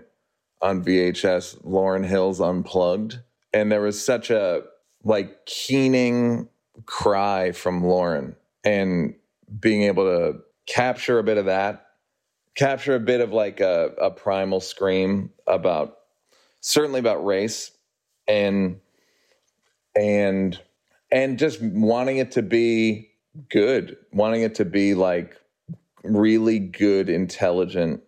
on 0.60 0.84
VHS 0.84 1.64
Lauryn 1.64 2.04
Hill's 2.04 2.40
Unplugged, 2.40 3.20
and 3.54 3.72
there 3.72 3.80
was 3.80 4.04
such 4.04 4.30
a 4.30 4.62
like 5.02 5.46
keening 5.46 6.48
cry 6.86 7.52
from 7.52 7.82
Lauryn 7.82 8.34
and 8.64 9.14
being 9.58 9.82
able 9.82 10.04
to 10.04 10.40
capture 10.66 11.18
a 11.18 11.24
bit 11.24 11.38
of 11.38 11.46
that, 11.46 11.86
capture 12.54 12.94
a 12.94 13.00
bit 13.00 13.20
of 13.20 13.32
like 13.32 13.60
a, 13.60 13.92
a 14.00 14.10
primal 14.10 14.60
scream 14.60 15.30
about 15.46 15.96
certainly 16.60 17.00
about 17.00 17.24
race 17.24 17.72
and 18.28 18.80
and 19.96 20.60
and 21.10 21.38
just 21.38 21.60
wanting 21.60 22.18
it 22.18 22.32
to 22.32 22.42
be 22.42 23.10
good, 23.48 23.96
wanting 24.12 24.42
it 24.42 24.54
to 24.56 24.64
be 24.64 24.94
like 24.94 25.36
really 26.04 26.58
good, 26.58 27.08
intelligent 27.08 28.02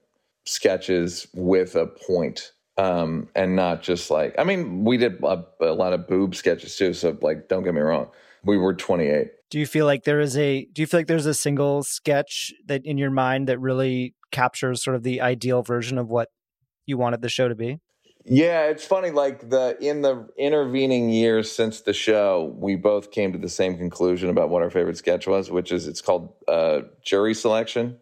sketches 0.44 1.26
with 1.34 1.74
a 1.74 1.86
point. 1.86 2.52
Um, 2.78 3.28
and 3.34 3.54
not 3.54 3.82
just 3.82 4.10
like, 4.10 4.34
I 4.38 4.44
mean, 4.44 4.84
we 4.84 4.96
did 4.96 5.22
a, 5.22 5.44
a 5.60 5.74
lot 5.74 5.92
of 5.92 6.08
boob 6.08 6.34
sketches 6.34 6.74
too. 6.74 6.94
So, 6.94 7.16
like, 7.20 7.48
don't 7.48 7.64
get 7.64 7.74
me 7.74 7.82
wrong, 7.82 8.08
we 8.44 8.58
were 8.58 8.74
28. 8.74 9.28
Do 9.50 9.58
you 9.58 9.66
feel 9.66 9.86
like 9.86 10.04
there 10.04 10.20
is 10.20 10.36
a, 10.36 10.66
do 10.72 10.82
you 10.82 10.86
feel 10.86 11.00
like 11.00 11.06
there's 11.06 11.26
a 11.26 11.34
single 11.34 11.82
sketch 11.82 12.52
that 12.66 12.84
in 12.84 12.98
your 12.98 13.10
mind 13.10 13.48
that 13.48 13.60
really 13.60 14.14
captures 14.30 14.82
sort 14.82 14.96
of 14.96 15.02
the 15.02 15.20
ideal 15.20 15.62
version 15.62 15.98
of 15.98 16.08
what 16.08 16.28
you 16.86 16.96
wanted 16.96 17.22
the 17.22 17.28
show 17.28 17.48
to 17.48 17.54
be? 17.54 17.78
Yeah, 18.24 18.66
it's 18.66 18.84
funny. 18.84 19.10
Like 19.10 19.50
the 19.50 19.76
in 19.80 20.02
the 20.02 20.28
intervening 20.38 21.10
years 21.10 21.50
since 21.50 21.80
the 21.80 21.92
show, 21.92 22.54
we 22.56 22.76
both 22.76 23.10
came 23.10 23.32
to 23.32 23.38
the 23.38 23.48
same 23.48 23.76
conclusion 23.76 24.30
about 24.30 24.48
what 24.48 24.62
our 24.62 24.70
favorite 24.70 24.96
sketch 24.96 25.26
was, 25.26 25.50
which 25.50 25.72
is 25.72 25.88
it's 25.88 26.00
called 26.00 26.32
uh, 26.46 26.82
jury 27.04 27.34
selection, 27.34 27.98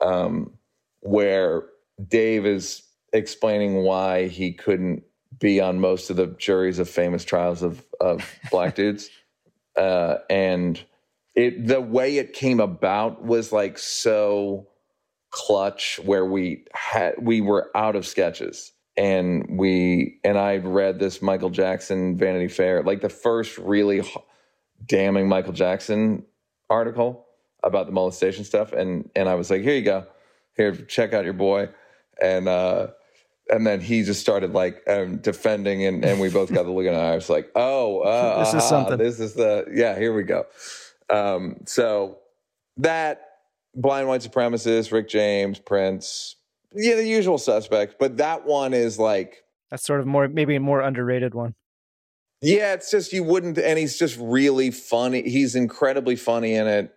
um, 0.00 0.54
where 1.00 1.64
Dave 2.08 2.46
is 2.46 2.82
explaining 3.12 3.82
why 3.82 4.28
he 4.28 4.52
couldn't 4.52 5.02
be 5.38 5.60
on 5.60 5.78
most 5.78 6.10
of 6.10 6.16
the 6.16 6.28
juries 6.38 6.78
of 6.78 6.88
famous 6.88 7.24
trials 7.24 7.62
of 7.62 7.84
of 8.00 8.24
black 8.50 8.74
dudes, 8.76 9.10
uh, 9.76 10.16
and 10.28 10.82
it 11.34 11.66
the 11.66 11.80
way 11.80 12.18
it 12.18 12.32
came 12.32 12.60
about 12.60 13.24
was 13.24 13.52
like 13.52 13.78
so 13.78 14.68
clutch, 15.30 16.00
where 16.04 16.24
we 16.26 16.64
had 16.72 17.14
we 17.20 17.40
were 17.40 17.70
out 17.74 17.96
of 17.96 18.06
sketches. 18.06 18.72
And 18.96 19.58
we 19.58 20.18
and 20.24 20.36
I 20.36 20.56
read 20.58 20.98
this 20.98 21.22
Michael 21.22 21.50
Jackson 21.50 22.18
Vanity 22.18 22.48
Fair, 22.48 22.82
like 22.82 23.00
the 23.00 23.08
first 23.08 23.56
really 23.56 24.02
damning 24.84 25.28
Michael 25.28 25.52
Jackson 25.52 26.24
article 26.68 27.26
about 27.62 27.86
the 27.86 27.92
molestation 27.92 28.44
stuff, 28.44 28.72
and 28.72 29.08
and 29.14 29.28
I 29.28 29.34
was 29.34 29.50
like, 29.50 29.62
here 29.62 29.74
you 29.74 29.82
go, 29.82 30.06
here 30.56 30.74
check 30.74 31.14
out 31.14 31.24
your 31.24 31.34
boy, 31.34 31.68
and 32.20 32.48
uh, 32.48 32.88
and 33.50 33.66
then 33.66 33.80
he 33.80 34.02
just 34.02 34.20
started 34.20 34.52
like 34.52 34.82
um, 34.86 35.16
defending, 35.18 35.84
and 35.84 36.04
and 36.04 36.20
we 36.20 36.30
both 36.30 36.52
got 36.52 36.64
the 36.64 36.70
look 36.70 36.86
in 36.86 36.94
our 36.94 37.14
eyes, 37.14 37.28
like, 37.28 37.50
oh, 37.54 38.00
uh, 38.00 38.38
this 38.44 38.54
is 38.54 38.68
something. 38.68 38.98
This 38.98 39.20
is 39.20 39.34
the 39.34 39.66
yeah, 39.72 39.98
here 39.98 40.14
we 40.14 40.22
go. 40.22 40.46
Um, 41.08 41.56
so 41.66 42.18
that 42.76 43.22
blind 43.74 44.08
white 44.08 44.22
supremacist, 44.22 44.92
Rick 44.92 45.08
James, 45.08 45.58
Prince, 45.58 46.36
yeah, 46.72 46.94
the 46.94 47.06
usual 47.06 47.38
suspects, 47.38 47.96
but 47.98 48.18
that 48.18 48.46
one 48.46 48.72
is 48.72 48.98
like 48.98 49.44
that's 49.70 49.84
sort 49.84 50.00
of 50.00 50.06
more 50.06 50.28
maybe 50.28 50.56
a 50.56 50.60
more 50.60 50.80
underrated 50.80 51.34
one. 51.34 51.54
Yeah, 52.42 52.72
it's 52.72 52.90
just 52.90 53.12
you 53.12 53.22
wouldn't, 53.22 53.58
and 53.58 53.78
he's 53.78 53.98
just 53.98 54.16
really 54.18 54.70
funny. 54.70 55.28
He's 55.28 55.54
incredibly 55.54 56.16
funny 56.16 56.54
in 56.54 56.66
it. 56.66 56.94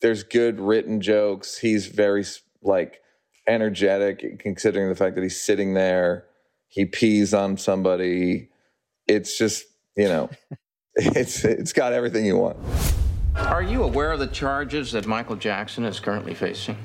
There's 0.00 0.22
good 0.22 0.60
written 0.60 1.00
jokes. 1.00 1.58
He's 1.58 1.86
very 1.86 2.24
like 2.62 3.00
energetic, 3.46 4.38
considering 4.38 4.88
the 4.88 4.94
fact 4.94 5.14
that 5.16 5.22
he's 5.22 5.40
sitting 5.40 5.74
there. 5.74 6.26
He 6.68 6.84
pees 6.84 7.34
on 7.34 7.56
somebody. 7.56 8.48
It's 9.06 9.38
just 9.38 9.64
you 9.96 10.08
know, 10.08 10.30
it's 10.94 11.44
it's 11.44 11.72
got 11.72 11.92
everything 11.92 12.24
you 12.26 12.36
want. 12.36 12.56
Are 13.36 13.62
you 13.62 13.82
aware 13.82 14.12
of 14.12 14.20
the 14.20 14.28
charges 14.28 14.92
that 14.92 15.06
Michael 15.06 15.36
Jackson 15.36 15.84
is 15.84 15.98
currently 15.98 16.34
facing? 16.34 16.76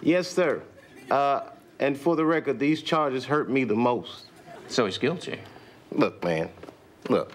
Yes, 0.00 0.28
sir. 0.28 0.62
Uh, 1.10 1.50
and 1.78 1.96
for 1.96 2.16
the 2.16 2.24
record, 2.24 2.58
these 2.58 2.82
charges 2.82 3.24
hurt 3.24 3.48
me 3.48 3.64
the 3.64 3.76
most. 3.76 4.26
So 4.68 4.86
he's 4.86 4.98
guilty. 4.98 5.38
Look, 5.92 6.22
man. 6.24 6.48
Look. 7.08 7.32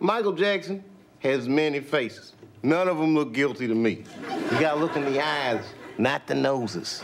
Michael 0.00 0.32
Jackson 0.32 0.84
has 1.20 1.48
many 1.48 1.80
faces. 1.80 2.34
None 2.62 2.88
of 2.88 2.98
them 2.98 3.14
look 3.14 3.32
guilty 3.32 3.66
to 3.66 3.74
me. 3.74 4.04
You 4.50 4.60
gotta 4.60 4.78
look 4.78 4.96
in 4.96 5.04
the 5.04 5.24
eyes, 5.24 5.64
not 5.98 6.26
the 6.26 6.34
noses. 6.34 7.02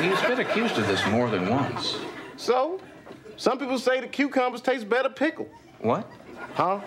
He's 0.00 0.20
been 0.22 0.40
accused 0.40 0.78
of 0.78 0.86
this 0.86 1.04
more 1.08 1.30
than 1.30 1.48
once. 1.48 1.96
So? 2.36 2.80
Some 3.36 3.58
people 3.58 3.78
say 3.78 4.00
the 4.00 4.06
cucumbers 4.06 4.60
taste 4.60 4.88
better 4.88 5.08
pickled. 5.08 5.48
What? 5.80 6.10
Huh? 6.54 6.78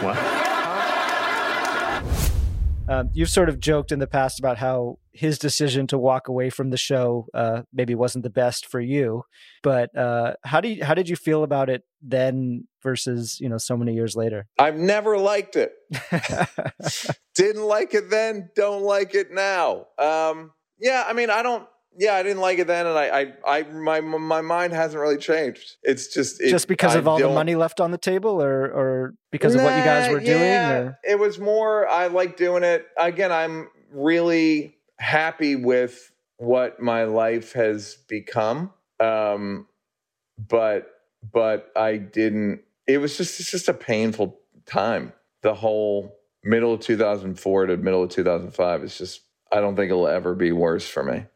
What? 0.00 0.44
Um, 2.86 3.10
you've 3.14 3.30
sort 3.30 3.48
of 3.48 3.60
joked 3.60 3.92
in 3.92 3.98
the 3.98 4.06
past 4.06 4.38
about 4.38 4.58
how 4.58 4.98
his 5.12 5.38
decision 5.38 5.86
to 5.86 5.98
walk 5.98 6.28
away 6.28 6.50
from 6.50 6.70
the 6.70 6.76
show 6.76 7.26
uh, 7.32 7.62
maybe 7.72 7.94
wasn't 7.94 8.24
the 8.24 8.30
best 8.30 8.66
for 8.66 8.80
you, 8.80 9.22
but 9.62 9.96
uh, 9.96 10.34
how 10.44 10.60
do 10.60 10.68
you, 10.68 10.84
how 10.84 10.92
did 10.92 11.08
you 11.08 11.16
feel 11.16 11.44
about 11.44 11.70
it 11.70 11.82
then 12.02 12.68
versus 12.82 13.38
you 13.40 13.48
know 13.48 13.56
so 13.56 13.76
many 13.76 13.94
years 13.94 14.14
later? 14.16 14.46
I've 14.58 14.76
never 14.76 15.16
liked 15.16 15.56
it. 15.56 15.72
Didn't 17.34 17.62
like 17.62 17.94
it 17.94 18.10
then. 18.10 18.50
Don't 18.54 18.82
like 18.82 19.14
it 19.14 19.32
now. 19.32 19.86
Um, 19.98 20.52
yeah, 20.78 21.04
I 21.06 21.12
mean, 21.12 21.30
I 21.30 21.42
don't. 21.42 21.66
Yeah, 21.96 22.14
I 22.14 22.24
didn't 22.24 22.40
like 22.40 22.58
it 22.58 22.66
then, 22.66 22.88
and 22.88 22.98
I, 22.98 23.34
I, 23.46 23.58
I 23.58 23.62
my 23.70 24.00
my 24.00 24.40
mind 24.40 24.72
hasn't 24.72 25.00
really 25.00 25.16
changed. 25.16 25.76
It's 25.84 26.08
just 26.08 26.40
it, 26.40 26.50
just 26.50 26.66
because 26.66 26.96
I 26.96 26.98
of 26.98 27.06
all 27.06 27.18
the 27.18 27.28
money 27.28 27.54
left 27.54 27.80
on 27.80 27.92
the 27.92 27.98
table, 27.98 28.42
or 28.42 28.64
or 28.64 29.14
because 29.30 29.54
of 29.54 29.62
what 29.62 29.76
you 29.76 29.84
guys 29.84 30.06
Nah, 30.06 30.12
were 30.12 30.20
doing. 30.20 30.42
Or? 30.42 30.98
It 31.02 31.18
was 31.18 31.40
more, 31.40 31.88
I 31.88 32.06
like 32.06 32.36
doing 32.36 32.62
it. 32.62 32.86
Again, 32.96 33.32
I'm 33.32 33.68
really 33.92 34.76
happy 34.98 35.56
with 35.56 36.12
what 36.36 36.80
my 36.80 37.04
life 37.04 37.52
has 37.54 37.96
become. 38.08 38.72
Um, 39.00 39.66
but, 40.38 40.88
but 41.32 41.70
I 41.74 41.96
didn't, 41.96 42.62
it 42.86 42.98
was 42.98 43.16
just, 43.16 43.40
it's 43.40 43.50
just 43.50 43.68
a 43.68 43.74
painful 43.74 44.38
time. 44.66 45.12
The 45.42 45.54
whole 45.54 46.16
middle 46.44 46.74
of 46.74 46.80
2004 46.80 47.66
to 47.66 47.76
middle 47.76 48.04
of 48.04 48.10
2005 48.10 48.84
is 48.84 48.96
just, 48.96 49.20
I 49.54 49.60
don't 49.60 49.76
think 49.76 49.90
it'll 49.90 50.08
ever 50.08 50.34
be 50.34 50.50
worse 50.50 50.86
for 50.88 51.04
me. 51.04 51.26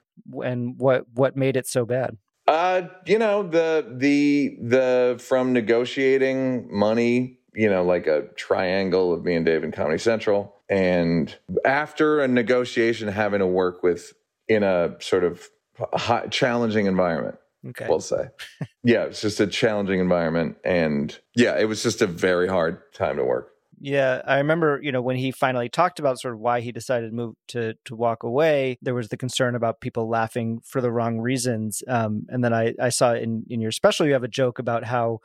and 0.44 0.76
what 0.78 1.06
what 1.14 1.36
made 1.36 1.56
it 1.56 1.66
so 1.66 1.86
bad? 1.86 2.16
Uh, 2.48 2.88
you 3.06 3.18
know, 3.18 3.44
the 3.44 3.86
the 3.96 4.58
the 4.60 5.16
from 5.20 5.52
negotiating 5.52 6.66
money, 6.76 7.38
you 7.54 7.70
know, 7.70 7.84
like 7.84 8.06
a 8.06 8.28
triangle 8.36 9.12
of 9.12 9.24
me 9.24 9.36
and 9.36 9.46
Dave 9.46 9.62
in 9.62 9.70
Comedy 9.70 9.98
Central. 9.98 10.54
And 10.68 11.34
after 11.64 12.20
a 12.20 12.28
negotiation 12.28 13.08
having 13.08 13.38
to 13.38 13.46
work 13.46 13.82
with 13.82 14.12
in 14.48 14.62
a 14.62 14.96
sort 15.00 15.24
of 15.24 15.48
high, 15.94 16.26
challenging 16.26 16.86
environment, 16.86 17.38
Okay, 17.68 17.86
we'll 17.88 18.00
say. 18.00 18.28
yeah, 18.82 19.04
it's 19.04 19.20
just 19.20 19.40
a 19.40 19.46
challenging 19.46 20.00
environment. 20.00 20.56
And 20.64 21.16
yeah, 21.34 21.58
it 21.58 21.66
was 21.66 21.82
just 21.82 22.02
a 22.02 22.06
very 22.06 22.48
hard 22.48 22.80
time 22.94 23.16
to 23.16 23.24
work. 23.24 23.52
Yeah, 23.80 24.22
I 24.26 24.38
remember, 24.38 24.80
you 24.82 24.90
know, 24.90 25.02
when 25.02 25.16
he 25.16 25.30
finally 25.30 25.68
talked 25.68 26.00
about 26.00 26.18
sort 26.18 26.34
of 26.34 26.40
why 26.40 26.60
he 26.60 26.72
decided 26.72 27.10
to 27.10 27.14
move 27.14 27.34
to 27.48 27.74
to 27.84 27.94
walk 27.94 28.24
away, 28.24 28.76
there 28.82 28.94
was 28.94 29.08
the 29.08 29.16
concern 29.16 29.54
about 29.54 29.80
people 29.80 30.08
laughing 30.08 30.60
for 30.64 30.80
the 30.80 30.90
wrong 30.90 31.18
reasons. 31.20 31.82
Um, 31.86 32.26
and 32.28 32.42
then 32.42 32.52
I, 32.52 32.74
I 32.80 32.88
saw 32.88 33.14
in 33.14 33.44
in 33.48 33.60
your 33.60 33.70
special 33.70 34.06
you 34.06 34.14
have 34.14 34.24
a 34.24 34.28
joke 34.28 34.58
about 34.58 34.84
how, 34.84 35.20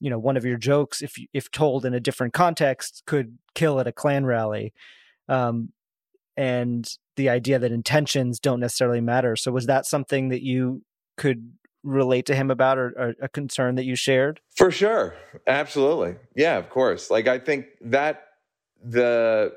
you 0.00 0.10
know, 0.10 0.18
one 0.18 0.36
of 0.36 0.44
your 0.44 0.58
jokes, 0.58 1.00
if 1.00 1.14
if 1.32 1.50
told 1.50 1.86
in 1.86 1.94
a 1.94 2.00
different 2.00 2.34
context, 2.34 3.02
could 3.06 3.38
kill 3.54 3.80
at 3.80 3.86
a 3.86 3.92
Klan 3.92 4.26
rally. 4.26 4.74
Um, 5.28 5.70
and 6.36 6.86
the 7.16 7.30
idea 7.30 7.58
that 7.58 7.72
intentions 7.72 8.40
don't 8.40 8.60
necessarily 8.60 9.00
matter. 9.00 9.36
So 9.36 9.52
was 9.52 9.66
that 9.66 9.86
something 9.86 10.28
that 10.28 10.42
you 10.42 10.82
could 11.16 11.52
relate 11.84 12.26
to 12.26 12.34
him 12.34 12.50
about 12.50 12.78
or, 12.78 12.92
or 12.96 13.14
a 13.20 13.28
concern 13.28 13.76
that 13.76 13.84
you 13.84 13.94
shared? 13.94 14.40
For 14.56 14.70
sure. 14.70 15.14
Absolutely. 15.46 16.16
Yeah, 16.34 16.56
of 16.58 16.70
course. 16.70 17.10
Like 17.10 17.28
I 17.28 17.38
think 17.38 17.66
that 17.82 18.24
the 18.82 19.52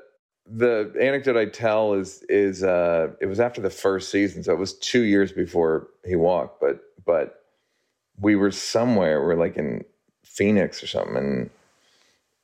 the 0.46 0.94
anecdote 1.00 1.36
I 1.36 1.46
tell 1.46 1.94
is 1.94 2.22
is 2.28 2.62
uh 2.62 3.08
it 3.20 3.26
was 3.26 3.40
after 3.40 3.60
the 3.60 3.70
first 3.70 4.10
season, 4.10 4.44
so 4.44 4.52
it 4.52 4.58
was 4.58 4.78
two 4.78 5.02
years 5.02 5.32
before 5.32 5.88
he 6.04 6.14
walked, 6.14 6.60
but 6.60 6.80
but 7.04 7.34
we 8.20 8.36
were 8.36 8.50
somewhere, 8.50 9.22
we're 9.22 9.34
like 9.34 9.56
in 9.56 9.84
Phoenix 10.24 10.82
or 10.82 10.86
something, 10.86 11.16
and 11.16 11.50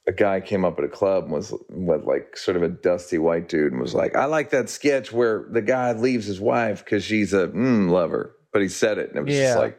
a 0.07 0.13
guy 0.13 0.41
came 0.41 0.65
up 0.65 0.79
at 0.79 0.85
a 0.85 0.89
club 0.89 1.25
and 1.25 1.33
was 1.33 1.55
with 1.71 2.05
like 2.05 2.37
sort 2.37 2.57
of 2.57 2.63
a 2.63 2.69
dusty 2.69 3.19
white 3.19 3.49
dude 3.49 3.73
and 3.73 3.81
was 3.81 3.95
like, 3.95 4.15
I 4.15 4.27
like 4.27 4.51
that 4.51 4.69
sketch 4.69 5.13
where 5.13 5.47
the 5.51 5.63
guy 5.63 5.93
leaves 5.93 6.27
his 6.27 6.41
wife 6.41 6.85
because 6.85 7.03
she's 7.05 7.33
a 7.33 7.49
mm, 7.49 7.89
lover. 7.89 8.37
But 8.55 8.63
he 8.63 8.69
said 8.71 8.99
it 8.99 9.11
and 9.11 9.19
it 9.19 9.25
was 9.27 9.35
Yeah. 9.35 9.45
just 9.49 9.59
like. 9.59 9.79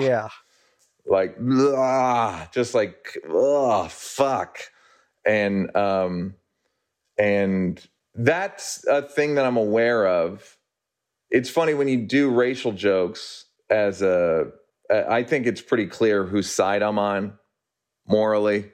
Yeah. 0.00 0.30
like 1.06 1.36
just 2.52 2.74
like 2.74 3.18
oh 3.28 3.88
fuck 3.88 4.58
and 5.26 5.74
um 5.76 6.34
and 7.18 7.84
that's 8.14 8.86
a 8.86 9.02
thing 9.02 9.36
that 9.36 9.46
I'm 9.46 9.56
aware 9.58 10.06
of. 10.06 10.56
It's 11.30 11.50
funny 11.50 11.74
when 11.74 11.88
you 11.88 11.98
do 11.98 12.30
racial 12.30 12.72
jokes 12.72 13.46
as 13.70 14.02
a 14.02 14.48
I 14.90 15.22
think 15.24 15.46
it's 15.46 15.62
pretty 15.62 15.86
clear 15.86 16.24
whose 16.26 16.50
side 16.50 16.82
I'm 16.82 16.98
on 16.98 17.38
morally. 18.08 18.72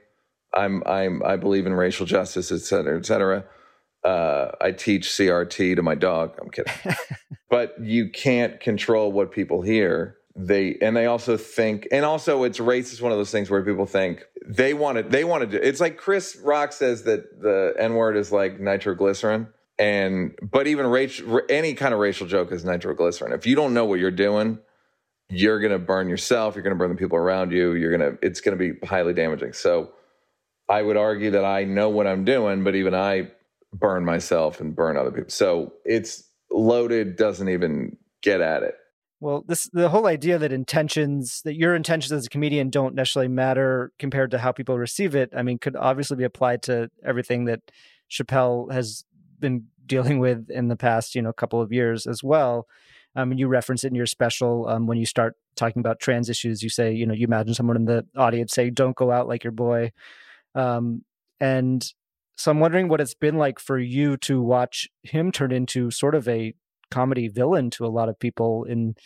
I'm 0.55 0.83
I'm 0.87 1.23
I 1.25 1.37
believe 1.37 1.67
in 1.67 1.75
racial 1.75 2.07
justice, 2.07 2.53
et 2.53 2.61
cetera, 2.61 2.99
et 2.99 3.07
cetera. 3.07 3.45
Uh, 4.05 4.50
I 4.61 4.72
teach 4.72 5.09
CRT 5.09 5.76
to 5.76 5.82
my 5.82 5.94
dog. 5.94 6.36
I'm 6.40 6.50
kidding, 6.50 6.72
but 7.50 7.74
you 7.80 8.11
can't 8.11 8.59
control 8.61 9.12
what 9.12 9.30
people 9.30 9.62
hear. 9.62 10.16
They 10.34 10.76
and 10.80 10.96
they 10.96 11.07
also 11.07 11.36
think, 11.36 11.86
and 11.92 12.05
also 12.05 12.42
it's 12.42 12.59
race 12.59 12.92
is 12.92 13.00
one 13.00 13.12
of 13.12 13.18
those 13.18 13.30
things 13.30 13.50
where 13.50 13.62
people 13.62 13.86
think 13.86 14.24
they 14.46 14.74
want 14.74 14.96
to. 14.96 15.05
They 15.05 15.24
want 15.24 15.42
to 15.42 15.59
do. 15.59 15.62
It's 15.62 15.80
like 15.80 15.98
Chris 15.98 16.36
Rock 16.42 16.72
says 16.72 17.05
that 17.05 17.40
the 17.40 17.74
N 17.78 17.94
word 17.94 18.16
is 18.16 18.32
like 18.32 18.59
nitroglycerin, 18.59 19.48
and 19.78 20.36
but 20.42 20.66
even 20.66 20.86
racial, 20.86 21.42
any 21.48 21.74
kind 21.74 21.94
of 21.94 22.00
racial 22.00 22.26
joke 22.26 22.50
is 22.50 22.64
nitroglycerin. 22.64 23.32
If 23.32 23.46
you 23.46 23.55
don't 23.55 23.74
know 23.74 23.84
what 23.84 24.00
you're 24.00 24.11
doing, 24.11 24.59
you're 25.28 25.61
going 25.61 25.72
to 25.72 25.78
burn 25.78 26.09
yourself. 26.09 26.57
You're 26.57 26.64
going 26.64 26.74
to 26.74 26.78
burn 26.78 26.90
the 26.90 26.96
people 26.96 27.18
around 27.18 27.53
you. 27.53 27.74
You're 27.74 27.96
to. 27.98 28.18
It's 28.22 28.40
going 28.40 28.59
to 28.59 28.72
be 28.72 28.84
highly 28.86 29.12
damaging. 29.12 29.53
So, 29.53 29.92
I 30.68 30.82
would 30.82 30.96
argue 30.96 31.32
that 31.32 31.44
I 31.44 31.64
know 31.64 31.90
what 31.90 32.07
I'm 32.07 32.24
doing, 32.24 32.64
but 32.64 32.74
even 32.74 32.94
I 32.94 33.30
burn 33.73 34.05
myself 34.05 34.61
and 34.61 34.75
burn 34.75 34.97
other 34.97 35.11
people. 35.11 35.31
So 35.31 35.73
it's 35.85 36.25
loaded. 36.51 37.16
Doesn't 37.16 37.49
even 37.49 37.97
get 38.23 38.41
at 38.41 38.62
it. 38.62 38.75
Well, 39.20 39.45
this 39.47 39.70
the 39.73 39.89
whole 39.89 40.09
idea 40.09 40.37
that 40.39 40.53
intentions 40.53 41.43
that 41.45 41.55
your 41.55 41.77
intentions 41.77 42.11
as 42.11 42.27
a 42.27 42.29
comedian 42.29 42.70
don't 42.70 42.97
necessarily 42.97 43.29
matter 43.29 43.93
compared 43.99 44.33
to 44.33 44.39
how 44.39 44.51
people 44.51 44.77
receive 44.77 45.14
it. 45.14 45.31
I 45.37 45.43
mean, 45.43 45.59
could 45.59 45.77
obviously 45.77 46.16
be 46.16 46.25
applied 46.25 46.62
to 46.64 46.91
everything 47.05 47.45
that 47.45 47.61
Chappelle 48.11 48.73
has 48.73 49.05
been 49.39 49.66
dealing 49.87 50.18
with 50.18 50.51
in 50.51 50.68
the 50.68 50.77
past, 50.77 51.14
you 51.14 51.23
know, 51.23 51.33
couple 51.33 51.61
of 51.61 51.73
years 51.73 52.07
as 52.07 52.23
well. 52.23 52.66
Um, 53.14 53.31
and 53.31 53.39
you 53.39 53.47
reference 53.47 53.85
it 53.85 53.89
in 53.89 53.95
your 53.95 54.07
special 54.07 54.66
um, 54.68 54.87
when 54.87 54.97
you 54.97 55.07
start 55.07 55.35
talking 55.55 55.81
about 55.81 56.01
trans 56.01 56.29
issues. 56.29 56.62
You 56.62 56.68
say, 56.68 56.93
you 56.93 57.07
know, 57.07 57.14
you 57.14 57.27
imagine 57.27 57.55
someone 57.55 57.77
in 57.77 57.85
the 57.85 58.07
audience 58.16 58.53
say, 58.53 58.70
"Don't 58.70 58.97
go 58.97 59.12
out 59.12 59.29
like 59.29 59.45
your 59.45 59.53
boy," 59.53 59.93
um, 60.55 61.05
and 61.39 61.85
so 62.43 62.51
I'm 62.51 62.59
wondering 62.59 62.88
what 62.88 63.01
it's 63.01 63.14
been 63.14 63.38
like 63.38 63.61
for 63.61 63.78
you 63.78 64.16
to 64.16 64.43
watch 64.43 64.88
him 65.05 65.30
turn 65.30 65.53
into 65.53 65.93
sort 65.93 66.16
of 66.16 66.26
a 66.26 66.55
comedy 66.90 67.28
villain 67.28 67.70
to 67.70 67.86
a 67.86 67.86
lot 67.86 68.09
of 68.09 68.18
people 68.18 68.64
in 68.64 68.97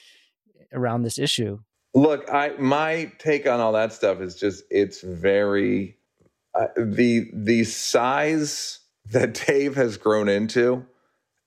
around 0.73 1.03
this 1.03 1.19
issue. 1.19 1.59
Look, 1.95 2.33
I 2.33 2.55
my 2.59 3.13
take 3.19 3.47
on 3.47 3.61
all 3.61 3.73
that 3.73 3.93
stuff 3.93 4.23
is 4.23 4.37
just 4.37 4.65
it's 4.71 5.03
very 5.03 5.99
uh, 6.55 6.69
the 6.79 7.31
the 7.35 7.65
size 7.65 8.79
that 9.13 9.35
Dave 9.47 9.75
has 9.75 9.99
grown 9.99 10.31
into 10.31 10.87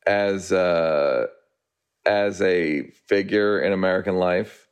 as 0.05 0.51
uh 0.51 1.25
as 2.05 2.39
a 2.43 2.83
figure 3.07 3.59
in 3.59 3.73
American 3.73 4.17
life 4.17 4.67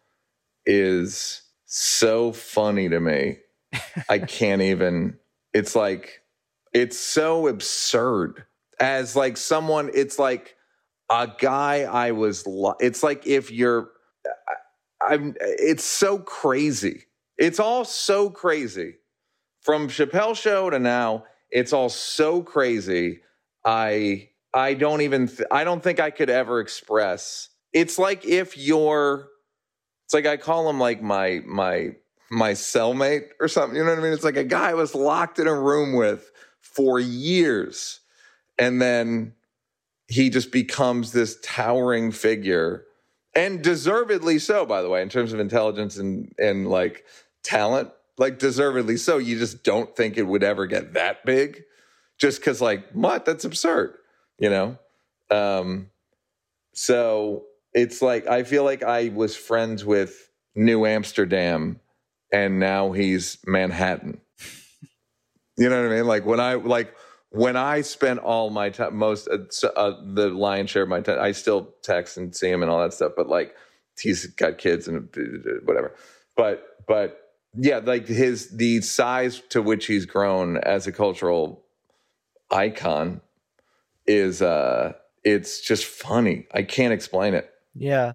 is 0.68 1.42
so 1.66 2.32
funny 2.32 2.90
to 2.90 3.00
me. 3.00 3.40
I 4.08 4.20
can't 4.20 4.62
even 4.62 5.18
it's 5.52 5.76
like 5.76 6.22
it's 6.78 7.00
so 7.00 7.48
absurd 7.48 8.46
as 8.80 9.16
like 9.16 9.36
someone 9.36 9.90
it's 9.96 10.20
like 10.20 10.56
a 11.10 11.28
guy 11.40 11.82
I 11.82 12.12
was, 12.12 12.46
Lo- 12.46 12.76
it's 12.80 13.02
like 13.02 13.26
if 13.26 13.50
you're, 13.50 13.90
I'm, 15.02 15.36
it's 15.42 15.84
so 15.84 16.20
crazy. 16.20 17.06
It's 17.36 17.60
all 17.60 17.84
so 17.84 18.30
crazy. 18.30 18.98
From 19.62 19.88
Chappelle 19.88 20.36
show 20.36 20.70
to 20.70 20.78
now, 20.78 21.26
it's 21.50 21.74
all 21.74 21.90
so 21.90 22.44
crazy. 22.44 23.22
I, 23.66 24.30
I 24.54 24.76
don't 24.76 25.02
even, 25.02 25.28
th- 25.28 25.48
I 25.50 25.64
don't 25.64 25.82
think 25.82 26.00
I 26.00 26.12
could 26.12 26.30
ever 26.30 26.60
express. 26.60 27.50
It's 27.74 27.98
like 27.98 28.24
if 28.24 28.56
you're, 28.56 29.30
it's 30.06 30.14
like 30.14 30.28
I 30.28 30.38
call 30.38 30.70
him 30.70 30.80
like 30.80 31.02
my, 31.02 31.42
my, 31.44 31.96
my 32.30 32.52
cellmate 32.52 33.30
or 33.40 33.48
something. 33.48 33.76
You 33.76 33.84
know 33.84 33.90
what 33.90 34.00
I 34.00 34.04
mean? 34.04 34.14
It's 34.14 34.24
like 34.24 34.38
a 34.38 34.44
guy 34.44 34.70
I 34.70 34.76
was 34.76 34.94
locked 34.94 35.40
in 35.40 35.48
a 35.48 35.60
room 35.60 35.94
with 35.94 36.32
for 36.74 37.00
years. 37.00 38.00
And 38.58 38.82
then 38.82 39.34
he 40.08 40.30
just 40.30 40.52
becomes 40.52 41.12
this 41.12 41.38
towering 41.44 42.12
figure 42.12 42.86
and 43.36 43.62
deservedly 43.62 44.40
so 44.40 44.66
by 44.66 44.82
the 44.82 44.90
way 44.90 45.02
in 45.02 45.10
terms 45.10 45.34
of 45.34 45.40
intelligence 45.40 45.98
and 45.98 46.34
and 46.38 46.70
like 46.70 47.06
talent. 47.44 47.92
Like 48.20 48.40
deservedly 48.40 48.98
so. 48.98 49.20
You 49.20 49.38
just 49.38 49.64
don't 49.64 49.96
think 49.96 50.18
it 50.18 50.24
would 50.24 50.44
ever 50.44 50.66
get 50.66 50.94
that 50.94 51.24
big 51.24 51.64
just 52.18 52.42
cuz 52.42 52.62
like 52.62 52.90
what? 52.92 53.26
That's 53.26 53.46
absurd 53.46 53.96
you 54.40 54.50
know? 54.50 54.78
Um 55.30 55.90
so 56.74 57.46
it's 57.74 58.02
like 58.04 58.28
i 58.28 58.44
feel 58.44 58.64
like 58.64 58.84
i 58.84 59.10
was 59.10 59.36
friends 59.36 59.84
with 59.84 60.30
new 60.56 60.86
amsterdam 60.86 61.80
and 62.32 62.60
now 62.60 62.92
he's 62.92 63.38
manhattan 63.46 64.22
you 65.58 65.70
know 65.70 65.82
what 65.82 65.92
i 65.92 65.96
mean 65.96 66.08
like 66.08 66.26
when 66.26 66.40
i 66.40 66.54
like 66.54 66.94
when 67.30 67.56
I 67.58 67.82
spent 67.82 68.20
all 68.20 68.50
my 68.50 68.70
time, 68.70 68.96
most 68.96 69.28
uh, 69.28 69.68
uh, 69.68 69.94
the 70.14 70.30
lion's 70.30 70.70
share 70.70 70.84
of 70.84 70.90
my 70.90 71.02
time, 71.02 71.20
I 71.20 71.34
still 71.34 71.74
text 71.84 72.18
and 72.18 72.36
see 72.36 72.50
him 72.50 72.62
and 72.62 72.72
all 72.72 72.82
that 72.82 72.94
stuff. 72.94 73.14
But 73.16 73.28
like, 73.28 73.56
he's 74.00 74.26
got 74.28 74.58
kids 74.58 74.88
and 74.88 75.10
whatever. 75.66 75.94
But 76.36 76.86
but 76.88 77.34
yeah, 77.56 77.80
like 77.84 78.08
his 78.08 78.56
the 78.56 78.82
size 78.82 79.42
to 79.50 79.62
which 79.62 79.88
he's 79.88 80.06
grown 80.06 80.58
as 80.58 80.88
a 80.88 80.92
cultural 80.92 81.64
icon 82.50 83.22
is 84.06 84.42
uh 84.42 84.94
it's 85.24 85.62
just 85.62 85.86
funny. 85.86 86.48
I 86.54 86.64
can't 86.64 86.94
explain 86.94 87.34
it. 87.34 87.50
Yeah. 87.76 88.14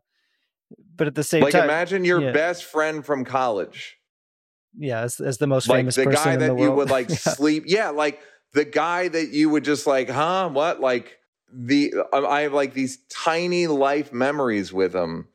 But 0.96 1.08
at 1.08 1.14
the 1.14 1.24
same 1.24 1.42
like 1.42 1.52
time, 1.52 1.64
imagine 1.64 2.04
your 2.04 2.22
yeah. 2.22 2.32
best 2.32 2.64
friend 2.64 3.04
from 3.04 3.24
college. 3.24 3.98
Yeah, 4.78 5.00
as, 5.00 5.20
as 5.20 5.38
the 5.38 5.46
most 5.46 5.68
like 5.68 5.78
famous 5.80 5.96
the 5.96 6.04
person 6.04 6.24
guy 6.24 6.32
in 6.34 6.38
that 6.40 6.56
the 6.56 6.62
you 6.62 6.72
would 6.72 6.90
like 6.90 7.08
Yeah. 7.10 7.16
sleep. 7.16 7.64
Yeah, 7.66 7.90
like 7.90 8.20
the 8.54 8.64
guy 8.64 9.08
that 9.08 9.28
you 9.30 9.50
would 9.50 9.64
just 9.64 9.86
like, 9.86 10.08
huh? 10.08 10.48
What? 10.50 10.80
Like 10.80 11.18
the 11.52 11.94
I 12.12 12.42
have 12.42 12.52
like 12.52 12.74
these 12.74 12.98
tiny 13.10 13.66
life 13.66 14.12
memories 14.12 14.72
with 14.72 14.94
him, 14.94 15.28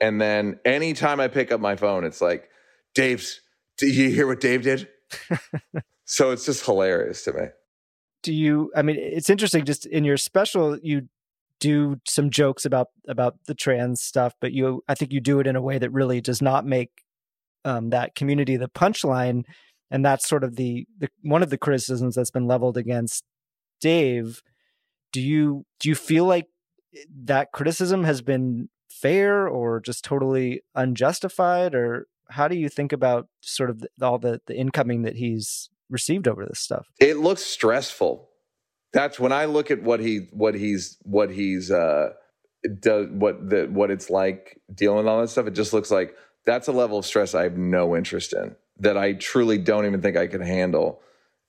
and 0.00 0.20
then 0.20 0.58
anytime 0.64 1.20
I 1.20 1.28
pick 1.28 1.50
up 1.52 1.60
my 1.60 1.76
phone, 1.76 2.04
it's 2.04 2.20
like, 2.20 2.48
Dave's. 2.94 3.40
Did 3.78 3.94
you 3.94 4.10
hear 4.10 4.26
what 4.26 4.40
Dave 4.40 4.62
did? 4.62 4.88
so 6.04 6.30
it's 6.30 6.44
just 6.44 6.64
hilarious 6.64 7.24
to 7.24 7.32
me. 7.32 7.46
do 8.22 8.32
you 8.32 8.70
i 8.76 8.82
mean 8.82 8.96
it's 8.98 9.28
interesting 9.30 9.64
just 9.64 9.84
in 9.86 10.04
your 10.04 10.16
special 10.16 10.78
you 10.78 11.08
do 11.60 12.00
some 12.06 12.30
jokes 12.30 12.64
about 12.64 12.88
about 13.08 13.36
the 13.46 13.54
trans 13.54 14.00
stuff 14.00 14.34
but 14.40 14.52
you 14.52 14.82
i 14.88 14.94
think 14.94 15.12
you 15.12 15.20
do 15.20 15.38
it 15.40 15.46
in 15.46 15.54
a 15.56 15.60
way 15.60 15.78
that 15.78 15.90
really 15.92 16.20
does 16.20 16.40
not 16.40 16.64
make 16.66 17.02
um, 17.64 17.90
that 17.90 18.14
community 18.14 18.56
the 18.56 18.68
punchline 18.68 19.42
and 19.90 20.04
that's 20.04 20.26
sort 20.26 20.42
of 20.42 20.56
the, 20.56 20.86
the 20.98 21.08
one 21.22 21.42
of 21.42 21.50
the 21.50 21.58
criticisms 21.58 22.14
that's 22.14 22.30
been 22.30 22.46
leveled 22.46 22.76
against 22.76 23.24
dave 23.80 24.42
do 25.12 25.20
you 25.20 25.64
do 25.80 25.88
you 25.88 25.94
feel 25.94 26.24
like 26.24 26.46
that 27.24 27.52
criticism 27.52 28.04
has 28.04 28.22
been 28.22 28.68
fair 28.90 29.48
or 29.48 29.80
just 29.80 30.04
totally 30.04 30.62
unjustified 30.74 31.74
or 31.74 32.06
how 32.30 32.48
do 32.48 32.56
you 32.56 32.68
think 32.68 32.92
about 32.92 33.28
sort 33.40 33.70
of 33.70 33.80
the, 33.80 33.88
all 34.02 34.18
the 34.18 34.40
the 34.46 34.56
incoming 34.56 35.02
that 35.02 35.16
he's 35.16 35.68
received 35.90 36.26
over 36.26 36.44
this 36.46 36.60
stuff 36.60 36.86
It 37.00 37.18
looks 37.18 37.42
stressful. 37.42 38.28
That's 38.92 39.18
when 39.18 39.32
I 39.32 39.46
look 39.46 39.70
at 39.70 39.82
what 39.82 40.00
he 40.00 40.28
what 40.32 40.54
he's 40.54 40.98
what 41.02 41.30
he's 41.30 41.70
uh 41.70 42.10
does 42.80 43.08
what 43.10 43.48
the 43.48 43.66
what 43.70 43.90
it's 43.90 44.10
like 44.10 44.60
dealing 44.74 44.98
with 44.98 45.06
all 45.06 45.20
that 45.20 45.28
stuff. 45.28 45.46
It 45.46 45.54
just 45.54 45.72
looks 45.72 45.90
like 45.90 46.14
that's 46.44 46.68
a 46.68 46.72
level 46.72 46.98
of 46.98 47.04
stress 47.06 47.34
I 47.34 47.42
have 47.44 47.56
no 47.56 47.96
interest 47.96 48.32
in. 48.32 48.56
That 48.78 48.96
I 48.96 49.12
truly 49.12 49.58
don't 49.58 49.86
even 49.86 50.00
think 50.02 50.16
I 50.16 50.26
could 50.26 50.40
handle. 50.42 51.00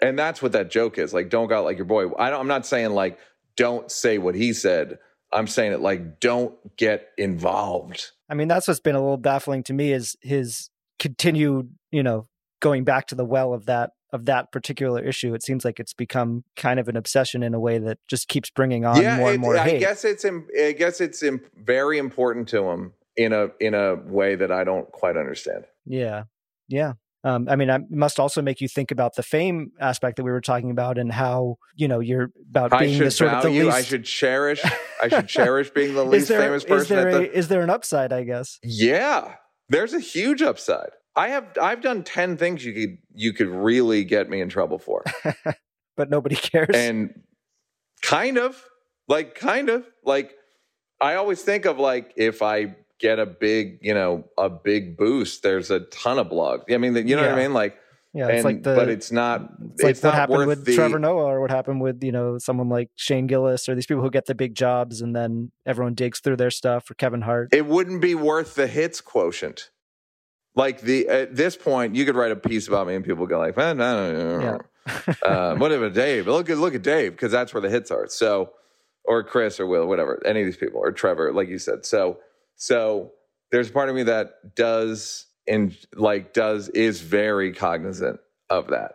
And 0.02 0.20
that's 0.20 0.42
what 0.42 0.52
that 0.52 0.70
joke 0.70 0.98
is. 0.98 1.14
Like, 1.14 1.30
don't 1.30 1.48
go 1.48 1.60
out 1.60 1.66
like 1.66 1.78
your 1.78 1.86
boy. 1.86 2.12
I 2.20 2.30
don't, 2.30 2.42
I'm 2.42 2.48
not 2.48 2.66
saying 2.66 2.92
like 2.92 3.18
don't 3.56 3.90
say 3.92 4.18
what 4.18 4.36
he 4.36 4.54
said. 4.54 5.00
I'm 5.32 5.48
saying 5.48 5.72
it 5.74 5.80
like 5.82 6.20
don't 6.20 6.56
get 6.78 7.10
involved. 7.18 8.12
I 8.30 8.36
mean, 8.36 8.48
that's 8.48 8.68
what's 8.68 8.80
been 8.80 8.96
a 8.96 9.02
little 9.02 9.18
baffling 9.18 9.64
to 9.64 9.74
me 9.74 9.92
is 9.94 10.16
his 10.22 10.70
continued, 11.00 11.74
you 11.92 12.04
know, 12.04 12.28
going 12.62 12.84
back 12.84 13.08
to 13.08 13.16
the 13.16 13.26
well 13.26 13.54
of 13.54 13.66
that 13.66 13.92
of 14.12 14.26
that 14.26 14.52
particular 14.52 15.04
issue. 15.04 15.34
It 15.34 15.42
seems 15.44 15.66
like 15.66 15.80
it's 15.80 15.94
become 15.94 16.44
kind 16.56 16.80
of 16.80 16.88
an 16.88 16.96
obsession 16.96 17.42
in 17.42 17.54
a 17.56 17.60
way 17.60 17.80
that 17.80 17.98
just 18.08 18.28
keeps 18.28 18.52
bringing 18.52 18.86
on 18.86 18.96
more 19.18 19.30
it- 19.32 19.34
and 19.34 19.42
more 19.42 19.58
I 19.58 19.64
hate. 19.70 19.80
guess 19.80 20.06
it's 20.06 20.24
I 20.26 20.74
guess 20.74 21.02
it's 21.02 21.24
very 21.56 21.98
important 21.98 22.48
to 22.50 22.70
him 22.70 22.94
in 23.18 23.34
a 23.34 23.48
in 23.60 23.74
a 23.74 23.96
way 23.96 24.36
that 24.36 24.52
I 24.52 24.64
don't 24.64 24.92
quite 24.92 25.18
understand. 25.18 25.66
Yeah, 25.86 26.24
yeah. 26.68 26.94
Um, 27.26 27.48
I 27.50 27.56
mean, 27.56 27.70
I 27.70 27.80
must 27.90 28.20
also 28.20 28.42
make 28.42 28.60
you 28.60 28.68
think 28.68 28.92
about 28.92 29.16
the 29.16 29.24
fame 29.24 29.72
aspect 29.80 30.18
that 30.18 30.24
we 30.24 30.32
were 30.32 30.42
talking 30.42 30.72
about 30.72 30.98
and 30.98 31.12
how 31.12 31.56
you 31.76 31.88
know 31.88 32.00
you're 32.00 32.32
about 32.50 32.78
being 32.78 33.00
the 33.00 33.12
sort 33.12 33.32
of 33.32 33.44
the 33.44 33.50
least. 33.50 33.72
I 33.72 33.82
should 33.82 34.06
cherish. 34.06 34.62
I 35.02 35.08
should 35.08 35.28
cherish 35.30 35.70
being 35.70 35.96
the 35.96 36.04
is 36.04 36.10
least 36.10 36.28
there, 36.28 36.42
famous 36.42 36.64
is 36.64 36.70
person. 36.70 36.98
there 36.98 37.08
at 37.10 37.16
a, 37.16 37.18
the, 37.20 37.38
is 37.38 37.48
there 37.48 37.62
an 37.62 37.70
upside? 37.70 38.12
I 38.12 38.24
guess. 38.24 38.60
yeah, 38.64 39.36
there's 39.70 39.94
a 39.94 40.00
huge 40.00 40.42
upside. 40.42 40.90
I 41.16 41.30
have 41.30 41.58
I've 41.62 41.82
done 41.82 42.04
ten 42.04 42.36
things 42.38 42.66
you 42.66 42.74
could 42.74 42.98
you 43.14 43.34
could 43.34 43.48
really 43.48 44.04
get 44.04 44.30
me 44.30 44.42
in 44.42 44.50
trouble 44.50 44.80
for, 44.80 45.04
but 45.96 46.10
nobody 46.10 46.36
cares. 46.36 46.76
and 46.76 47.14
Kind 48.04 48.38
of. 48.38 48.62
Like, 49.08 49.34
kind 49.34 49.70
of. 49.70 49.86
Like, 50.04 50.34
I 51.02 51.16
always 51.16 51.42
think 51.42 51.66
of 51.66 51.80
like 51.80 52.14
if 52.16 52.42
I 52.42 52.76
get 53.04 53.20
a 53.20 53.26
big, 53.26 53.80
you 53.82 53.94
know, 53.94 54.24
a 54.38 54.50
big 54.50 54.96
boost, 54.98 55.44
there's 55.44 55.70
a 55.70 55.82
ton 55.82 56.18
of 56.18 56.28
blogs. 56.30 56.64
I 56.74 56.78
mean, 56.78 56.96
you 57.06 57.16
know 57.18 57.22
what 57.24 57.32
I 57.32 57.36
mean? 57.36 57.54
Like, 57.54 57.76
Yeah, 58.14 58.28
it's 58.30 58.36
and- 58.38 58.46
like 58.46 58.64
the 58.64 58.76
but 58.76 58.88
it's 58.90 59.12
not. 59.12 59.50
it's 59.74 59.84
like 59.84 59.92
it's 59.92 60.02
what 60.04 60.10
not 60.12 60.16
happened 60.16 60.48
with 60.48 60.64
the, 60.66 60.74
Trevor 60.74 61.00
Noah 61.00 61.26
or 61.26 61.42
what 61.42 61.52
happened 61.52 61.82
with 61.82 62.02
you 62.02 62.14
know 62.14 62.38
someone 62.38 62.70
like 62.70 62.90
Shane 62.96 63.28
Gillis 63.28 63.68
or 63.68 63.76
these 63.76 63.86
people 63.86 64.02
who 64.04 64.10
get 64.10 64.26
the 64.26 64.36
big 64.36 64.56
jobs 64.56 65.02
and 65.02 65.14
then 65.16 65.52
everyone 65.66 65.96
digs 65.96 66.20
through 66.22 66.38
their 66.38 66.50
stuff 66.52 66.90
or 66.90 66.94
Kevin 66.94 67.22
Hart. 67.22 67.50
It 67.54 67.66
wouldn't 67.66 68.02
be 68.02 68.16
worth 68.16 68.56
the 68.56 68.68
hits 68.68 69.02
quotient. 69.02 69.70
Like 70.56 70.82
the 70.82 71.08
at 71.10 71.36
this 71.36 71.58
point, 71.58 71.96
you 71.96 72.06
could 72.06 72.16
write 72.16 72.32
a 72.32 72.36
piece 72.38 72.68
about 72.70 72.88
me 72.88 72.96
and 72.96 73.04
people 73.04 73.26
go 73.28 73.38
like, 73.40 73.58
"Man, 73.58 73.78
no, 73.78 74.14
no, 74.14 74.40
no, 74.40 74.40
no." 74.52 75.14
uh, 75.28 75.56
whatever, 75.56 75.90
Dave. 75.90 76.28
Look 76.28 76.50
at 76.50 76.58
look 76.58 76.76
at 76.76 76.84
Dave 76.84 77.12
because 77.14 77.32
that's 77.32 77.54
where 77.54 77.62
the 77.62 77.70
hits 77.72 77.90
are. 77.92 78.08
So, 78.08 78.52
or 79.04 79.24
Chris 79.24 79.60
or 79.60 79.66
Will, 79.66 79.88
whatever, 79.88 80.22
any 80.26 80.42
of 80.42 80.46
these 80.46 80.58
people 80.58 80.80
or 80.80 80.92
Trevor, 80.92 81.34
like 81.34 81.48
you 81.50 81.58
said. 81.58 81.86
So, 81.86 82.20
so 82.56 83.12
there's 83.52 83.70
a 83.70 83.74
part 83.74 83.90
of 83.90 83.96
me 83.96 84.04
that 84.04 84.56
does 84.56 85.28
and 85.48 85.76
like 85.96 86.34
does 86.34 86.70
is 86.70 87.02
very 87.02 87.54
cognizant 87.54 88.20
of 88.50 88.68
that, 88.68 88.94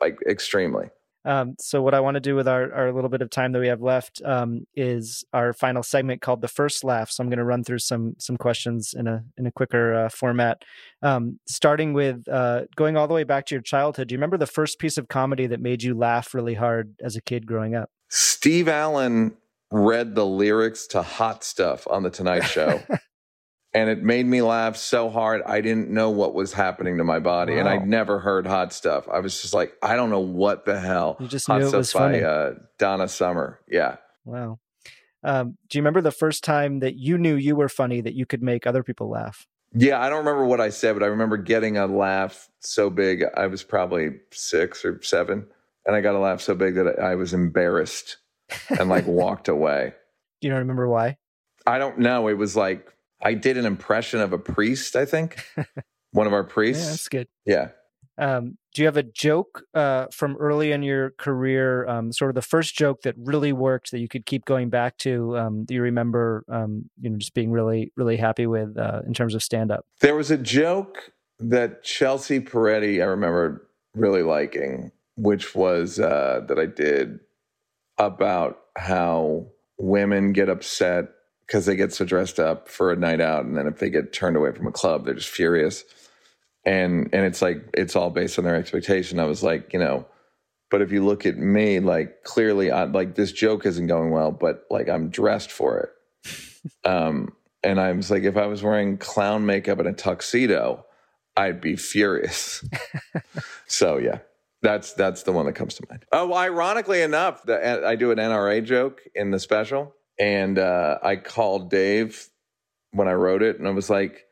like 0.00 0.18
extremely. 0.28 0.88
Um, 1.26 1.54
so 1.58 1.80
what 1.80 1.94
I 1.94 2.00
want 2.00 2.16
to 2.16 2.20
do 2.20 2.36
with 2.36 2.46
our, 2.46 2.70
our 2.72 2.92
little 2.92 3.08
bit 3.08 3.22
of 3.22 3.30
time 3.30 3.52
that 3.52 3.60
we 3.60 3.68
have 3.68 3.80
left 3.80 4.20
um, 4.24 4.66
is 4.74 5.24
our 5.32 5.54
final 5.54 5.82
segment 5.82 6.20
called 6.20 6.42
the 6.42 6.48
first 6.48 6.84
laugh. 6.84 7.10
So 7.10 7.22
I'm 7.22 7.30
going 7.30 7.38
to 7.38 7.44
run 7.44 7.64
through 7.64 7.78
some 7.78 8.14
some 8.18 8.36
questions 8.36 8.94
in 8.96 9.06
a 9.06 9.24
in 9.38 9.46
a 9.46 9.52
quicker 9.52 9.94
uh, 9.94 10.08
format. 10.10 10.62
Um, 11.02 11.40
starting 11.46 11.94
with 11.94 12.28
uh, 12.28 12.62
going 12.76 12.96
all 12.96 13.08
the 13.08 13.14
way 13.14 13.24
back 13.24 13.46
to 13.46 13.54
your 13.54 13.62
childhood. 13.62 14.08
Do 14.08 14.14
you 14.14 14.18
remember 14.18 14.36
the 14.36 14.46
first 14.46 14.78
piece 14.78 14.98
of 14.98 15.08
comedy 15.08 15.46
that 15.46 15.60
made 15.60 15.82
you 15.82 15.94
laugh 15.94 16.34
really 16.34 16.54
hard 16.54 16.94
as 17.02 17.16
a 17.16 17.22
kid 17.22 17.46
growing 17.46 17.74
up? 17.74 17.90
Steve 18.10 18.68
Allen 18.68 19.34
read 19.74 20.14
the 20.14 20.24
lyrics 20.24 20.86
to 20.86 21.02
Hot 21.02 21.42
Stuff 21.42 21.86
on 21.90 22.04
The 22.04 22.10
Tonight 22.10 22.44
Show. 22.44 22.80
and 23.74 23.90
it 23.90 24.02
made 24.02 24.24
me 24.24 24.40
laugh 24.40 24.76
so 24.76 25.10
hard. 25.10 25.42
I 25.44 25.60
didn't 25.60 25.90
know 25.90 26.10
what 26.10 26.32
was 26.32 26.52
happening 26.52 26.98
to 26.98 27.04
my 27.04 27.18
body. 27.18 27.58
And 27.58 27.68
I'd 27.68 27.86
never 27.86 28.20
heard 28.20 28.46
Hot 28.46 28.72
Stuff. 28.72 29.08
I 29.12 29.18
was 29.18 29.42
just 29.42 29.52
like, 29.52 29.74
I 29.82 29.96
don't 29.96 30.10
know 30.10 30.20
what 30.20 30.64
the 30.64 30.78
hell. 30.78 31.16
You 31.18 31.26
just 31.26 31.48
Hot 31.48 31.58
knew 31.58 31.66
it 31.66 31.68
Stuff 31.70 31.78
was 31.78 31.92
by 31.92 31.98
funny. 31.98 32.22
Uh, 32.22 32.50
Donna 32.78 33.08
Summer. 33.08 33.58
Yeah. 33.68 33.96
Wow. 34.24 34.60
Um, 35.24 35.58
do 35.68 35.78
you 35.78 35.82
remember 35.82 36.02
the 36.02 36.12
first 36.12 36.44
time 36.44 36.78
that 36.78 36.94
you 36.94 37.18
knew 37.18 37.34
you 37.34 37.56
were 37.56 37.68
funny 37.68 38.00
that 38.00 38.14
you 38.14 38.26
could 38.26 38.42
make 38.42 38.66
other 38.66 38.84
people 38.84 39.10
laugh? 39.10 39.46
Yeah, 39.76 40.00
I 40.00 40.08
don't 40.08 40.18
remember 40.18 40.44
what 40.44 40.60
I 40.60 40.68
said, 40.68 40.92
but 40.92 41.02
I 41.02 41.06
remember 41.06 41.36
getting 41.36 41.78
a 41.78 41.86
laugh 41.86 42.48
so 42.60 42.90
big. 42.90 43.24
I 43.36 43.48
was 43.48 43.64
probably 43.64 44.10
six 44.30 44.84
or 44.84 45.02
seven. 45.02 45.48
And 45.84 45.96
I 45.96 46.00
got 46.00 46.14
a 46.14 46.20
laugh 46.20 46.40
so 46.40 46.54
big 46.54 46.76
that 46.76 47.00
I 47.00 47.16
was 47.16 47.34
embarrassed 47.34 48.18
and 48.78 48.88
like 48.88 49.06
walked 49.06 49.48
away. 49.48 49.92
Do 50.40 50.48
you 50.48 50.50
don't 50.50 50.60
remember 50.60 50.88
why? 50.88 51.16
I 51.66 51.78
don't 51.78 51.98
know. 51.98 52.28
It 52.28 52.34
was 52.34 52.56
like 52.56 52.92
I 53.22 53.34
did 53.34 53.56
an 53.56 53.64
impression 53.64 54.20
of 54.20 54.32
a 54.32 54.38
priest, 54.38 54.96
I 54.96 55.04
think. 55.04 55.44
One 56.12 56.26
of 56.26 56.32
our 56.32 56.44
priests. 56.44 56.84
Yeah, 56.84 56.90
that's 56.90 57.08
good. 57.08 57.28
Yeah. 57.46 57.68
Um, 58.16 58.58
do 58.74 58.82
you 58.82 58.86
have 58.86 58.96
a 58.96 59.02
joke 59.02 59.64
uh, 59.74 60.06
from 60.12 60.36
early 60.36 60.70
in 60.70 60.82
your 60.82 61.10
career, 61.18 61.86
um, 61.88 62.12
sort 62.12 62.30
of 62.30 62.34
the 62.36 62.42
first 62.42 62.76
joke 62.76 63.02
that 63.02 63.14
really 63.18 63.52
worked 63.52 63.90
that 63.90 63.98
you 63.98 64.08
could 64.08 64.24
keep 64.26 64.44
going 64.44 64.70
back 64.70 64.96
to? 64.98 65.36
Um, 65.36 65.64
do 65.64 65.74
you 65.74 65.82
remember, 65.82 66.44
um, 66.48 66.90
you 67.00 67.10
know, 67.10 67.16
just 67.16 67.34
being 67.34 67.50
really, 67.50 67.92
really 67.96 68.16
happy 68.16 68.46
with 68.46 68.76
uh, 68.78 69.00
in 69.06 69.14
terms 69.14 69.34
of 69.34 69.42
stand 69.42 69.72
up? 69.72 69.84
There 70.00 70.14
was 70.14 70.30
a 70.30 70.36
joke 70.36 71.10
that 71.40 71.82
Chelsea 71.82 72.40
Peretti, 72.40 73.02
I 73.02 73.06
remember 73.06 73.68
really 73.94 74.22
liking, 74.22 74.92
which 75.16 75.54
was 75.54 75.98
uh, 75.98 76.40
that 76.46 76.58
I 76.58 76.66
did 76.66 77.18
about 77.98 78.58
how 78.76 79.46
women 79.78 80.32
get 80.32 80.48
upset 80.48 81.06
because 81.46 81.66
they 81.66 81.76
get 81.76 81.92
so 81.92 82.04
dressed 82.04 82.38
up 82.38 82.68
for 82.68 82.90
a 82.90 82.96
night 82.96 83.20
out, 83.20 83.44
and 83.44 83.56
then 83.56 83.66
if 83.66 83.78
they 83.78 83.90
get 83.90 84.12
turned 84.12 84.36
away 84.36 84.52
from 84.52 84.66
a 84.66 84.72
club, 84.72 85.04
they're 85.04 85.14
just 85.14 85.28
furious. 85.28 85.84
And 86.64 87.10
and 87.12 87.26
it's 87.26 87.42
like 87.42 87.68
it's 87.74 87.94
all 87.94 88.10
based 88.10 88.38
on 88.38 88.44
their 88.44 88.56
expectation. 88.56 89.20
I 89.20 89.24
was 89.24 89.42
like, 89.42 89.72
you 89.72 89.78
know, 89.78 90.06
but 90.70 90.80
if 90.80 90.90
you 90.90 91.04
look 91.04 91.26
at 91.26 91.36
me, 91.36 91.80
like 91.80 92.24
clearly, 92.24 92.70
I 92.70 92.84
like 92.84 93.14
this 93.14 93.32
joke 93.32 93.66
isn't 93.66 93.86
going 93.86 94.10
well, 94.10 94.30
but 94.30 94.64
like 94.70 94.88
I'm 94.88 95.10
dressed 95.10 95.52
for 95.52 95.78
it. 95.78 96.30
um, 96.84 97.34
and 97.62 97.80
I 97.80 97.92
was 97.92 98.10
like, 98.10 98.22
if 98.24 98.36
I 98.36 98.46
was 98.46 98.62
wearing 98.62 98.98
clown 98.98 99.46
makeup 99.46 99.78
and 99.78 99.88
a 99.88 99.92
tuxedo, 99.92 100.84
I'd 101.36 101.60
be 101.60 101.76
furious. 101.76 102.64
so 103.66 103.98
yeah, 103.98 104.18
that's 104.64 104.94
that's 104.94 105.22
the 105.22 105.30
one 105.32 105.46
that 105.46 105.52
comes 105.52 105.74
to 105.74 105.84
mind. 105.88 106.04
Oh, 106.10 106.34
ironically 106.34 107.02
enough, 107.02 107.42
the, 107.44 107.86
I 107.86 107.94
do 107.94 108.10
an 108.10 108.18
NRA 108.18 108.64
joke 108.64 109.02
in 109.14 109.30
the 109.30 109.38
special, 109.38 109.94
and 110.18 110.58
uh, 110.58 110.98
I 111.02 111.16
called 111.16 111.70
Dave 111.70 112.28
when 112.92 113.06
I 113.06 113.12
wrote 113.12 113.42
it, 113.42 113.58
and 113.58 113.68
I 113.68 113.70
was 113.70 113.88
like, 113.90 114.24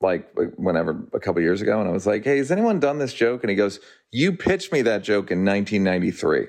like 0.00 0.26
whenever 0.56 1.04
a 1.12 1.20
couple 1.20 1.42
years 1.42 1.60
ago, 1.60 1.80
and 1.80 1.88
I 1.88 1.92
was 1.92 2.06
like, 2.06 2.24
hey, 2.24 2.38
has 2.38 2.50
anyone 2.50 2.80
done 2.80 2.98
this 2.98 3.12
joke? 3.12 3.42
And 3.42 3.50
he 3.50 3.56
goes, 3.56 3.80
you 4.12 4.32
pitched 4.36 4.72
me 4.72 4.82
that 4.82 5.02
joke 5.02 5.30
in 5.30 5.44
1993. 5.44 6.46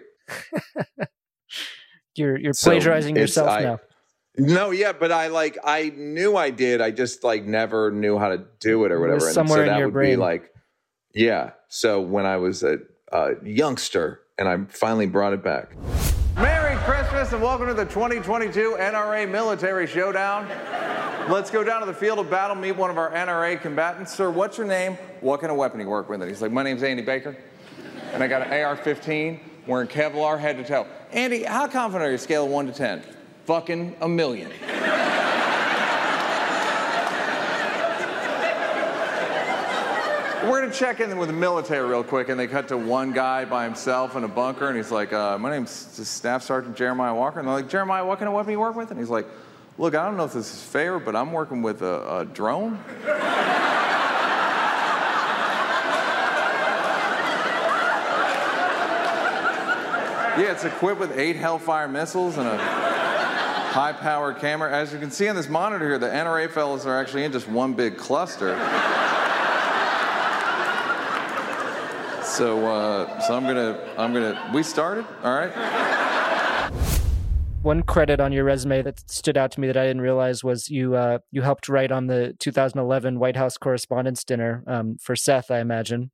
You're 2.18 2.38
you're 2.38 2.54
So 2.54 2.72
plagiarizing 2.72 3.16
yourself 3.16 3.50
I- 3.50 3.62
now. 3.64 3.80
No, 4.38 4.72
yeah, 4.72 4.92
but 4.92 5.12
I 5.14 5.28
like 5.28 5.58
I 5.64 5.94
knew 5.96 6.36
I 6.36 6.50
did. 6.50 6.82
I 6.82 6.92
just 6.92 7.24
like 7.24 7.46
never 7.46 7.90
knew 7.92 8.18
how 8.20 8.30
to 8.30 8.44
do 8.60 8.84
it 8.84 8.92
or 8.92 8.98
It 8.98 9.00
whatever. 9.00 9.32
somewhere 9.32 9.62
and 9.62 9.68
in 9.70 9.72
so 9.72 9.74
that 9.74 9.80
your 9.80 9.88
would 9.88 9.94
brain. 9.94 10.10
be 10.12 10.16
like, 10.18 10.50
yeah. 11.14 11.52
So 11.70 12.02
when 12.02 12.26
I 12.26 12.36
was 12.38 12.62
a, 12.64 12.80
a 13.16 13.36
youngster, 13.44 14.22
and 14.38 14.48
I 14.48 14.58
finally 14.68 15.06
brought 15.06 15.34
it 15.34 15.44
back. 15.44 15.72
Merry 16.36 16.76
Christmas 16.80 17.32
and 17.32 17.42
welcome 17.42 17.68
to 17.68 17.74
the 17.74 17.86
2022 17.86 18.76
NRA 18.78 19.30
Military 19.30 19.88
Showdown. 19.88 20.50
Let's 21.32 21.50
go 21.50 21.64
down 21.64 21.80
to 21.80 21.86
the 21.86 21.94
field 21.94 22.20
of 22.20 22.30
battle, 22.30 22.56
meet 22.56 22.74
one 22.74 22.90
of 22.90 22.98
our 22.98 23.12
NRA 23.12 23.60
combatants. 23.62 24.14
Sir, 24.14 24.30
what's 24.30 24.58
your 24.58 24.68
name? 24.68 24.98
What 25.22 25.40
kind 25.40 25.50
of 25.50 25.58
weapon 25.58 25.80
you 25.80 25.88
work 25.88 26.10
with? 26.10 26.22
And 26.22 26.30
he's 26.30 26.42
like, 26.42 26.52
My 26.52 26.62
name's 26.62 26.84
Andy 26.84 27.04
Baker, 27.04 27.38
and 28.12 28.22
I 28.22 28.28
got 28.28 28.46
an 28.46 28.52
AR 28.52 28.76
15 28.76 29.40
wearing 29.66 29.88
Kevlar 29.88 30.38
head 30.38 30.58
to 30.58 30.64
toe. 30.64 30.86
Andy, 31.12 31.44
how 31.44 31.68
confident 31.68 32.10
are 32.10 32.12
you, 32.12 32.18
scale 32.18 32.46
of 32.46 32.52
1 32.52 32.68
to 32.68 32.74
10? 32.74 33.02
Fucking 33.46 33.96
a 34.02 34.10
million. 34.10 34.52
We're 40.46 40.62
gonna 40.62 40.74
check 40.74 41.00
in 41.00 41.18
with 41.18 41.30
the 41.30 41.34
military 41.34 41.90
real 41.90 42.04
quick, 42.04 42.30
and 42.30 42.40
they 42.40 42.46
cut 42.46 42.68
to 42.68 42.78
one 42.78 43.14
guy 43.14 43.46
by 43.46 43.64
himself 43.64 44.16
in 44.16 44.24
a 44.24 44.28
bunker, 44.28 44.68
and 44.68 44.78
he's 44.78 44.92
like, 44.92 45.12
uh, 45.12 45.40
"My 45.40 45.50
name's 45.50 45.72
Staff 45.72 46.44
Sergeant 46.44 46.76
Jeremiah 46.76 47.16
Walker," 47.16 47.40
and 47.40 47.48
they're 47.48 47.56
like, 47.56 47.68
"Jeremiah, 47.68 48.06
what 48.06 48.20
kind 48.20 48.30
of 48.30 48.36
weapon 48.36 48.52
you 48.52 48.60
work 48.60 48.76
with?" 48.76 48.92
And 48.92 49.00
he's 49.00 49.10
like, 49.10 49.26
"Look, 49.80 49.96
I 49.96 50.06
don't 50.06 50.18
know 50.18 50.26
if 50.26 50.34
this 50.34 50.54
is 50.54 50.62
fair, 50.62 51.00
but 51.00 51.16
I'm 51.16 51.32
working 51.32 51.64
with 51.64 51.82
a, 51.82 52.20
a 52.20 52.26
drone." 52.26 52.78
Yeah, 60.38 60.52
it's 60.52 60.66
equipped 60.66 61.00
with 61.00 61.18
eight 61.18 61.38
Hellfire 61.38 61.88
missiles 61.88 62.38
and 62.38 62.46
a 62.46 62.58
high-powered 62.58 64.40
camera. 64.40 64.70
As 64.70 64.92
you 64.92 65.00
can 65.00 65.10
see 65.10 65.30
on 65.30 65.36
this 65.38 65.48
monitor 65.48 65.88
here, 65.88 65.98
the 65.98 66.10
NRA 66.10 66.52
fellas 66.52 66.86
are 66.86 67.00
actually 67.00 67.24
in 67.24 67.32
just 67.32 67.48
one 67.48 67.72
big 67.72 67.96
cluster. 67.96 68.54
So, 72.36 72.68
uh, 72.68 73.22
so 73.22 73.34
I'm 73.34 73.44
gonna, 73.46 73.80
I'm 73.98 74.14
gonna. 74.14 74.52
We 74.54 74.62
started, 74.62 75.06
all 75.24 75.34
right. 75.34 75.54
One 77.62 77.82
credit 77.82 78.20
on 78.20 78.34
your 78.34 78.44
resume 78.44 78.82
that 78.82 79.10
stood 79.10 79.38
out 79.38 79.52
to 79.54 79.62
me 79.62 79.68
that 79.68 79.78
I 79.78 79.88
didn't 79.88 80.02
realize 80.02 80.44
was 80.44 80.70
you 80.70 80.96
uh, 80.96 81.20
you 81.32 81.44
helped 81.44 81.70
write 81.70 81.94
on 81.94 82.08
the 82.08 82.36
2011 82.40 83.20
White 83.20 83.38
House 83.38 83.58
Correspondents' 83.58 84.26
Dinner 84.26 84.66
um, 84.68 84.98
for 85.02 85.16
Seth, 85.16 85.50
I 85.50 85.60
imagine. 85.60 86.12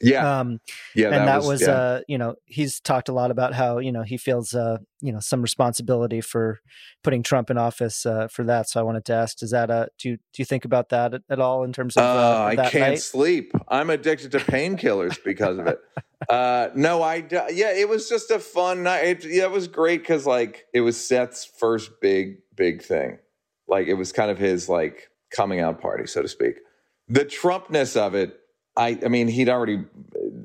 Yeah, 0.00 0.40
Um, 0.40 0.60
yeah, 0.94 1.06
and 1.10 1.26
that, 1.26 1.42
was, 1.42 1.62
yeah. 1.62 1.70
uh, 1.70 2.00
you 2.06 2.18
know, 2.18 2.34
he's 2.44 2.80
talked 2.80 3.08
a 3.08 3.12
lot 3.12 3.30
about 3.30 3.54
how 3.54 3.78
you 3.78 3.92
know 3.92 4.02
he 4.02 4.16
feels 4.18 4.54
uh, 4.54 4.78
you 5.00 5.10
know 5.12 5.20
some 5.20 5.40
responsibility 5.40 6.20
for 6.20 6.60
putting 7.02 7.22
Trump 7.22 7.50
in 7.50 7.56
office 7.56 8.04
uh, 8.04 8.28
for 8.28 8.44
that. 8.44 8.68
So 8.68 8.78
I 8.78 8.82
wanted 8.82 9.04
to 9.06 9.14
ask, 9.14 9.38
does 9.38 9.52
that 9.52 9.70
uh, 9.70 9.86
do 9.98 10.10
you, 10.10 10.16
do 10.16 10.22
you 10.38 10.44
think 10.44 10.64
about 10.66 10.90
that 10.90 11.14
at, 11.14 11.22
at 11.30 11.40
all 11.40 11.64
in 11.64 11.72
terms 11.72 11.96
of, 11.96 12.02
uh, 12.02 12.06
Uh, 12.06 12.44
I 12.50 12.56
can't 12.56 12.90
night? 12.92 13.00
sleep. 13.00 13.52
I'm 13.68 13.88
addicted 13.90 14.32
to 14.32 14.38
painkillers 14.38 15.16
because 15.24 15.58
of 15.58 15.66
it. 15.66 15.78
Uh, 16.30 16.70
no, 16.74 17.02
I 17.02 17.16
yeah, 17.52 17.72
it 17.72 17.88
was 17.90 18.08
just 18.08 18.30
a 18.30 18.38
fun 18.38 18.82
night. 18.82 19.04
It, 19.04 19.24
yeah, 19.26 19.44
it 19.44 19.50
was 19.50 19.68
great 19.68 20.00
because 20.00 20.26
like 20.26 20.64
it 20.72 20.80
was 20.80 20.96
Seth's 20.96 21.44
first 21.44 22.00
big 22.00 22.38
big 22.56 22.82
thing. 22.82 23.18
Like 23.68 23.86
it 23.86 23.94
was 23.94 24.12
kind 24.12 24.30
of 24.30 24.38
his 24.38 24.66
like 24.66 25.10
coming 25.30 25.60
out 25.60 25.78
party, 25.80 26.06
so 26.06 26.22
to 26.22 26.28
speak. 26.28 26.54
The 27.06 27.26
Trumpness 27.26 27.96
of 27.96 28.14
it, 28.14 28.40
I 28.76 28.98
I 29.04 29.08
mean, 29.08 29.28
he'd 29.28 29.48
already 29.48 29.84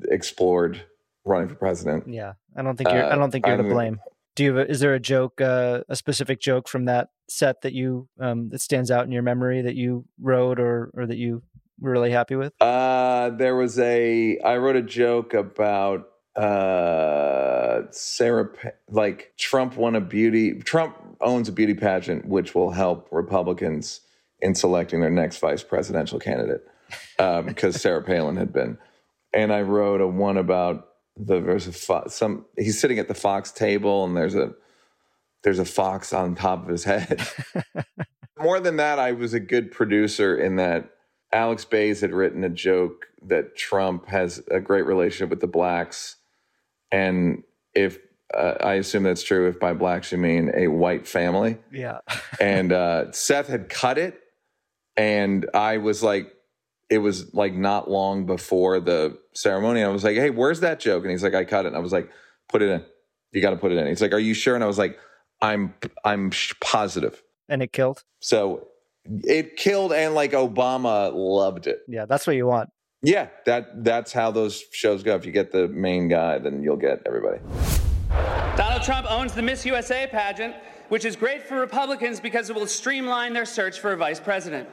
explored 0.08 0.82
running 1.24 1.48
for 1.48 1.54
president. 1.54 2.08
Yeah, 2.08 2.32
I 2.56 2.62
don't 2.62 2.76
think 2.76 2.90
you're. 2.90 3.04
I 3.04 3.10
Uh, 3.10 3.16
don't 3.16 3.30
think 3.30 3.46
you're 3.46 3.56
to 3.56 3.62
I'm- 3.62 3.72
blame. 3.72 4.00
Do 4.34 4.44
you? 4.44 4.54
Have 4.56 4.66
a, 4.66 4.70
is 4.70 4.80
there 4.80 4.94
a 4.94 5.00
joke, 5.00 5.40
uh, 5.42 5.82
a 5.90 5.94
specific 5.96 6.40
joke 6.40 6.66
from 6.66 6.86
that 6.86 7.10
set 7.28 7.60
that 7.62 7.74
you 7.74 8.08
um, 8.18 8.48
that 8.48 8.60
stands 8.62 8.90
out 8.90 9.04
in 9.04 9.12
your 9.12 9.22
memory 9.22 9.60
that 9.62 9.74
you 9.74 10.06
wrote 10.20 10.58
or 10.58 10.90
or 10.94 11.06
that 11.06 11.18
you 11.18 11.42
were 11.78 11.90
really 11.90 12.10
happy 12.12 12.34
with? 12.36 12.54
Uh, 12.60 13.28
there 13.30 13.54
was 13.56 13.78
a 13.78 14.38
I 14.38 14.56
wrote 14.56 14.76
a 14.76 14.82
joke 14.82 15.34
about 15.34 16.08
uh, 16.34 17.82
Sarah, 17.90 18.48
like 18.88 19.34
Trump 19.36 19.76
won 19.76 19.94
a 19.96 20.00
beauty. 20.00 20.54
Trump 20.60 20.96
owns 21.20 21.48
a 21.48 21.52
beauty 21.52 21.74
pageant, 21.74 22.24
which 22.26 22.54
will 22.54 22.70
help 22.70 23.08
Republicans 23.12 24.00
in 24.40 24.54
selecting 24.54 25.00
their 25.00 25.10
next 25.10 25.38
vice 25.38 25.62
presidential 25.62 26.18
candidate, 26.18 26.64
because 27.16 27.80
Sarah 27.80 28.02
Palin 28.02 28.36
had 28.36 28.52
been. 28.52 28.78
And 29.32 29.52
I 29.52 29.62
wrote 29.62 30.00
a 30.00 30.06
one 30.06 30.36
about 30.36 30.88
the 31.16 31.40
there's 31.40 31.66
a 31.66 31.72
fo- 31.72 32.08
some 32.08 32.46
he's 32.56 32.80
sitting 32.80 32.98
at 32.98 33.08
the 33.08 33.14
Fox 33.14 33.52
table 33.52 34.04
and 34.04 34.16
there's 34.16 34.34
a 34.34 34.54
there's 35.42 35.58
a 35.58 35.64
fox 35.64 36.12
on 36.12 36.34
top 36.34 36.62
of 36.62 36.68
his 36.68 36.84
head. 36.84 37.26
More 38.38 38.60
than 38.60 38.76
that, 38.76 38.98
I 38.98 39.12
was 39.12 39.34
a 39.34 39.40
good 39.40 39.70
producer 39.70 40.36
in 40.36 40.56
that 40.56 40.90
Alex 41.32 41.64
Baze 41.64 42.00
had 42.00 42.12
written 42.12 42.44
a 42.44 42.48
joke 42.48 43.06
that 43.26 43.56
Trump 43.56 44.06
has 44.08 44.42
a 44.50 44.60
great 44.60 44.86
relationship 44.86 45.30
with 45.30 45.40
the 45.40 45.46
blacks. 45.46 46.16
And 46.90 47.42
if 47.74 47.98
uh, 48.34 48.54
I 48.60 48.74
assume 48.74 49.02
that's 49.02 49.22
true, 49.22 49.48
if 49.48 49.60
by 49.60 49.74
blacks 49.74 50.12
you 50.12 50.18
mean 50.18 50.50
a 50.54 50.68
white 50.68 51.06
family. 51.06 51.58
Yeah. 51.70 51.98
and 52.40 52.72
uh, 52.72 53.12
Seth 53.12 53.48
had 53.48 53.68
cut 53.68 53.98
it. 53.98 54.18
And 54.96 55.48
I 55.54 55.78
was 55.78 56.02
like, 56.02 56.32
it 56.92 56.98
was 56.98 57.32
like 57.32 57.54
not 57.54 57.90
long 57.90 58.26
before 58.26 58.78
the 58.78 59.18
ceremony. 59.32 59.82
I 59.82 59.88
was 59.88 60.04
like, 60.04 60.14
hey, 60.14 60.28
where's 60.28 60.60
that 60.60 60.78
joke? 60.78 61.04
And 61.04 61.10
he's 61.10 61.22
like, 61.22 61.34
I 61.34 61.44
cut 61.44 61.64
it. 61.64 61.68
And 61.68 61.76
I 61.76 61.78
was 61.78 61.90
like, 61.90 62.10
put 62.50 62.60
it 62.60 62.68
in. 62.68 62.84
You 63.32 63.40
got 63.40 63.50
to 63.50 63.56
put 63.56 63.72
it 63.72 63.78
in. 63.78 63.86
He's 63.86 64.02
like, 64.02 64.12
are 64.12 64.18
you 64.18 64.34
sure? 64.34 64.54
And 64.54 64.62
I 64.62 64.66
was 64.66 64.76
like, 64.76 64.98
I'm, 65.40 65.72
I'm 66.04 66.30
sh- 66.30 66.52
positive. 66.60 67.22
And 67.48 67.62
it 67.62 67.72
killed. 67.72 68.04
So 68.20 68.68
it 69.24 69.56
killed, 69.56 69.94
and 69.94 70.14
like 70.14 70.32
Obama 70.32 71.10
loved 71.14 71.66
it. 71.66 71.80
Yeah, 71.88 72.04
that's 72.04 72.26
what 72.26 72.36
you 72.36 72.46
want. 72.46 72.68
Yeah, 73.00 73.28
that 73.46 73.82
that's 73.82 74.12
how 74.12 74.30
those 74.30 74.62
shows 74.70 75.02
go. 75.02 75.16
If 75.16 75.24
you 75.24 75.32
get 75.32 75.50
the 75.50 75.68
main 75.68 76.08
guy, 76.08 76.38
then 76.38 76.62
you'll 76.62 76.76
get 76.76 77.02
everybody. 77.06 77.40
Donald 78.56 78.82
Trump 78.82 79.10
owns 79.10 79.32
the 79.32 79.42
Miss 79.42 79.64
USA 79.66 80.06
pageant, 80.06 80.54
which 80.88 81.04
is 81.06 81.16
great 81.16 81.42
for 81.42 81.58
Republicans 81.58 82.20
because 82.20 82.50
it 82.50 82.54
will 82.54 82.66
streamline 82.66 83.32
their 83.32 83.46
search 83.46 83.80
for 83.80 83.92
a 83.92 83.96
vice 83.96 84.20
president. 84.20 84.68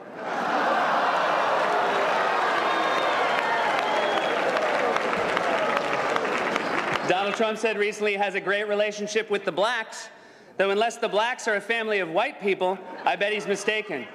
Donald 7.10 7.34
Trump 7.34 7.58
said 7.58 7.76
recently 7.76 8.12
he 8.12 8.18
has 8.18 8.36
a 8.36 8.40
great 8.40 8.68
relationship 8.68 9.30
with 9.30 9.44
the 9.44 9.50
blacks, 9.50 10.08
though 10.58 10.70
unless 10.70 10.98
the 10.98 11.08
blacks 11.08 11.48
are 11.48 11.56
a 11.56 11.60
family 11.60 11.98
of 11.98 12.08
white 12.08 12.40
people, 12.40 12.78
I 13.04 13.16
bet 13.16 13.32
he's 13.32 13.48
mistaken. 13.48 14.06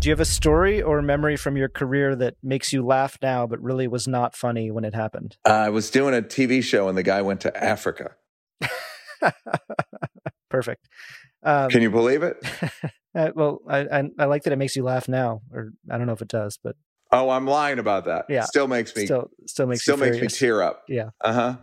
Do 0.00 0.08
you 0.08 0.10
have 0.10 0.18
a 0.18 0.24
story 0.24 0.82
or 0.82 0.98
a 0.98 1.04
memory 1.04 1.36
from 1.36 1.56
your 1.56 1.68
career 1.68 2.16
that 2.16 2.34
makes 2.42 2.72
you 2.72 2.84
laugh 2.84 3.18
now, 3.22 3.46
but 3.46 3.62
really 3.62 3.86
was 3.86 4.08
not 4.08 4.34
funny 4.34 4.72
when 4.72 4.84
it 4.84 4.96
happened? 4.96 5.36
Uh, 5.46 5.52
I 5.52 5.68
was 5.68 5.90
doing 5.90 6.12
a 6.12 6.22
TV 6.22 6.60
show, 6.60 6.88
and 6.88 6.98
the 6.98 7.04
guy 7.04 7.22
went 7.22 7.40
to 7.42 7.56
Africa. 7.56 8.16
Perfect. 10.50 10.88
Um, 11.44 11.70
Can 11.70 11.82
you 11.82 11.90
believe 11.92 12.24
it? 12.24 12.36
uh, 13.14 13.30
well, 13.32 13.60
I, 13.68 13.78
I 13.82 14.02
I 14.18 14.24
like 14.24 14.42
that 14.42 14.52
it 14.52 14.56
makes 14.56 14.74
you 14.74 14.82
laugh 14.82 15.06
now, 15.06 15.42
or 15.52 15.70
I 15.88 15.98
don't 15.98 16.08
know 16.08 16.14
if 16.14 16.22
it 16.22 16.26
does, 16.26 16.58
but 16.60 16.74
Oh, 17.16 17.30
I'm 17.30 17.46
lying 17.46 17.78
about 17.78 18.04
that. 18.04 18.26
Yeah. 18.28 18.44
still 18.44 18.68
makes 18.68 18.94
me 18.94 19.06
still 19.06 19.30
still 19.46 19.66
makes 19.66 19.82
still 19.82 19.96
makes 19.96 20.20
me 20.20 20.28
tear 20.28 20.62
up. 20.62 20.84
Yeah. 20.88 21.10
Uh 21.20 21.32
huh. 21.32 21.56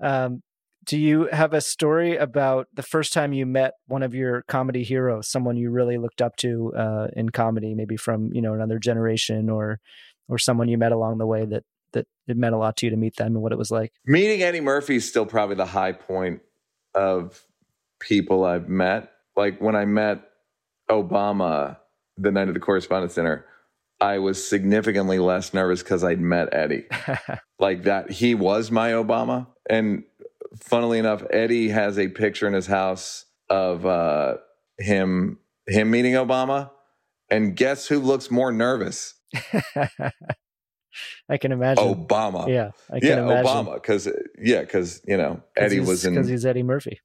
Um, 0.00 0.42
do 0.84 0.98
you 0.98 1.28
have 1.30 1.52
a 1.52 1.60
story 1.60 2.16
about 2.16 2.68
the 2.72 2.82
first 2.82 3.12
time 3.12 3.34
you 3.34 3.44
met 3.44 3.74
one 3.88 4.02
of 4.02 4.14
your 4.14 4.42
comedy 4.48 4.82
heroes, 4.82 5.28
someone 5.28 5.56
you 5.58 5.70
really 5.70 5.98
looked 5.98 6.22
up 6.22 6.36
to 6.36 6.72
uh, 6.74 7.08
in 7.14 7.28
comedy, 7.28 7.74
maybe 7.74 7.96
from 7.96 8.32
you 8.32 8.40
know 8.40 8.54
another 8.54 8.78
generation, 8.78 9.50
or 9.50 9.80
or 10.28 10.38
someone 10.38 10.68
you 10.68 10.78
met 10.78 10.92
along 10.92 11.18
the 11.18 11.26
way 11.26 11.44
that 11.44 11.64
that 11.92 12.06
it 12.26 12.36
meant 12.36 12.54
a 12.54 12.58
lot 12.58 12.76
to 12.78 12.86
you 12.86 12.90
to 12.90 12.96
meet 12.96 13.16
them 13.16 13.34
and 13.34 13.42
what 13.42 13.52
it 13.52 13.58
was 13.58 13.70
like? 13.70 13.92
Meeting 14.06 14.42
Eddie 14.42 14.60
Murphy 14.60 14.96
is 14.96 15.06
still 15.06 15.26
probably 15.26 15.56
the 15.56 15.66
high 15.66 15.92
point 15.92 16.40
of 16.94 17.44
people 18.00 18.44
I've 18.44 18.68
met. 18.68 19.12
Like 19.36 19.60
when 19.60 19.76
I 19.76 19.84
met 19.84 20.22
Obama 20.90 21.76
the 22.16 22.32
night 22.32 22.48
of 22.48 22.54
the 22.54 22.60
Correspondents' 22.60 23.14
Dinner, 23.14 23.44
I 24.00 24.18
was 24.18 24.46
significantly 24.46 25.18
less 25.18 25.52
nervous 25.52 25.82
because 25.82 26.04
I'd 26.04 26.20
met 26.20 26.48
Eddie. 26.52 26.86
like 27.58 27.82
that, 27.84 28.10
he 28.10 28.34
was 28.34 28.70
my 28.70 28.92
Obama. 28.92 29.48
And 29.68 30.04
funnily 30.60 30.98
enough, 30.98 31.24
Eddie 31.30 31.68
has 31.68 31.98
a 31.98 32.08
picture 32.08 32.46
in 32.46 32.52
his 32.52 32.66
house 32.66 33.24
of 33.50 33.86
uh, 33.86 34.36
him 34.78 35.38
him 35.66 35.90
meeting 35.90 36.12
Obama. 36.14 36.70
And 37.30 37.56
guess 37.56 37.86
who 37.86 37.98
looks 37.98 38.30
more 38.30 38.52
nervous? 38.52 39.14
I 41.28 41.36
can 41.36 41.52
imagine. 41.52 41.84
Obama. 41.84 42.48
Yeah, 42.48 42.70
I 42.90 43.00
can 43.00 43.08
yeah, 43.08 43.22
imagine. 43.22 43.46
Obama. 43.46 43.74
Because 43.74 44.08
yeah, 44.40 44.60
because 44.60 45.02
you 45.06 45.16
know 45.16 45.42
Eddie 45.56 45.80
was 45.80 46.04
in. 46.04 46.14
because 46.14 46.28
he's 46.28 46.46
Eddie 46.46 46.62
Murphy. 46.62 47.00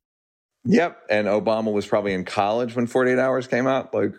Yep, 0.65 0.97
and 1.09 1.27
Obama 1.27 1.73
was 1.73 1.85
probably 1.85 2.13
in 2.13 2.23
college 2.23 2.75
when 2.75 2.87
Forty 2.87 3.11
Eight 3.11 3.19
Hours 3.19 3.47
came 3.47 3.67
out. 3.67 3.93
Like, 3.93 4.13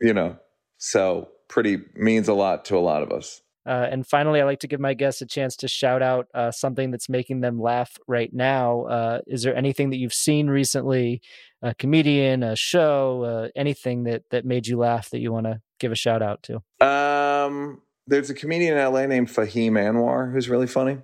you 0.00 0.14
know, 0.14 0.38
so 0.78 1.28
pretty 1.48 1.78
means 1.94 2.28
a 2.28 2.34
lot 2.34 2.64
to 2.66 2.76
a 2.76 2.80
lot 2.80 3.02
of 3.02 3.10
us. 3.10 3.40
Uh, 3.68 3.86
and 3.90 4.06
finally, 4.06 4.40
I 4.40 4.44
like 4.44 4.60
to 4.60 4.66
give 4.66 4.80
my 4.80 4.94
guests 4.94 5.20
a 5.20 5.26
chance 5.26 5.54
to 5.56 5.68
shout 5.68 6.00
out 6.00 6.26
uh, 6.32 6.50
something 6.50 6.90
that's 6.90 7.10
making 7.10 7.40
them 7.40 7.60
laugh 7.60 7.98
right 8.06 8.32
now. 8.32 8.84
Uh, 8.84 9.20
is 9.26 9.42
there 9.42 9.54
anything 9.54 9.90
that 9.90 9.98
you've 9.98 10.14
seen 10.14 10.46
recently, 10.48 11.20
a 11.60 11.74
comedian, 11.74 12.42
a 12.42 12.56
show, 12.56 13.24
uh, 13.24 13.48
anything 13.54 14.04
that 14.04 14.22
that 14.30 14.46
made 14.46 14.66
you 14.66 14.78
laugh 14.78 15.10
that 15.10 15.18
you 15.18 15.32
want 15.32 15.44
to 15.46 15.60
give 15.78 15.92
a 15.92 15.96
shout 15.96 16.22
out 16.22 16.42
to? 16.44 16.86
Um, 16.86 17.82
there's 18.06 18.30
a 18.30 18.34
comedian 18.34 18.78
in 18.78 18.92
LA 18.92 19.04
named 19.04 19.28
Fahim 19.28 19.72
Anwar 19.72 20.32
who's 20.32 20.48
really 20.48 20.66
funny. 20.66 20.98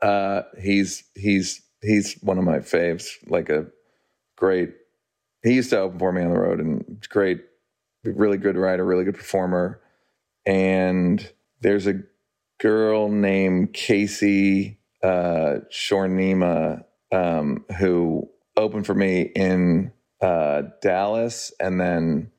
Uh, 0.00 0.42
he's 0.58 1.04
he's 1.14 1.60
he's 1.82 2.14
one 2.22 2.38
of 2.38 2.44
my 2.44 2.60
faves. 2.60 3.08
Like 3.26 3.50
a 3.50 3.66
great. 4.36 4.72
He 5.42 5.52
used 5.52 5.70
to 5.70 5.78
open 5.78 5.98
for 5.98 6.10
me 6.10 6.22
on 6.22 6.30
the 6.30 6.38
road, 6.38 6.58
and 6.58 7.06
great, 7.10 7.44
really 8.16 8.38
good 8.38 8.56
writer, 8.56 8.84
really 8.84 9.04
good 9.04 9.16
performer. 9.16 9.80
And 10.46 11.30
there's 11.60 11.86
a 11.86 12.02
girl 12.58 13.08
named 13.08 13.72
KC 13.72 14.76
uh, 15.02 15.60
Shornima 15.70 16.84
um, 17.12 17.64
who 17.78 18.28
opened 18.56 18.86
for 18.86 18.94
me 18.94 19.22
in 19.22 19.92
uh, 20.20 20.62
Dallas, 20.82 21.52
and 21.60 21.80
then 21.80 22.30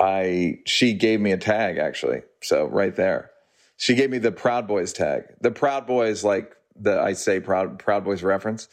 I 0.00 0.60
she 0.66 0.94
gave 0.94 1.20
me 1.20 1.32
a 1.32 1.36
tag 1.36 1.78
actually. 1.78 2.22
So 2.40 2.66
right 2.66 2.94
there, 2.94 3.30
she 3.76 3.94
gave 3.94 4.10
me 4.10 4.18
the 4.18 4.32
Proud 4.32 4.66
Boys 4.66 4.92
tag. 4.92 5.24
The 5.40 5.50
Proud 5.50 5.86
Boys, 5.86 6.24
like 6.24 6.56
the 6.76 7.00
I 7.00 7.12
say 7.14 7.40
Proud 7.40 7.78
Proud 7.78 8.04
Boys 8.04 8.22
reference, 8.22 8.68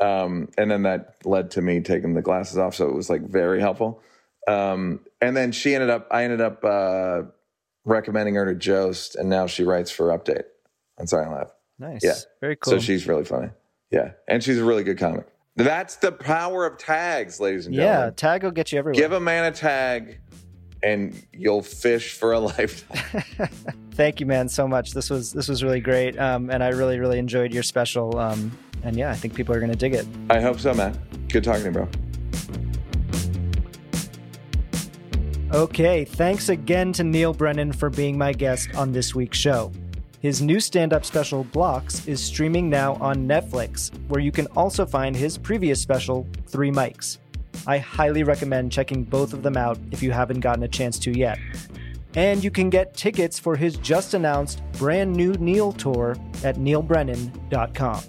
um, 0.00 0.48
and 0.58 0.70
then 0.70 0.82
that 0.82 1.16
led 1.24 1.52
to 1.52 1.62
me 1.62 1.80
taking 1.80 2.14
the 2.14 2.22
glasses 2.22 2.58
off. 2.58 2.74
So 2.74 2.88
it 2.88 2.94
was 2.94 3.08
like 3.08 3.22
very 3.22 3.60
helpful. 3.60 4.02
Um, 4.50 5.00
and 5.20 5.36
then 5.36 5.52
she 5.52 5.74
ended 5.74 5.90
up, 5.90 6.08
I 6.10 6.24
ended 6.24 6.40
up 6.40 6.64
uh, 6.64 7.22
recommending 7.84 8.34
her 8.34 8.46
to 8.46 8.54
Jost, 8.54 9.16
and 9.16 9.28
now 9.28 9.46
she 9.46 9.64
writes 9.64 9.90
for 9.90 10.06
Update 10.08 10.44
on 10.98 11.06
SNL. 11.06 11.50
Nice. 11.78 12.00
Yeah. 12.02 12.14
Very 12.40 12.56
cool. 12.56 12.72
So 12.72 12.78
she's 12.78 13.06
really 13.06 13.24
funny. 13.24 13.50
Yeah. 13.90 14.12
And 14.28 14.42
she's 14.42 14.58
a 14.58 14.64
really 14.64 14.84
good 14.84 14.98
comic. 14.98 15.26
That's 15.56 15.96
the 15.96 16.12
power 16.12 16.64
of 16.64 16.78
tags, 16.78 17.40
ladies 17.40 17.66
and 17.66 17.74
gentlemen. 17.74 18.06
yeah, 18.06 18.10
tag 18.10 18.44
will 18.44 18.50
get 18.50 18.72
you 18.72 18.78
everywhere. 18.78 19.00
Give 19.00 19.12
a 19.12 19.20
man 19.20 19.44
a 19.44 19.50
tag 19.50 20.20
and 20.82 21.22
you'll 21.32 21.62
fish 21.62 22.14
for 22.14 22.32
a 22.32 22.38
lifetime. 22.40 23.48
Thank 23.92 24.20
you, 24.20 24.26
man, 24.26 24.48
so 24.48 24.66
much. 24.66 24.92
This 24.92 25.10
was 25.10 25.32
this 25.32 25.48
was 25.48 25.62
really 25.62 25.80
great, 25.80 26.18
um, 26.18 26.50
and 26.50 26.62
I 26.62 26.68
really 26.68 26.98
really 26.98 27.18
enjoyed 27.18 27.52
your 27.52 27.62
special. 27.62 28.18
Um, 28.18 28.56
and 28.82 28.96
yeah, 28.96 29.10
I 29.10 29.14
think 29.14 29.34
people 29.34 29.54
are 29.54 29.60
going 29.60 29.72
to 29.72 29.76
dig 29.76 29.92
it. 29.94 30.06
I 30.30 30.40
hope 30.40 30.58
so, 30.58 30.72
man. 30.72 30.98
Good 31.28 31.44
talking 31.44 31.64
to 31.64 31.68
you, 31.68 31.72
bro. 31.72 32.09
Okay, 35.52 36.04
thanks 36.04 36.48
again 36.48 36.92
to 36.92 37.02
Neal 37.02 37.34
Brennan 37.34 37.72
for 37.72 37.90
being 37.90 38.16
my 38.16 38.32
guest 38.32 38.72
on 38.76 38.92
this 38.92 39.16
week's 39.16 39.36
show. 39.36 39.72
His 40.20 40.40
new 40.40 40.60
stand 40.60 40.92
up 40.92 41.04
special, 41.04 41.42
Blocks, 41.42 42.06
is 42.06 42.22
streaming 42.22 42.70
now 42.70 42.94
on 43.00 43.26
Netflix, 43.26 43.90
where 44.06 44.20
you 44.20 44.30
can 44.30 44.46
also 44.48 44.86
find 44.86 45.16
his 45.16 45.36
previous 45.36 45.80
special, 45.80 46.24
Three 46.46 46.70
Mics. 46.70 47.18
I 47.66 47.78
highly 47.78 48.22
recommend 48.22 48.70
checking 48.70 49.02
both 49.02 49.32
of 49.32 49.42
them 49.42 49.56
out 49.56 49.76
if 49.90 50.04
you 50.04 50.12
haven't 50.12 50.38
gotten 50.38 50.62
a 50.62 50.68
chance 50.68 51.00
to 51.00 51.18
yet. 51.18 51.40
And 52.14 52.44
you 52.44 52.52
can 52.52 52.70
get 52.70 52.94
tickets 52.94 53.40
for 53.40 53.56
his 53.56 53.76
just 53.76 54.14
announced 54.14 54.62
brand 54.74 55.12
new 55.12 55.32
Neal 55.32 55.72
tour 55.72 56.16
at 56.44 56.58
nealbrennan.com. 56.58 58.04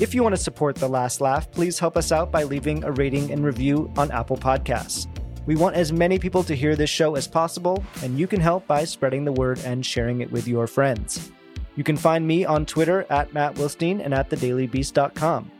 If 0.00 0.14
you 0.14 0.22
want 0.22 0.34
to 0.34 0.40
support 0.40 0.76
The 0.76 0.88
Last 0.88 1.20
Laugh, 1.20 1.50
please 1.50 1.78
help 1.78 1.98
us 1.98 2.12
out 2.12 2.32
by 2.32 2.44
leaving 2.44 2.82
a 2.82 2.92
rating 2.92 3.30
and 3.30 3.44
review 3.44 3.92
on 3.98 4.10
Apple 4.10 4.38
Podcasts. 4.38 5.06
We 5.44 5.56
want 5.56 5.74
as 5.74 5.92
many 5.92 6.20
people 6.20 6.44
to 6.44 6.54
hear 6.54 6.76
this 6.76 6.90
show 6.90 7.16
as 7.16 7.26
possible, 7.26 7.82
and 8.02 8.16
you 8.16 8.28
can 8.28 8.40
help 8.40 8.66
by 8.68 8.84
spreading 8.84 9.24
the 9.24 9.32
word 9.32 9.58
and 9.64 9.84
sharing 9.84 10.20
it 10.20 10.30
with 10.30 10.46
your 10.46 10.68
friends. 10.68 11.32
You 11.74 11.82
can 11.82 11.96
find 11.96 12.26
me 12.26 12.44
on 12.44 12.64
Twitter 12.64 13.06
at 13.10 13.32
Matt 13.32 13.56
Wilstein 13.56 14.04
and 14.04 14.14
at 14.14 14.30
thedailybeast.com. 14.30 15.50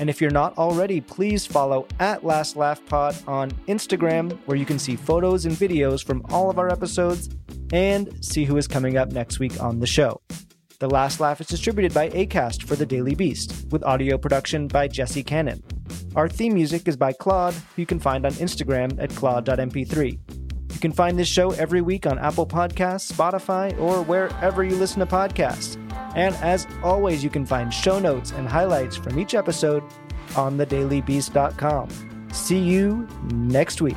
And 0.00 0.08
if 0.08 0.20
you're 0.20 0.30
not 0.30 0.56
already, 0.56 1.02
please 1.02 1.44
follow 1.44 1.86
at 2.00 2.24
Last 2.24 2.56
Laugh 2.56 2.84
Pod 2.86 3.14
on 3.26 3.50
Instagram, 3.68 4.38
where 4.46 4.56
you 4.56 4.64
can 4.64 4.78
see 4.78 4.96
photos 4.96 5.44
and 5.44 5.54
videos 5.54 6.04
from 6.04 6.24
all 6.30 6.48
of 6.48 6.58
our 6.58 6.70
episodes 6.70 7.28
and 7.72 8.24
see 8.24 8.44
who 8.44 8.56
is 8.56 8.66
coming 8.66 8.96
up 8.96 9.12
next 9.12 9.38
week 9.38 9.62
on 9.62 9.80
the 9.80 9.86
show. 9.86 10.20
The 10.78 10.88
Last 10.88 11.20
Laugh 11.20 11.40
is 11.40 11.46
distributed 11.46 11.92
by 11.92 12.08
ACAST 12.10 12.62
for 12.62 12.76
The 12.76 12.86
Daily 12.86 13.14
Beast, 13.14 13.66
with 13.70 13.84
audio 13.84 14.16
production 14.16 14.66
by 14.66 14.88
Jesse 14.88 15.22
Cannon. 15.22 15.62
Our 16.16 16.28
theme 16.30 16.54
music 16.54 16.88
is 16.88 16.96
by 16.96 17.12
Claude, 17.12 17.52
who 17.52 17.82
you 17.82 17.86
can 17.86 18.00
find 18.00 18.24
on 18.24 18.32
Instagram 18.32 18.98
at 18.98 19.10
claude.mp3. 19.10 20.18
You 20.72 20.80
can 20.80 20.92
find 20.92 21.18
this 21.18 21.28
show 21.28 21.50
every 21.52 21.82
week 21.82 22.06
on 22.06 22.18
Apple 22.18 22.46
Podcasts, 22.46 23.12
Spotify, 23.12 23.78
or 23.78 24.02
wherever 24.02 24.64
you 24.64 24.76
listen 24.76 25.00
to 25.00 25.06
podcasts. 25.06 25.76
And 26.16 26.34
as 26.36 26.66
always, 26.82 27.22
you 27.22 27.28
can 27.28 27.44
find 27.44 27.72
show 27.72 27.98
notes 27.98 28.32
and 28.32 28.48
highlights 28.48 28.96
from 28.96 29.18
each 29.18 29.34
episode 29.34 29.82
on 30.36 30.56
thedailybeast.com. 30.56 32.28
See 32.32 32.58
you 32.58 33.06
next 33.30 33.82
week. 33.82 33.96